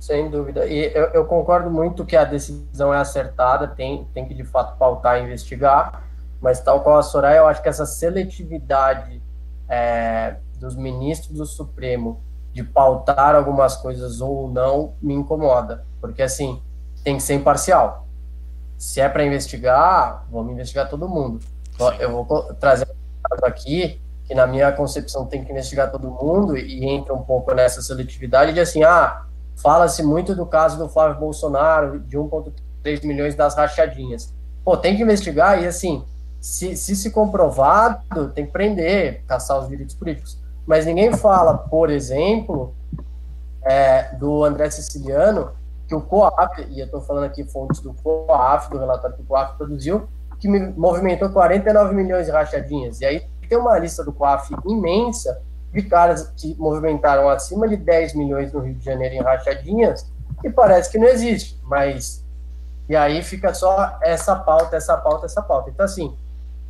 Sem 0.04 0.30
dúvida. 0.30 0.66
E 0.66 0.91
eu, 0.93 1.06
eu, 1.14 1.26
concordo 1.26 1.72
muito 1.72 2.06
que 2.06 2.18
a 2.18 2.26
decisão 2.26 2.93
é 2.93 2.97
acertada, 2.97 3.70
tem, 3.70 4.04
tem 4.14 4.26
que 4.26 4.34
de 4.34 4.43
fato 4.43 4.78
pautar 4.78 5.18
e 5.18 5.24
investigar, 5.24 6.04
mas 6.41 6.60
tal 6.60 6.82
qual 6.82 6.97
a 6.97 7.01
Soraya, 7.01 7.38
eu 7.38 7.47
acho 7.47 7.62
que 7.64 7.70
essa 7.70 7.86
seletividade 7.86 9.24
é, 9.70 10.36
dos 10.60 10.76
ministros 10.76 11.38
do 11.38 11.45
Supremo 11.45 12.22
de 12.51 12.66
pautar 12.66 13.34
algumas 13.34 13.78
coisas 13.78 14.20
ou 14.20 14.51
não 14.51 14.93
me 15.01 15.14
incomoda, 15.14 15.86
porque 16.01 16.22
assim, 16.22 16.62
tem 17.01 17.16
que 17.16 17.24
ser 17.24 17.36
imparcial. 17.36 18.06
Se 18.78 18.99
é 18.99 19.08
para 19.08 19.24
investigar, 19.24 20.26
vamos 20.30 20.51
investigar 20.51 20.89
todo 20.89 21.08
mundo. 21.08 21.39
Sim. 21.78 21.95
Eu 21.99 22.12
vou 22.12 22.54
trazer 22.56 22.93
aqui 23.41 24.01
que 24.26 24.36
na 24.36 24.45
minha 24.45 24.70
concepção 24.74 25.26
tem 25.26 25.45
que 25.45 25.51
investigar 25.54 25.89
todo 25.89 26.12
mundo 26.12 26.58
e 26.58 26.84
entra 26.84 27.14
um 27.14 27.24
pouco 27.24 27.54
nessa 27.54 27.82
seletividade 27.82 28.51
de 28.51 28.60
assim, 28.60 28.84
ah, 28.84 29.28
fala-se 29.56 30.04
muito 30.04 30.36
do 30.36 30.45
caso 30.45 30.78
do 30.78 30.89
Flávio 30.89 31.20
Bolsonaro 31.20 31.99
de 31.99 32.18
1.3 32.18 33.06
milhões 33.06 33.36
das 33.36 33.56
rachadinhas. 33.56 34.34
Pô, 34.64 34.78
tem 34.78 34.95
que 34.95 35.04
investigar 35.04 35.62
e 35.62 35.68
assim, 35.68 36.04
se, 36.39 36.76
se 36.76 36.95
se 36.95 37.12
comprovado, 37.12 38.30
tem 38.34 38.45
que 38.45 38.51
prender, 38.51 39.24
caçar 39.26 39.60
os 39.60 39.68
direitos 39.68 39.95
políticos 39.95 40.43
mas 40.66 40.86
ninguém 40.86 41.14
fala, 41.14 41.58
por 41.58 41.89
exemplo, 41.89 42.74
é, 43.64 44.16
do 44.16 44.43
André 44.43 44.70
Siciliano, 44.70 45.51
que 45.88 45.95
o 45.95 46.01
COAF, 46.01 46.66
e 46.70 46.80
eu 46.80 46.86
estou 46.86 47.01
falando 47.01 47.26
aqui 47.26 47.43
fontes 47.43 47.82
do 47.82 47.93
COAF, 47.93 48.70
do 48.70 48.80
relatório 48.80 49.16
que 49.16 49.22
o 49.22 49.26
COAF 49.26 49.58
produziu, 49.58 50.08
que 50.39 50.47
movimentou 50.47 51.30
49 51.30 51.93
milhões 51.93 52.26
de 52.26 52.32
rachadinhas. 52.32 53.01
E 53.01 53.06
aí 53.06 53.28
tem 53.47 53.58
uma 53.58 53.78
lista 53.78 54.04
do 54.04 54.14
COAF 54.14 54.54
imensa 54.66 55.41
de 55.74 55.82
caras 55.82 56.32
que 56.38 56.55
movimentaram 56.59 57.28
acima 57.28 57.67
de 57.67 57.76
10 57.76 58.13
milhões 58.15 58.53
no 58.53 58.59
Rio 58.59 58.76
de 58.76 58.86
Janeiro 58.86 59.15
em 59.15 59.21
rachadinhas, 59.21 60.05
e 60.43 60.49
parece 60.49 60.91
que 60.91 60.97
não 60.97 61.07
existe, 61.07 61.59
mas. 61.63 62.24
E 62.88 62.95
aí 62.95 63.24
fica 63.24 63.53
só 63.53 63.97
essa 64.01 64.36
pauta, 64.36 64.76
essa 64.76 64.95
pauta, 64.97 65.26
essa 65.26 65.41
pauta. 65.41 65.69
Então, 65.69 65.86
assim, 65.86 66.13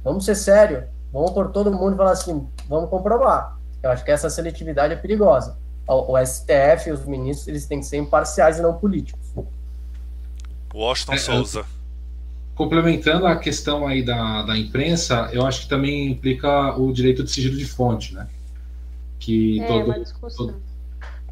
vamos 0.03 0.25
ser 0.25 0.35
sério, 0.35 0.83
vamos 1.11 1.31
por 1.31 1.51
todo 1.51 1.71
mundo 1.71 1.95
e 1.95 1.97
falar 1.97 2.11
assim, 2.11 2.47
vamos 2.69 2.89
comprovar. 2.89 3.57
Eu 3.81 3.89
acho 3.89 4.05
que 4.05 4.11
essa 4.11 4.29
seletividade 4.29 4.93
é 4.93 4.95
perigosa. 4.95 5.57
O, 5.87 6.13
o 6.13 6.25
STF 6.25 6.87
e 6.87 6.91
os 6.91 7.03
ministros 7.05 7.47
eles 7.47 7.65
têm 7.65 7.79
que 7.79 7.85
ser 7.85 7.97
imparciais 7.97 8.59
e 8.59 8.61
não 8.61 8.75
políticos. 8.75 9.19
Washington 10.73 11.13
é, 11.13 11.17
Souza. 11.17 11.65
complementando 12.55 13.25
a 13.25 13.35
questão 13.35 13.85
aí 13.87 14.03
da, 14.03 14.43
da 14.43 14.57
imprensa, 14.57 15.29
eu 15.33 15.45
acho 15.45 15.63
que 15.63 15.67
também 15.67 16.11
implica 16.11 16.77
o 16.77 16.93
direito 16.93 17.23
de 17.23 17.31
sigilo 17.31 17.57
de 17.57 17.65
fonte, 17.65 18.13
né? 18.13 18.27
Que 19.25 19.59
É, 19.61 19.67
todo, 19.67 19.93
todo- 20.35 20.55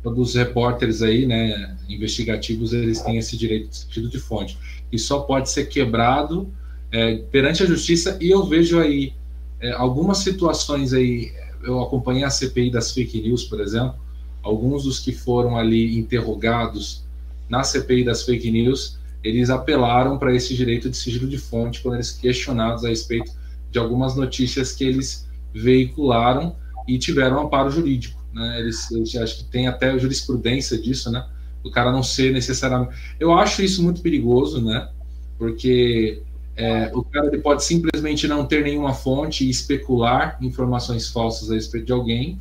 todos 0.01 0.29
os 0.29 0.35
repórteres 0.35 1.01
aí, 1.01 1.25
né, 1.25 1.75
investigativos, 1.89 2.71
eles 2.73 3.01
têm 3.01 3.17
esse 3.17 3.35
direito 3.37 3.69
de 3.69 3.75
sigilo 3.77 4.07
de 4.09 4.17
fonte. 4.19 4.57
E 4.91 4.97
só 4.97 5.19
pode 5.19 5.49
ser 5.49 5.65
quebrado 5.65 6.49
é, 6.91 7.17
perante 7.31 7.63
a 7.63 7.65
justiça. 7.65 8.17
E 8.21 8.29
eu 8.31 8.45
vejo 8.45 8.79
aí 8.79 9.13
é, 9.59 9.71
algumas 9.71 10.19
situações 10.19 10.93
aí. 10.93 11.31
Eu 11.63 11.79
acompanhei 11.81 12.23
a 12.23 12.29
CPI 12.29 12.71
das 12.71 12.91
fake 12.91 13.21
news, 13.21 13.43
por 13.43 13.59
exemplo. 13.61 13.95
Alguns 14.41 14.83
dos 14.83 14.99
que 14.99 15.11
foram 15.11 15.55
ali 15.57 15.97
interrogados 15.97 17.03
na 17.47 17.63
CPI 17.63 18.03
das 18.03 18.23
fake 18.23 18.49
news, 18.49 18.97
eles 19.23 19.49
apelaram 19.49 20.17
para 20.17 20.33
esse 20.35 20.55
direito 20.55 20.89
de 20.89 20.97
sigilo 20.97 21.27
de 21.27 21.37
fonte 21.37 21.81
quando 21.81 21.95
eles 21.95 22.11
questionados 22.11 22.83
a 22.83 22.89
respeito 22.89 23.31
de 23.69 23.77
algumas 23.77 24.15
notícias 24.15 24.71
que 24.73 24.83
eles 24.83 25.27
veicularam 25.53 26.55
e 26.87 26.97
tiveram 26.97 27.39
amparo 27.39 27.69
jurídico. 27.69 28.21
Né? 28.33 28.59
Eles, 28.59 28.89
eles 28.91 29.15
acho 29.15 29.37
que 29.37 29.43
tem 29.45 29.67
até 29.67 29.97
jurisprudência 29.97 30.79
disso, 30.79 31.11
né? 31.11 31.25
O 31.63 31.69
cara 31.69 31.91
não 31.91 32.01
ser 32.01 32.33
necessariamente. 32.33 32.95
Eu 33.19 33.33
acho 33.33 33.61
isso 33.61 33.83
muito 33.83 34.01
perigoso, 34.01 34.61
né? 34.61 34.89
Porque 35.37 36.21
é, 36.55 36.91
o 36.93 37.03
cara 37.03 37.35
pode 37.39 37.63
simplesmente 37.63 38.27
não 38.27 38.45
ter 38.45 38.63
nenhuma 38.63 38.93
fonte 38.93 39.45
e 39.45 39.49
especular 39.49 40.37
informações 40.41 41.09
falsas 41.09 41.51
a 41.51 41.55
respeito 41.55 41.87
de 41.87 41.93
alguém. 41.93 42.39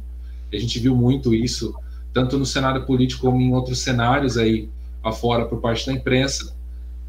A 0.53 0.59
gente 0.59 0.79
viu 0.79 0.97
muito 0.97 1.35
isso, 1.35 1.75
tanto 2.13 2.39
no 2.39 2.47
cenário 2.47 2.85
político 2.85 3.27
como 3.27 3.41
em 3.41 3.53
outros 3.53 3.81
cenários 3.81 4.37
aí 4.37 4.69
afora 5.03 5.45
por 5.45 5.61
parte 5.61 5.87
da 5.87 5.93
imprensa. 5.93 6.55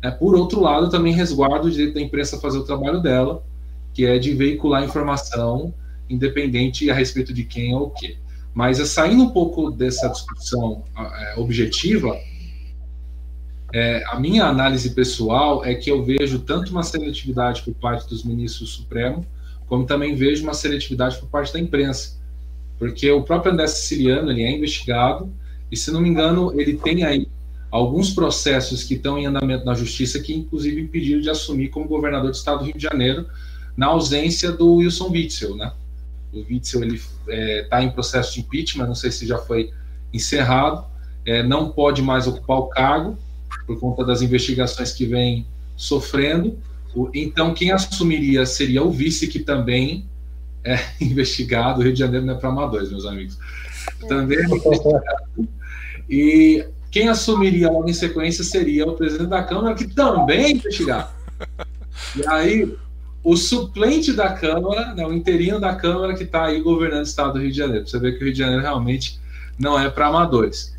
É, 0.02 0.10
por 0.10 0.36
outro 0.36 0.62
lado, 0.62 0.90
também 0.90 1.14
resguarda 1.14 1.68
o 1.68 1.72
direito 1.72 1.94
da 1.94 2.02
imprensa 2.02 2.36
a 2.36 2.40
fazer 2.40 2.58
o 2.58 2.64
trabalho 2.64 3.02
dela, 3.02 3.44
que 3.94 4.06
é 4.06 4.18
de 4.18 4.34
veicular 4.34 4.84
informação 4.84 5.74
independente 6.12 6.90
a 6.90 6.94
respeito 6.94 7.34
de 7.34 7.44
quem 7.44 7.74
ou 7.74 7.88
o 7.88 7.90
quê. 7.90 8.18
Mas 8.54 8.80
é, 8.80 8.86
saindo 8.86 9.24
um 9.24 9.30
pouco 9.30 9.72
dessa 9.72 10.10
discussão 10.10 10.84
é, 10.98 11.40
objetiva, 11.40 12.18
é, 13.74 14.04
a 14.08 14.20
minha 14.20 14.46
análise 14.46 14.90
pessoal 14.90 15.64
é 15.64 15.74
que 15.74 15.90
eu 15.90 16.04
vejo 16.04 16.40
tanto 16.40 16.72
uma 16.72 16.84
seletividade 16.84 17.62
por 17.62 17.74
parte 17.74 18.08
dos 18.10 18.24
ministros 18.24 18.70
do 18.70 18.76
Supremo, 18.82 19.26
como 19.68 19.86
também 19.86 20.16
vejo 20.16 20.44
uma 20.44 20.54
seletividade 20.54 21.18
por 21.18 21.30
parte 21.30 21.54
da 21.54 21.60
imprensa. 21.60 22.20
Porque 22.78 23.10
o 23.10 23.24
próprio 23.24 23.54
André 23.54 23.68
Siciliano 23.68 24.32
ele 24.32 24.44
é 24.44 24.52
investigado, 24.52 25.32
e 25.72 25.78
se 25.78 25.92
não 25.92 26.02
me 26.02 26.10
engano, 26.10 26.60
ele 26.60 26.74
tem 26.74 27.06
aí 27.06 27.28
alguns 27.72 28.12
processos 28.12 28.84
que 28.84 28.96
estão 28.96 29.18
em 29.18 29.26
andamento 29.26 29.64
na 29.64 29.74
justiça 29.74 30.20
que, 30.20 30.34
inclusive, 30.34 30.82
impediram 30.82 31.22
de 31.22 31.30
assumir 31.30 31.70
como 31.70 31.88
governador 31.88 32.30
do 32.30 32.36
estado 32.36 32.60
do 32.60 32.66
Rio 32.66 32.76
de 32.76 32.84
Janeiro, 32.84 33.26
na 33.78 33.88
ausência 33.88 34.52
do 34.52 34.76
Wilson 34.76 35.10
Witzel, 35.10 35.56
né? 35.56 35.72
O 36.34 36.40
Witzel 36.40 36.84
ele 36.84 37.02
está 37.28 37.82
é, 37.82 37.84
em 37.84 37.92
processo 37.92 38.34
de 38.34 38.42
impeachment, 38.42 38.88
não 38.88 38.96
sei 38.96 39.12
se 39.12 39.28
já 39.28 39.38
foi 39.38 39.72
encerrado, 40.14 40.86
é, 41.26 41.44
não 41.44 41.70
pode 41.70 42.02
mais 42.02 42.28
ocupar 42.28 42.58
o 42.58 42.68
cargo 42.68 43.18
por 43.66 43.80
conta 43.80 44.04
das 44.04 44.22
investigações 44.22 44.92
que 44.92 45.06
vem 45.06 45.46
sofrendo. 45.76 46.58
O, 46.96 47.10
então, 47.14 47.54
quem 47.54 47.72
assumiria 47.72 48.46
seria 48.46 48.84
o 48.84 48.92
vice, 48.92 49.28
que 49.28 49.40
também 49.40 50.06
é 50.64 50.80
investigado. 51.02 51.80
O 51.80 51.84
Rio 51.84 51.94
de 51.94 52.00
Janeiro 52.00 52.26
não 52.26 52.36
é 52.36 52.38
para 52.38 52.50
amadores, 52.50 52.90
meus 52.90 53.06
amigos. 53.06 53.38
Também 54.08 54.38
é 54.38 54.44
investigado. 54.44 55.00
E 56.10 56.66
quem 56.92 57.08
assumiria 57.08 57.70
logo 57.70 57.90
em 57.90 57.94
sequência 57.94 58.44
seria 58.44 58.86
o 58.86 58.94
presidente 58.94 59.30
da 59.30 59.44
Câmara, 59.44 59.76
que 59.76 59.88
também 59.88 60.44
é 60.46 60.52
investigado. 60.52 61.10
E 62.16 62.28
aí, 62.28 62.76
o 63.24 63.36
suplente 63.38 64.14
da 64.14 64.34
Câmara, 64.34 64.94
né, 64.94 65.06
o 65.06 65.14
interino 65.14 65.60
da 65.60 65.76
Câmara 65.76 66.16
que 66.16 66.24
está 66.24 66.46
aí 66.46 66.60
governando 66.60 67.02
o 67.02 67.08
estado 67.08 67.34
do 67.34 67.40
Rio 67.40 67.52
de 67.52 67.58
Janeiro. 67.58 67.88
Você 67.88 68.00
vê 68.00 68.12
que 68.12 68.18
o 68.18 68.24
Rio 68.26 68.34
de 68.34 68.40
Janeiro 68.40 68.62
realmente 68.62 69.20
não 69.60 69.80
é 69.80 69.90
para 69.90 70.08
amadores. 70.08 70.76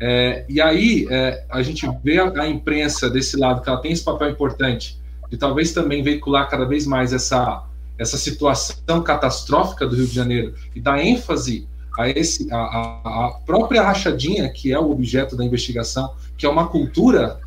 É, 0.00 0.44
e 0.48 0.60
aí 0.60 1.06
é, 1.10 1.44
a 1.48 1.62
gente 1.62 1.88
vê 2.04 2.18
a, 2.18 2.42
a, 2.42 2.48
imprensa 2.48 3.10
desse 3.10 3.36
lado, 3.36 3.62
que 3.62 3.68
ela 3.68 3.80
tem 3.80 3.90
esse 3.90 4.04
papel 4.04 4.30
importante, 4.30 4.98
de 5.30 5.36
talvez 5.36 5.72
também 5.72 6.02
veicular 6.02 6.48
cada 6.48 6.64
vez 6.64 6.86
mais 6.86 7.12
essa, 7.12 7.64
essa 7.98 8.16
situação 8.16 9.02
catastrófica 9.02 9.86
do 9.86 9.96
Rio 9.96 10.06
de 10.06 10.14
Janeiro 10.14 10.54
e 10.74 10.80
dar 10.80 11.02
ênfase 11.02 11.66
a, 11.98 12.08
esse, 12.08 12.46
a, 12.52 12.56
a 12.56 13.40
própria 13.44 13.82
rachadinha, 13.82 14.48
que 14.50 14.72
é 14.72 14.78
o 14.78 14.90
objeto 14.90 15.36
da 15.36 15.44
investigação, 15.44 16.14
que 16.36 16.46
é 16.46 16.48
uma 16.48 16.68
cultura 16.68 17.40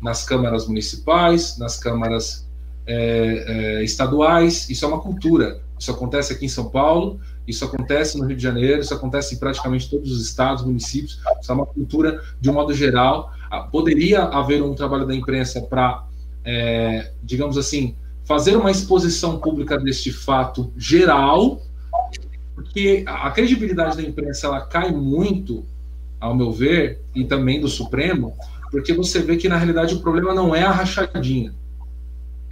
nas 0.00 0.24
câmaras 0.24 0.66
municipais, 0.66 1.56
nas 1.56 1.76
câmaras 1.76 2.48
é, 2.86 3.78
é, 3.78 3.84
estaduais, 3.84 4.68
isso 4.68 4.84
é 4.84 4.88
uma 4.88 5.00
cultura. 5.00 5.60
Isso 5.78 5.90
acontece 5.90 6.32
aqui 6.32 6.44
em 6.44 6.48
São 6.48 6.70
Paulo, 6.70 7.18
isso 7.46 7.64
acontece 7.64 8.16
no 8.16 8.24
Rio 8.24 8.36
de 8.36 8.42
Janeiro, 8.42 8.80
isso 8.80 8.94
acontece 8.94 9.34
em 9.34 9.38
praticamente 9.38 9.90
todos 9.90 10.12
os 10.12 10.24
estados, 10.24 10.64
municípios. 10.64 11.20
Isso 11.40 11.50
é 11.50 11.54
uma 11.54 11.66
cultura 11.66 12.22
de 12.40 12.48
um 12.48 12.52
modo 12.52 12.72
geral. 12.72 13.32
Poderia 13.70 14.22
haver 14.22 14.62
um 14.62 14.74
trabalho 14.74 15.06
da 15.06 15.14
imprensa 15.14 15.60
para, 15.60 16.04
é, 16.44 17.10
digamos 17.22 17.58
assim, 17.58 17.96
fazer 18.24 18.56
uma 18.56 18.70
exposição 18.70 19.38
pública 19.38 19.76
deste 19.76 20.12
fato 20.12 20.72
geral, 20.76 21.60
porque 22.54 23.04
a 23.06 23.30
credibilidade 23.30 23.96
da 23.96 24.02
imprensa 24.02 24.46
ela 24.46 24.60
cai 24.60 24.92
muito, 24.92 25.64
ao 26.20 26.34
meu 26.34 26.52
ver, 26.52 27.00
e 27.14 27.24
também 27.24 27.60
do 27.60 27.68
Supremo, 27.68 28.34
porque 28.70 28.92
você 28.92 29.20
vê 29.20 29.36
que 29.36 29.48
na 29.48 29.56
realidade 29.56 29.94
o 29.94 30.00
problema 30.00 30.32
não 30.32 30.54
é 30.54 30.62
a 30.62 30.70
rachadinha. 30.70 31.52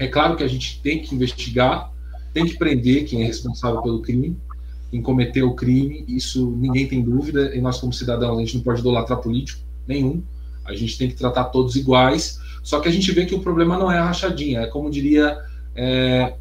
É 0.00 0.08
claro 0.08 0.34
que 0.34 0.42
a 0.42 0.48
gente 0.48 0.80
tem 0.80 1.02
que 1.02 1.14
investigar, 1.14 1.92
tem 2.32 2.46
que 2.46 2.56
prender 2.56 3.04
quem 3.04 3.22
é 3.22 3.26
responsável 3.26 3.82
pelo 3.82 4.00
crime, 4.00 4.34
quem 4.90 5.02
cometeu 5.02 5.48
o 5.48 5.54
crime, 5.54 6.06
isso 6.08 6.56
ninguém 6.56 6.88
tem 6.88 7.02
dúvida, 7.02 7.54
e 7.54 7.60
nós, 7.60 7.78
como 7.78 7.92
cidadãos, 7.92 8.38
a 8.38 8.40
gente 8.40 8.56
não 8.56 8.64
pode 8.64 8.80
idolatrar 8.80 9.20
político 9.20 9.60
nenhum, 9.86 10.22
a 10.64 10.74
gente 10.74 10.96
tem 10.96 11.06
que 11.06 11.14
tratar 11.14 11.44
todos 11.44 11.76
iguais, 11.76 12.40
só 12.62 12.80
que 12.80 12.88
a 12.88 12.90
gente 12.90 13.12
vê 13.12 13.26
que 13.26 13.34
o 13.34 13.40
problema 13.40 13.78
não 13.78 13.92
é 13.92 13.98
a 13.98 14.06
rachadinha, 14.06 14.60
é 14.60 14.66
como 14.68 14.90
diria, 14.90 15.36
é, 15.76 16.32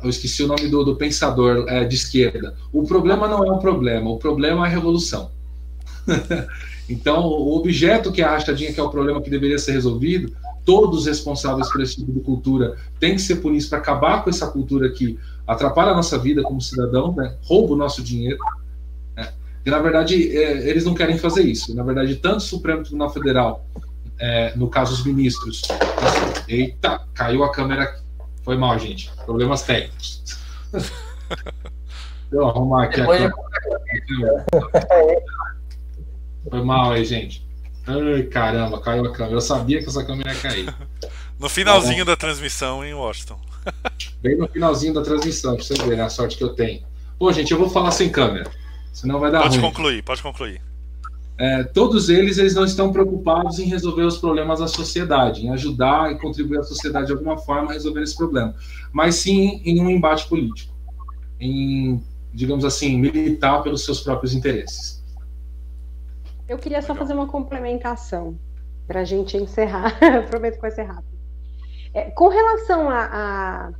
eu 0.00 0.08
esqueci 0.08 0.44
o 0.44 0.46
nome 0.46 0.68
do, 0.68 0.84
do 0.84 0.94
pensador 0.94 1.66
é, 1.68 1.82
de 1.82 1.96
esquerda, 1.96 2.54
o 2.72 2.84
problema 2.84 3.26
não 3.26 3.44
é 3.44 3.50
o 3.50 3.58
problema, 3.58 4.08
o 4.08 4.18
problema 4.18 4.66
é 4.66 4.68
a 4.68 4.72
revolução. 4.72 5.32
então, 6.88 7.24
o 7.26 7.56
objeto 7.56 8.12
que 8.12 8.22
é 8.22 8.24
a 8.24 8.30
rachadinha, 8.30 8.72
que 8.72 8.78
é 8.78 8.82
o 8.84 8.88
problema 8.90 9.20
que 9.20 9.30
deveria 9.30 9.58
ser 9.58 9.72
resolvido, 9.72 10.32
todos 10.64 11.00
os 11.00 11.06
responsáveis 11.06 11.70
por 11.70 11.82
esse 11.82 11.96
tipo 11.96 12.12
de 12.12 12.20
cultura 12.20 12.76
têm 12.98 13.14
que 13.14 13.20
ser 13.20 13.36
punidos 13.36 13.66
para 13.68 13.78
acabar 13.78 14.24
com 14.24 14.30
essa 14.30 14.46
cultura 14.46 14.90
que 14.90 15.18
atrapalha 15.46 15.90
a 15.90 15.94
nossa 15.94 16.18
vida 16.18 16.42
como 16.42 16.60
cidadão, 16.60 17.14
né? 17.14 17.36
rouba 17.42 17.74
o 17.74 17.76
nosso 17.76 18.02
dinheiro. 18.02 18.38
Né? 19.16 19.32
E, 19.64 19.70
na 19.70 19.78
verdade, 19.78 20.36
é, 20.36 20.68
eles 20.68 20.84
não 20.84 20.94
querem 20.94 21.18
fazer 21.18 21.42
isso. 21.42 21.74
Na 21.74 21.82
verdade, 21.82 22.16
tanto 22.16 22.38
o 22.38 22.40
Supremo 22.40 22.82
Tribunal 22.82 23.10
Federal, 23.10 23.66
é, 24.18 24.56
no 24.56 24.68
caso 24.68 24.94
os 24.94 25.04
ministros. 25.04 25.62
Eita, 26.48 27.06
caiu 27.12 27.44
a 27.44 27.52
câmera. 27.52 28.00
Foi 28.42 28.56
mal, 28.56 28.78
gente. 28.78 29.10
Problemas 29.24 29.62
técnicos. 29.62 30.22
Deixa 30.72 30.92
eu 32.32 32.48
arrumar 32.48 32.84
aqui 32.84 33.00
Depois 33.00 33.22
a 33.22 33.30
câmera. 33.30 34.46
Foi 36.50 36.62
mal 36.62 36.92
aí, 36.92 37.04
gente. 37.04 37.46
Ai, 37.86 38.22
caramba, 38.24 38.80
caiu 38.80 39.04
a 39.04 39.12
câmera. 39.12 39.36
Eu 39.36 39.40
sabia 39.40 39.82
que 39.82 39.88
essa 39.88 40.04
câmera 40.04 40.32
ia 40.32 40.40
cair. 40.40 40.74
No 41.36 41.48
finalzinho 41.48 42.04
da 42.04 42.14
transmissão 42.14 42.84
em 42.84 42.94
Washington. 42.94 43.38
Bem 44.22 44.36
no 44.36 44.46
finalzinho 44.46 44.94
da 44.94 45.02
transmissão, 45.02 45.56
pra 45.56 45.64
você 45.64 45.74
ver 45.74 45.96
né, 45.96 46.04
a 46.04 46.08
sorte 46.08 46.36
que 46.36 46.44
eu 46.44 46.50
tenho. 46.50 46.82
Pô, 47.18 47.32
gente, 47.32 47.50
eu 47.50 47.58
vou 47.58 47.68
falar 47.68 47.90
sem 47.90 48.08
câmera. 48.08 48.48
Senão 48.92 49.18
vai 49.18 49.32
dar 49.32 49.42
Pode 49.42 49.58
ruim. 49.58 49.68
concluir, 49.68 50.02
pode 50.04 50.22
concluir. 50.22 50.62
É, 51.36 51.64
todos 51.64 52.08
eles, 52.08 52.38
eles 52.38 52.54
não 52.54 52.64
estão 52.64 52.92
preocupados 52.92 53.58
em 53.58 53.64
resolver 53.64 54.04
os 54.04 54.18
problemas 54.18 54.60
da 54.60 54.68
sociedade, 54.68 55.44
em 55.44 55.50
ajudar 55.50 56.12
e 56.12 56.18
contribuir 56.18 56.58
à 56.58 56.62
sociedade 56.62 57.06
de 57.06 57.12
alguma 57.12 57.36
forma 57.36 57.70
a 57.70 57.72
resolver 57.72 58.02
esse 58.02 58.16
problema, 58.16 58.54
mas 58.92 59.16
sim 59.16 59.60
em 59.64 59.80
um 59.80 59.90
embate 59.90 60.28
político, 60.28 60.72
em, 61.40 62.00
digamos 62.32 62.64
assim, 62.64 62.96
militar 62.96 63.64
pelos 63.64 63.84
seus 63.84 64.00
próprios 64.00 64.32
interesses. 64.32 64.93
Eu 66.48 66.58
queria 66.58 66.82
só 66.82 66.94
fazer 66.94 67.14
uma 67.14 67.26
complementação 67.26 68.38
para 68.86 69.00
a 69.00 69.04
gente 69.04 69.36
encerrar. 69.36 69.98
Prometo 70.28 70.56
que 70.56 70.60
vai 70.60 70.70
ser 70.70 70.82
rápido. 70.82 71.14
É, 71.94 72.10
com 72.10 72.28
relação 72.28 72.90
a, 72.90 73.04
a, 73.04 73.72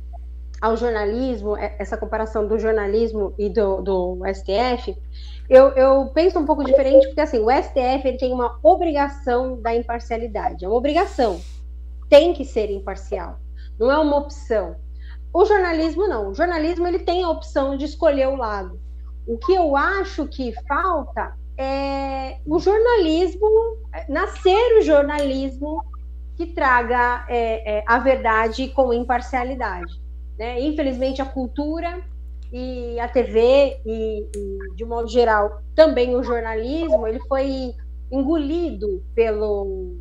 ao 0.61 0.77
jornalismo, 0.77 1.55
essa 1.57 1.97
comparação 1.97 2.47
do 2.47 2.57
jornalismo 2.57 3.33
e 3.37 3.49
do, 3.49 3.81
do 3.81 4.19
STF, 4.33 4.97
eu, 5.49 5.69
eu, 5.73 6.07
penso 6.07 6.39
um 6.39 6.45
pouco 6.45 6.63
diferente, 6.63 7.07
porque 7.07 7.21
assim, 7.21 7.39
o 7.39 7.51
STF 7.51 8.07
ele 8.07 8.17
tem 8.17 8.33
uma 8.33 8.57
obrigação 8.63 9.61
da 9.61 9.75
imparcialidade, 9.75 10.65
é 10.65 10.67
uma 10.67 10.77
obrigação, 10.77 11.39
tem 12.09 12.33
que 12.33 12.43
ser 12.43 12.71
imparcial, 12.71 13.37
não 13.77 13.91
é 13.91 13.99
uma 13.99 14.17
opção. 14.17 14.75
O 15.31 15.45
jornalismo 15.45 16.07
não, 16.07 16.29
o 16.29 16.33
jornalismo 16.33 16.87
ele 16.87 16.99
tem 16.99 17.23
a 17.23 17.29
opção 17.29 17.77
de 17.77 17.85
escolher 17.85 18.29
o 18.29 18.37
lado. 18.37 18.79
O 19.27 19.37
que 19.37 19.53
eu 19.53 19.75
acho 19.75 20.25
que 20.27 20.53
falta 20.67 21.35
é 21.57 22.37
o 22.45 22.59
jornalismo, 22.59 23.49
nascer 24.09 24.77
o 24.77 24.81
jornalismo 24.81 25.83
que 26.35 26.47
traga 26.47 27.25
é, 27.29 27.77
é, 27.77 27.83
a 27.87 27.97
verdade 27.99 28.67
com 28.69 28.93
imparcialidade. 28.93 30.01
Né? 30.37 30.59
Infelizmente, 30.61 31.21
a 31.21 31.25
cultura 31.25 32.01
e 32.51 32.99
a 32.99 33.07
TV 33.07 33.79
e, 33.85 34.27
e, 34.35 34.75
de 34.75 34.83
um 34.83 34.87
modo 34.87 35.07
geral, 35.07 35.61
também 35.73 36.15
o 36.15 36.23
jornalismo, 36.23 37.07
ele 37.07 37.19
foi 37.27 37.73
engolido 38.11 39.03
pelo, 39.13 39.97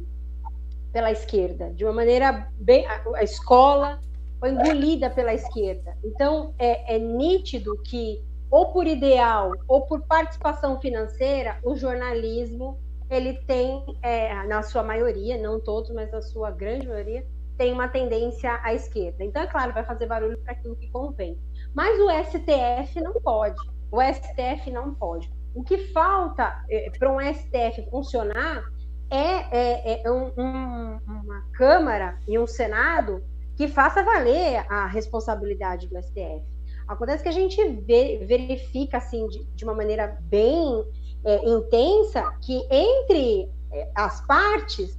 pela 0.92 1.10
esquerda, 1.10 1.70
de 1.70 1.84
uma 1.84 1.92
maneira 1.92 2.48
bem. 2.58 2.86
A, 2.86 3.02
a 3.16 3.22
escola 3.22 4.00
foi 4.38 4.50
engolida 4.50 5.08
pela 5.08 5.32
esquerda. 5.32 5.96
Então, 6.04 6.52
é, 6.58 6.96
é 6.96 6.98
nítido 6.98 7.80
que, 7.84 8.22
ou 8.54 8.70
por 8.72 8.86
ideal, 8.86 9.50
ou 9.66 9.84
por 9.84 10.06
participação 10.06 10.80
financeira, 10.80 11.58
o 11.64 11.74
jornalismo 11.74 12.78
ele 13.10 13.34
tem, 13.46 13.84
é, 14.00 14.46
na 14.46 14.62
sua 14.62 14.84
maioria, 14.84 15.36
não 15.36 15.58
todos, 15.58 15.90
mas 15.90 16.08
na 16.12 16.22
sua 16.22 16.52
grande 16.52 16.86
maioria, 16.86 17.26
tem 17.58 17.72
uma 17.72 17.88
tendência 17.88 18.60
à 18.62 18.72
esquerda. 18.72 19.24
Então, 19.24 19.42
é 19.42 19.48
claro, 19.48 19.72
vai 19.72 19.84
fazer 19.84 20.06
barulho 20.06 20.38
para 20.38 20.52
aquilo 20.52 20.76
que 20.76 20.88
convém. 20.92 21.36
Mas 21.74 21.98
o 21.98 22.08
STF 22.08 23.00
não 23.00 23.14
pode. 23.14 23.60
O 23.90 24.00
STF 24.00 24.70
não 24.70 24.94
pode. 24.94 25.28
O 25.52 25.64
que 25.64 25.88
falta 25.92 26.64
é, 26.70 26.88
para 26.96 27.10
um 27.10 27.18
STF 27.18 27.90
funcionar 27.90 28.62
é, 29.10 29.24
é, 29.50 30.02
é 30.04 30.10
um, 30.12 30.32
um, 30.38 31.00
uma 31.04 31.44
Câmara 31.54 32.20
e 32.28 32.38
um 32.38 32.46
Senado 32.46 33.20
que 33.56 33.66
faça 33.66 34.04
valer 34.04 34.64
a 34.70 34.86
responsabilidade 34.86 35.88
do 35.88 36.00
STF. 36.00 36.53
Acontece 36.86 37.22
que 37.22 37.28
a 37.28 37.32
gente 37.32 37.62
vê, 37.86 38.24
verifica 38.26 38.98
assim 38.98 39.26
de, 39.28 39.44
de, 39.44 39.64
uma 39.64 39.74
maneira 39.74 40.18
bem 40.22 40.84
é, 41.24 41.48
intensa 41.48 42.22
que 42.42 42.66
entre 42.70 43.48
é, 43.72 43.90
as 43.94 44.20
partes 44.26 44.98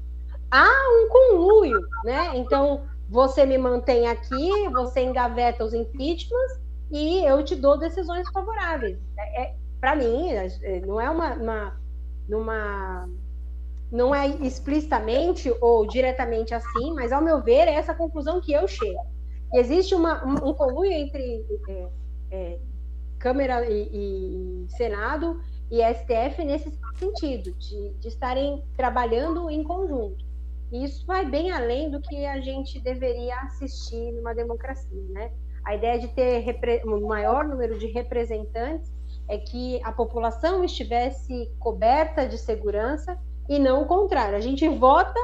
há 0.49 0.67
um 0.67 1.07
conluio, 1.09 1.79
né? 2.03 2.31
Então 2.35 2.83
você 3.09 3.45
me 3.45 3.57
mantém 3.57 4.07
aqui, 4.07 4.69
você 4.71 5.03
engaveta 5.03 5.63
os 5.63 5.73
impeachments 5.73 6.59
e 6.91 7.23
eu 7.25 7.43
te 7.43 7.55
dou 7.55 7.77
decisões 7.77 8.27
favoráveis. 8.29 8.97
É, 9.17 9.43
é 9.43 9.55
Para 9.79 9.95
mim, 9.95 10.31
é, 10.31 10.79
não 10.81 10.99
é 10.99 11.09
uma, 11.09 11.33
uma, 11.33 11.81
numa, 12.27 13.09
não 13.91 14.13
é 14.13 14.27
explicitamente 14.27 15.53
ou 15.61 15.85
diretamente 15.85 16.53
assim, 16.53 16.93
mas 16.93 17.11
ao 17.11 17.21
meu 17.21 17.41
ver 17.41 17.67
é 17.67 17.73
essa 17.73 17.93
conclusão 17.93 18.41
que 18.41 18.53
eu 18.53 18.67
chego. 18.67 19.14
Existe 19.55 19.95
uma, 19.95 20.25
um, 20.25 20.49
um 20.49 20.53
conluio 20.53 20.91
entre 20.91 21.45
é, 21.69 21.87
é, 22.29 22.59
Câmara 23.17 23.65
e, 23.69 23.89
e, 23.91 24.65
Senado 24.69 25.39
e 25.71 25.81
STF 25.81 26.43
nesse 26.43 26.77
sentido, 26.95 27.53
de, 27.53 27.93
de 27.93 28.07
estarem 28.07 28.61
trabalhando 28.75 29.49
em 29.49 29.63
conjunto. 29.63 30.25
E 30.71 30.83
isso 30.83 31.05
vai 31.05 31.25
bem 31.25 31.51
além 31.51 31.89
do 31.89 32.01
que 32.01 32.25
a 32.25 32.41
gente 32.41 32.81
deveria 32.81 33.39
assistir 33.41 34.11
numa 34.11 34.33
democracia, 34.33 35.03
né? 35.09 35.31
A 35.63 35.73
ideia 35.73 35.99
de 35.99 36.09
ter 36.09 36.43
um 36.85 37.07
maior 37.07 37.45
número 37.45 37.79
de 37.79 37.87
representantes 37.87 38.91
é 39.27 39.37
que 39.37 39.81
a 39.83 39.91
população 39.91 40.63
estivesse 40.63 41.49
coberta 41.59 42.27
de 42.27 42.37
segurança 42.37 43.17
e 43.47 43.57
não 43.57 43.83
o 43.83 43.85
contrário. 43.85 44.35
A 44.35 44.41
gente 44.41 44.67
vota 44.67 45.19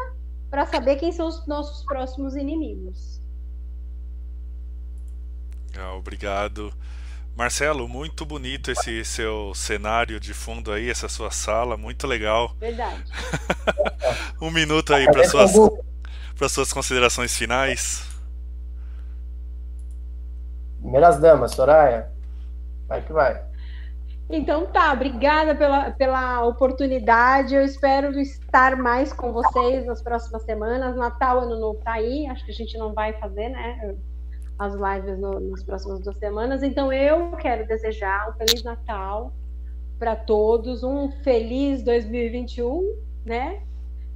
para 0.49 0.65
saber 0.65 0.95
quem 0.95 1.11
são 1.11 1.27
os 1.27 1.45
nossos 1.45 1.85
próximos 1.85 2.35
inimigos. 2.35 3.20
Ah, 5.77 5.93
obrigado. 5.93 6.73
Marcelo, 7.35 7.87
muito 7.87 8.25
bonito 8.25 8.71
esse 8.71 9.03
seu 9.05 9.53
cenário 9.55 10.19
de 10.19 10.33
fundo 10.33 10.71
aí, 10.71 10.89
essa 10.89 11.07
sua 11.07 11.31
sala, 11.31 11.77
muito 11.77 12.05
legal. 12.05 12.53
Verdade. 12.59 13.03
um 14.41 14.51
minuto 14.51 14.93
aí 14.93 15.05
para 15.05 15.23
suas, 15.23 15.51
para 16.37 16.49
suas 16.49 16.73
considerações 16.73 17.35
finais. 17.35 18.05
Primeiras 20.81 21.19
damas, 21.19 21.51
Soraya. 21.51 22.11
Vai 22.87 23.01
que 23.01 23.13
vai. 23.13 23.41
Então 24.29 24.65
tá, 24.65 24.93
obrigada 24.93 25.55
pela, 25.55 25.91
pela 25.91 26.45
oportunidade. 26.45 27.55
Eu 27.55 27.63
espero 27.63 28.17
estar 28.19 28.75
mais 28.77 29.11
com 29.11 29.31
vocês 29.31 29.85
nas 29.85 30.01
próximas 30.01 30.43
semanas. 30.43 30.95
Natal, 30.95 31.39
ano 31.39 31.59
novo 31.59 31.79
tá 31.83 31.93
aí. 31.93 32.27
Acho 32.27 32.45
que 32.45 32.51
a 32.51 32.55
gente 32.55 32.77
não 32.77 32.93
vai 32.93 33.13
fazer, 33.13 33.49
né? 33.49 33.95
As 34.61 34.75
lives 34.75 35.17
no, 35.17 35.39
nas 35.39 35.63
próximas 35.63 36.01
duas 36.01 36.17
semanas. 36.17 36.61
Então 36.61 36.93
eu 36.93 37.31
quero 37.31 37.65
desejar 37.65 38.29
um 38.29 38.33
Feliz 38.33 38.61
Natal 38.63 39.33
para 39.97 40.15
todos, 40.15 40.83
um 40.83 41.11
feliz 41.23 41.81
2021, 41.83 42.95
né? 43.25 43.63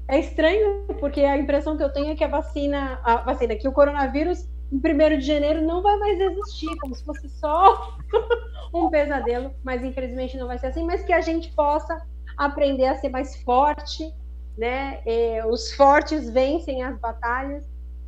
É 0.08 0.20
estranho, 0.20 0.86
porque 1.00 1.22
a 1.22 1.36
impressão 1.36 1.76
que 1.76 1.84
eu 1.84 1.92
tenho 1.92 2.12
é 2.12 2.16
que 2.16 2.24
a 2.24 2.28
vacina, 2.28 3.00
a 3.04 3.18
vacina, 3.18 3.56
que 3.56 3.68
o 3.68 3.72
coronavírus 3.72 4.48
em 4.72 4.78
1 4.78 5.18
de 5.18 5.26
janeiro 5.26 5.64
não 5.64 5.82
vai 5.82 5.98
mais 5.98 6.20
existir, 6.20 6.76
como 6.78 6.94
se 6.94 7.04
fosse 7.04 7.28
só 7.30 7.98
um 8.72 8.88
pesadelo, 8.90 9.52
mas 9.64 9.84
infelizmente 9.84 10.38
não 10.38 10.46
vai 10.46 10.60
ser 10.60 10.68
assim, 10.68 10.86
mas 10.86 11.04
que 11.04 11.14
a 11.14 11.22
gente 11.22 11.52
possa 11.54 12.00
aprender 12.38 12.86
a 12.86 12.98
ser 12.98 13.10
mais 13.10 13.36
forte, 13.42 14.14
né? 14.56 15.02
E 15.08 15.44
os 15.48 15.74
fortes 15.74 16.30
vencem 16.30 16.84
as 16.84 17.00
batalhas 17.00 17.66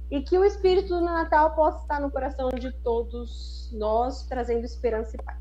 e 0.10 0.22
que 0.22 0.38
o 0.38 0.46
espírito 0.46 0.90
do 0.90 1.02
Natal 1.02 1.52
possa 1.56 1.82
estar 1.82 2.00
no 2.00 2.10
coração 2.10 2.50
de 2.50 2.72
todos 2.72 3.70
nós, 3.74 4.24
trazendo 4.24 4.66
esperança 4.66 5.16
e 5.16 5.24
paz. 5.24 5.38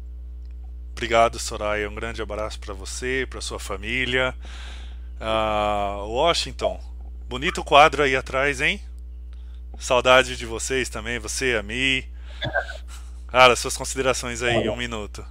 Obrigado, 0.93 1.39
Soraya. 1.39 1.89
Um 1.89 1.95
grande 1.95 2.23
abraço 2.23 2.59
para 2.59 2.75
você, 2.75 3.27
para 3.29 3.41
sua 3.41 3.61
família. 3.61 4.35
Uh, 5.21 6.07
Washington, 6.09 6.81
bonito 7.29 7.63
quadro 7.63 8.03
aí 8.03 8.17
atrás, 8.17 8.61
hein? 8.61 8.81
Saudade 9.79 10.37
de 10.37 10.47
vocês 10.47 10.89
também, 10.89 11.19
você, 11.19 11.55
a 11.55 11.63
Mi. 11.63 12.09
Cara, 13.29 13.55
suas 13.55 13.77
considerações 13.77 14.43
aí, 14.43 14.69
um 14.69 14.77
minuto. 14.77 15.25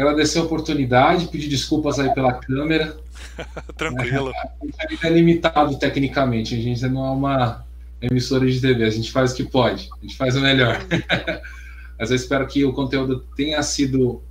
Agradecer 0.00 0.38
a 0.38 0.42
oportunidade, 0.44 1.26
pedir 1.26 1.48
desculpas 1.48 1.98
aí 1.98 2.12
pela 2.14 2.32
câmera. 2.32 2.96
Tranquilo. 3.76 4.32
A 4.78 4.90
gente 4.90 5.06
é 5.06 5.10
limitado 5.10 5.78
tecnicamente, 5.78 6.54
a 6.54 6.58
gente 6.58 6.88
não 6.88 7.06
é 7.06 7.10
uma 7.10 7.66
emissora 8.00 8.50
de 8.50 8.58
TV, 8.58 8.84
a 8.84 8.90
gente 8.90 9.12
faz 9.12 9.32
o 9.32 9.36
que 9.36 9.44
pode, 9.44 9.90
a 9.92 10.02
gente 10.02 10.16
faz 10.16 10.36
o 10.36 10.40
melhor. 10.40 10.80
Mas 11.98 12.08
eu 12.08 12.16
espero 12.16 12.46
que 12.46 12.64
o 12.64 12.72
conteúdo 12.72 13.26
tenha 13.36 13.62
sido 13.62 14.22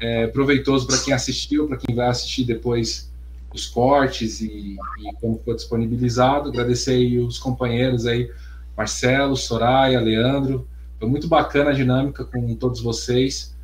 é, 0.00 0.28
proveitoso 0.28 0.86
para 0.86 0.98
quem 0.98 1.12
assistiu, 1.12 1.66
para 1.66 1.76
quem 1.76 1.96
vai 1.96 2.06
assistir 2.06 2.44
depois 2.44 3.10
os 3.52 3.66
cortes 3.66 4.40
e, 4.40 4.76
e 4.76 5.14
como 5.20 5.40
foi 5.44 5.56
disponibilizado. 5.56 6.50
Agradecer 6.50 6.92
aí 6.92 7.18
os 7.18 7.38
companheiros 7.38 8.06
aí, 8.06 8.30
Marcelo, 8.76 9.36
Soraya, 9.36 10.00
Leandro. 10.00 10.68
Foi 10.96 11.08
muito 11.08 11.26
bacana 11.26 11.70
a 11.70 11.74
dinâmica 11.74 12.24
com 12.24 12.54
todos 12.54 12.80
vocês. 12.80 13.56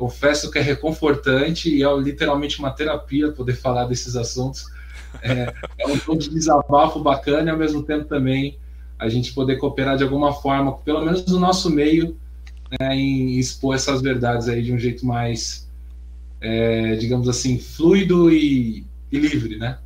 Confesso 0.00 0.50
que 0.50 0.58
é 0.58 0.62
reconfortante 0.62 1.68
e 1.68 1.82
é 1.82 1.96
literalmente 1.98 2.58
uma 2.58 2.70
terapia 2.70 3.30
poder 3.32 3.52
falar 3.52 3.84
desses 3.84 4.16
assuntos. 4.16 4.64
É, 5.20 5.52
é 5.78 5.86
um 5.86 5.98
tom 5.98 6.16
de 6.16 6.30
desabafo 6.30 7.00
bacana 7.00 7.50
e 7.50 7.52
ao 7.52 7.58
mesmo 7.58 7.82
tempo 7.82 8.06
também 8.06 8.58
a 8.98 9.10
gente 9.10 9.34
poder 9.34 9.58
cooperar 9.58 9.98
de 9.98 10.02
alguma 10.02 10.32
forma, 10.32 10.72
pelo 10.78 11.04
menos 11.04 11.26
no 11.26 11.38
nosso 11.38 11.68
meio, 11.68 12.16
né, 12.80 12.96
em 12.96 13.38
expor 13.38 13.74
essas 13.74 14.00
verdades 14.00 14.48
aí 14.48 14.62
de 14.62 14.72
um 14.72 14.78
jeito 14.78 15.04
mais, 15.04 15.68
é, 16.40 16.94
digamos 16.94 17.28
assim, 17.28 17.58
fluido 17.58 18.32
e, 18.32 18.86
e 19.12 19.18
livre, 19.18 19.58
né? 19.58 19.76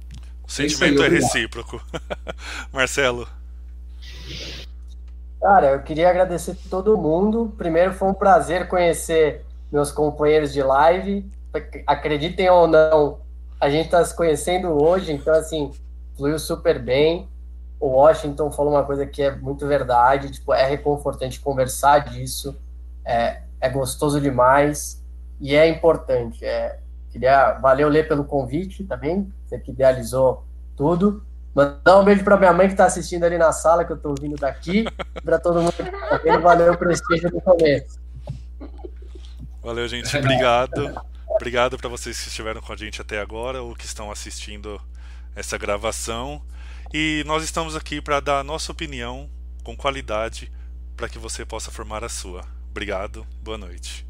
O 0.47 0.53
sentimento 0.53 1.03
é, 1.03 1.09
aí, 1.09 1.13
é 1.13 1.19
recíproco. 1.19 1.85
Marcelo. 2.73 3.27
Cara, 5.41 5.73
eu 5.73 5.83
queria 5.83 6.09
agradecer 6.09 6.57
todo 6.71 6.97
mundo. 6.97 7.53
Primeiro 7.59 7.95
foi 7.95 8.09
um 8.09 8.15
prazer 8.15 8.69
conhecer 8.69 9.44
meus 9.75 9.91
companheiros 9.91 10.53
de 10.53 10.63
live. 10.63 11.29
Acreditem 11.87 12.49
ou 12.49 12.69
não, 12.69 13.19
a 13.61 13.69
gente 13.69 13.87
está 13.87 14.05
se 14.05 14.15
conhecendo 14.15 14.69
hoje, 14.69 15.13
então 15.13 15.35
assim, 15.35 15.73
fluiu 16.17 16.39
super 16.39 16.79
bem. 16.79 17.29
O 17.81 17.89
Washington 17.89 18.51
falou 18.53 18.73
uma 18.73 18.85
coisa 18.85 19.05
que 19.05 19.23
é 19.23 19.35
muito 19.35 19.67
verdade, 19.67 20.31
tipo, 20.31 20.55
é 20.55 20.65
reconfortante 20.65 21.41
conversar 21.41 22.09
disso, 22.11 22.57
é, 23.05 23.43
é 23.61 23.69
gostoso 23.69 24.21
demais 24.21 25.03
e 25.41 25.55
é 25.55 25.69
importante. 25.69 26.45
É, 26.45 26.79
Queria, 27.11 27.53
valeu, 27.53 27.89
Lê, 27.89 28.03
pelo 28.03 28.25
convite 28.25 28.83
também, 28.83 29.33
você 29.45 29.59
que 29.59 29.71
idealizou 29.71 30.45
tudo. 30.77 31.23
Mandar 31.55 32.01
um 32.01 32.05
beijo 32.05 32.25
para 32.25 32.37
minha 32.37 32.53
mãe 32.53 32.67
que 32.67 32.75
está 32.75 32.87
assistindo 32.87 33.23
ali 33.23 33.39
na 33.39 33.53
sala, 33.53 33.85
que 33.85 33.93
eu 33.93 33.97
estou 33.97 34.11
ouvindo 34.11 34.37
daqui. 34.37 34.85
para 35.25 35.39
todo 35.39 35.61
mundo 35.61 35.73
que 35.73 35.83
está 35.83 36.17
vendo, 36.19 36.43
valeu 36.43 36.73
o 36.73 36.77
prestígio 36.77 37.31
do 37.31 37.41
começo. 37.41 38.04
Valeu, 39.65 39.89
gente. 39.89 40.15
Obrigado. 40.15 40.95
Obrigado 41.27 41.79
para 41.79 41.89
vocês 41.89 42.21
que 42.21 42.29
estiveram 42.29 42.61
com 42.61 42.73
a 42.73 42.77
gente 42.77 43.01
até 43.01 43.19
agora 43.19 43.63
ou 43.63 43.75
que 43.75 43.87
estão 43.87 44.11
assistindo 44.11 44.79
essa 45.35 45.57
gravação. 45.57 46.43
E 46.93 47.25
nós 47.27 47.43
estamos 47.43 47.75
aqui 47.75 48.01
para 48.01 48.21
dar 48.21 48.41
a 48.41 48.45
nossa 48.45 48.71
opinião 48.71 49.29
com 49.65 49.75
qualidade 49.75 50.53
para 50.95 51.09
que 51.09 51.19
você 51.19 51.47
possa 51.47 51.71
formar 51.71 52.05
a 52.05 52.11
sua. 52.11 52.45
Obrigado. 52.71 53.27
Boa 53.43 53.57
noite. 53.57 54.07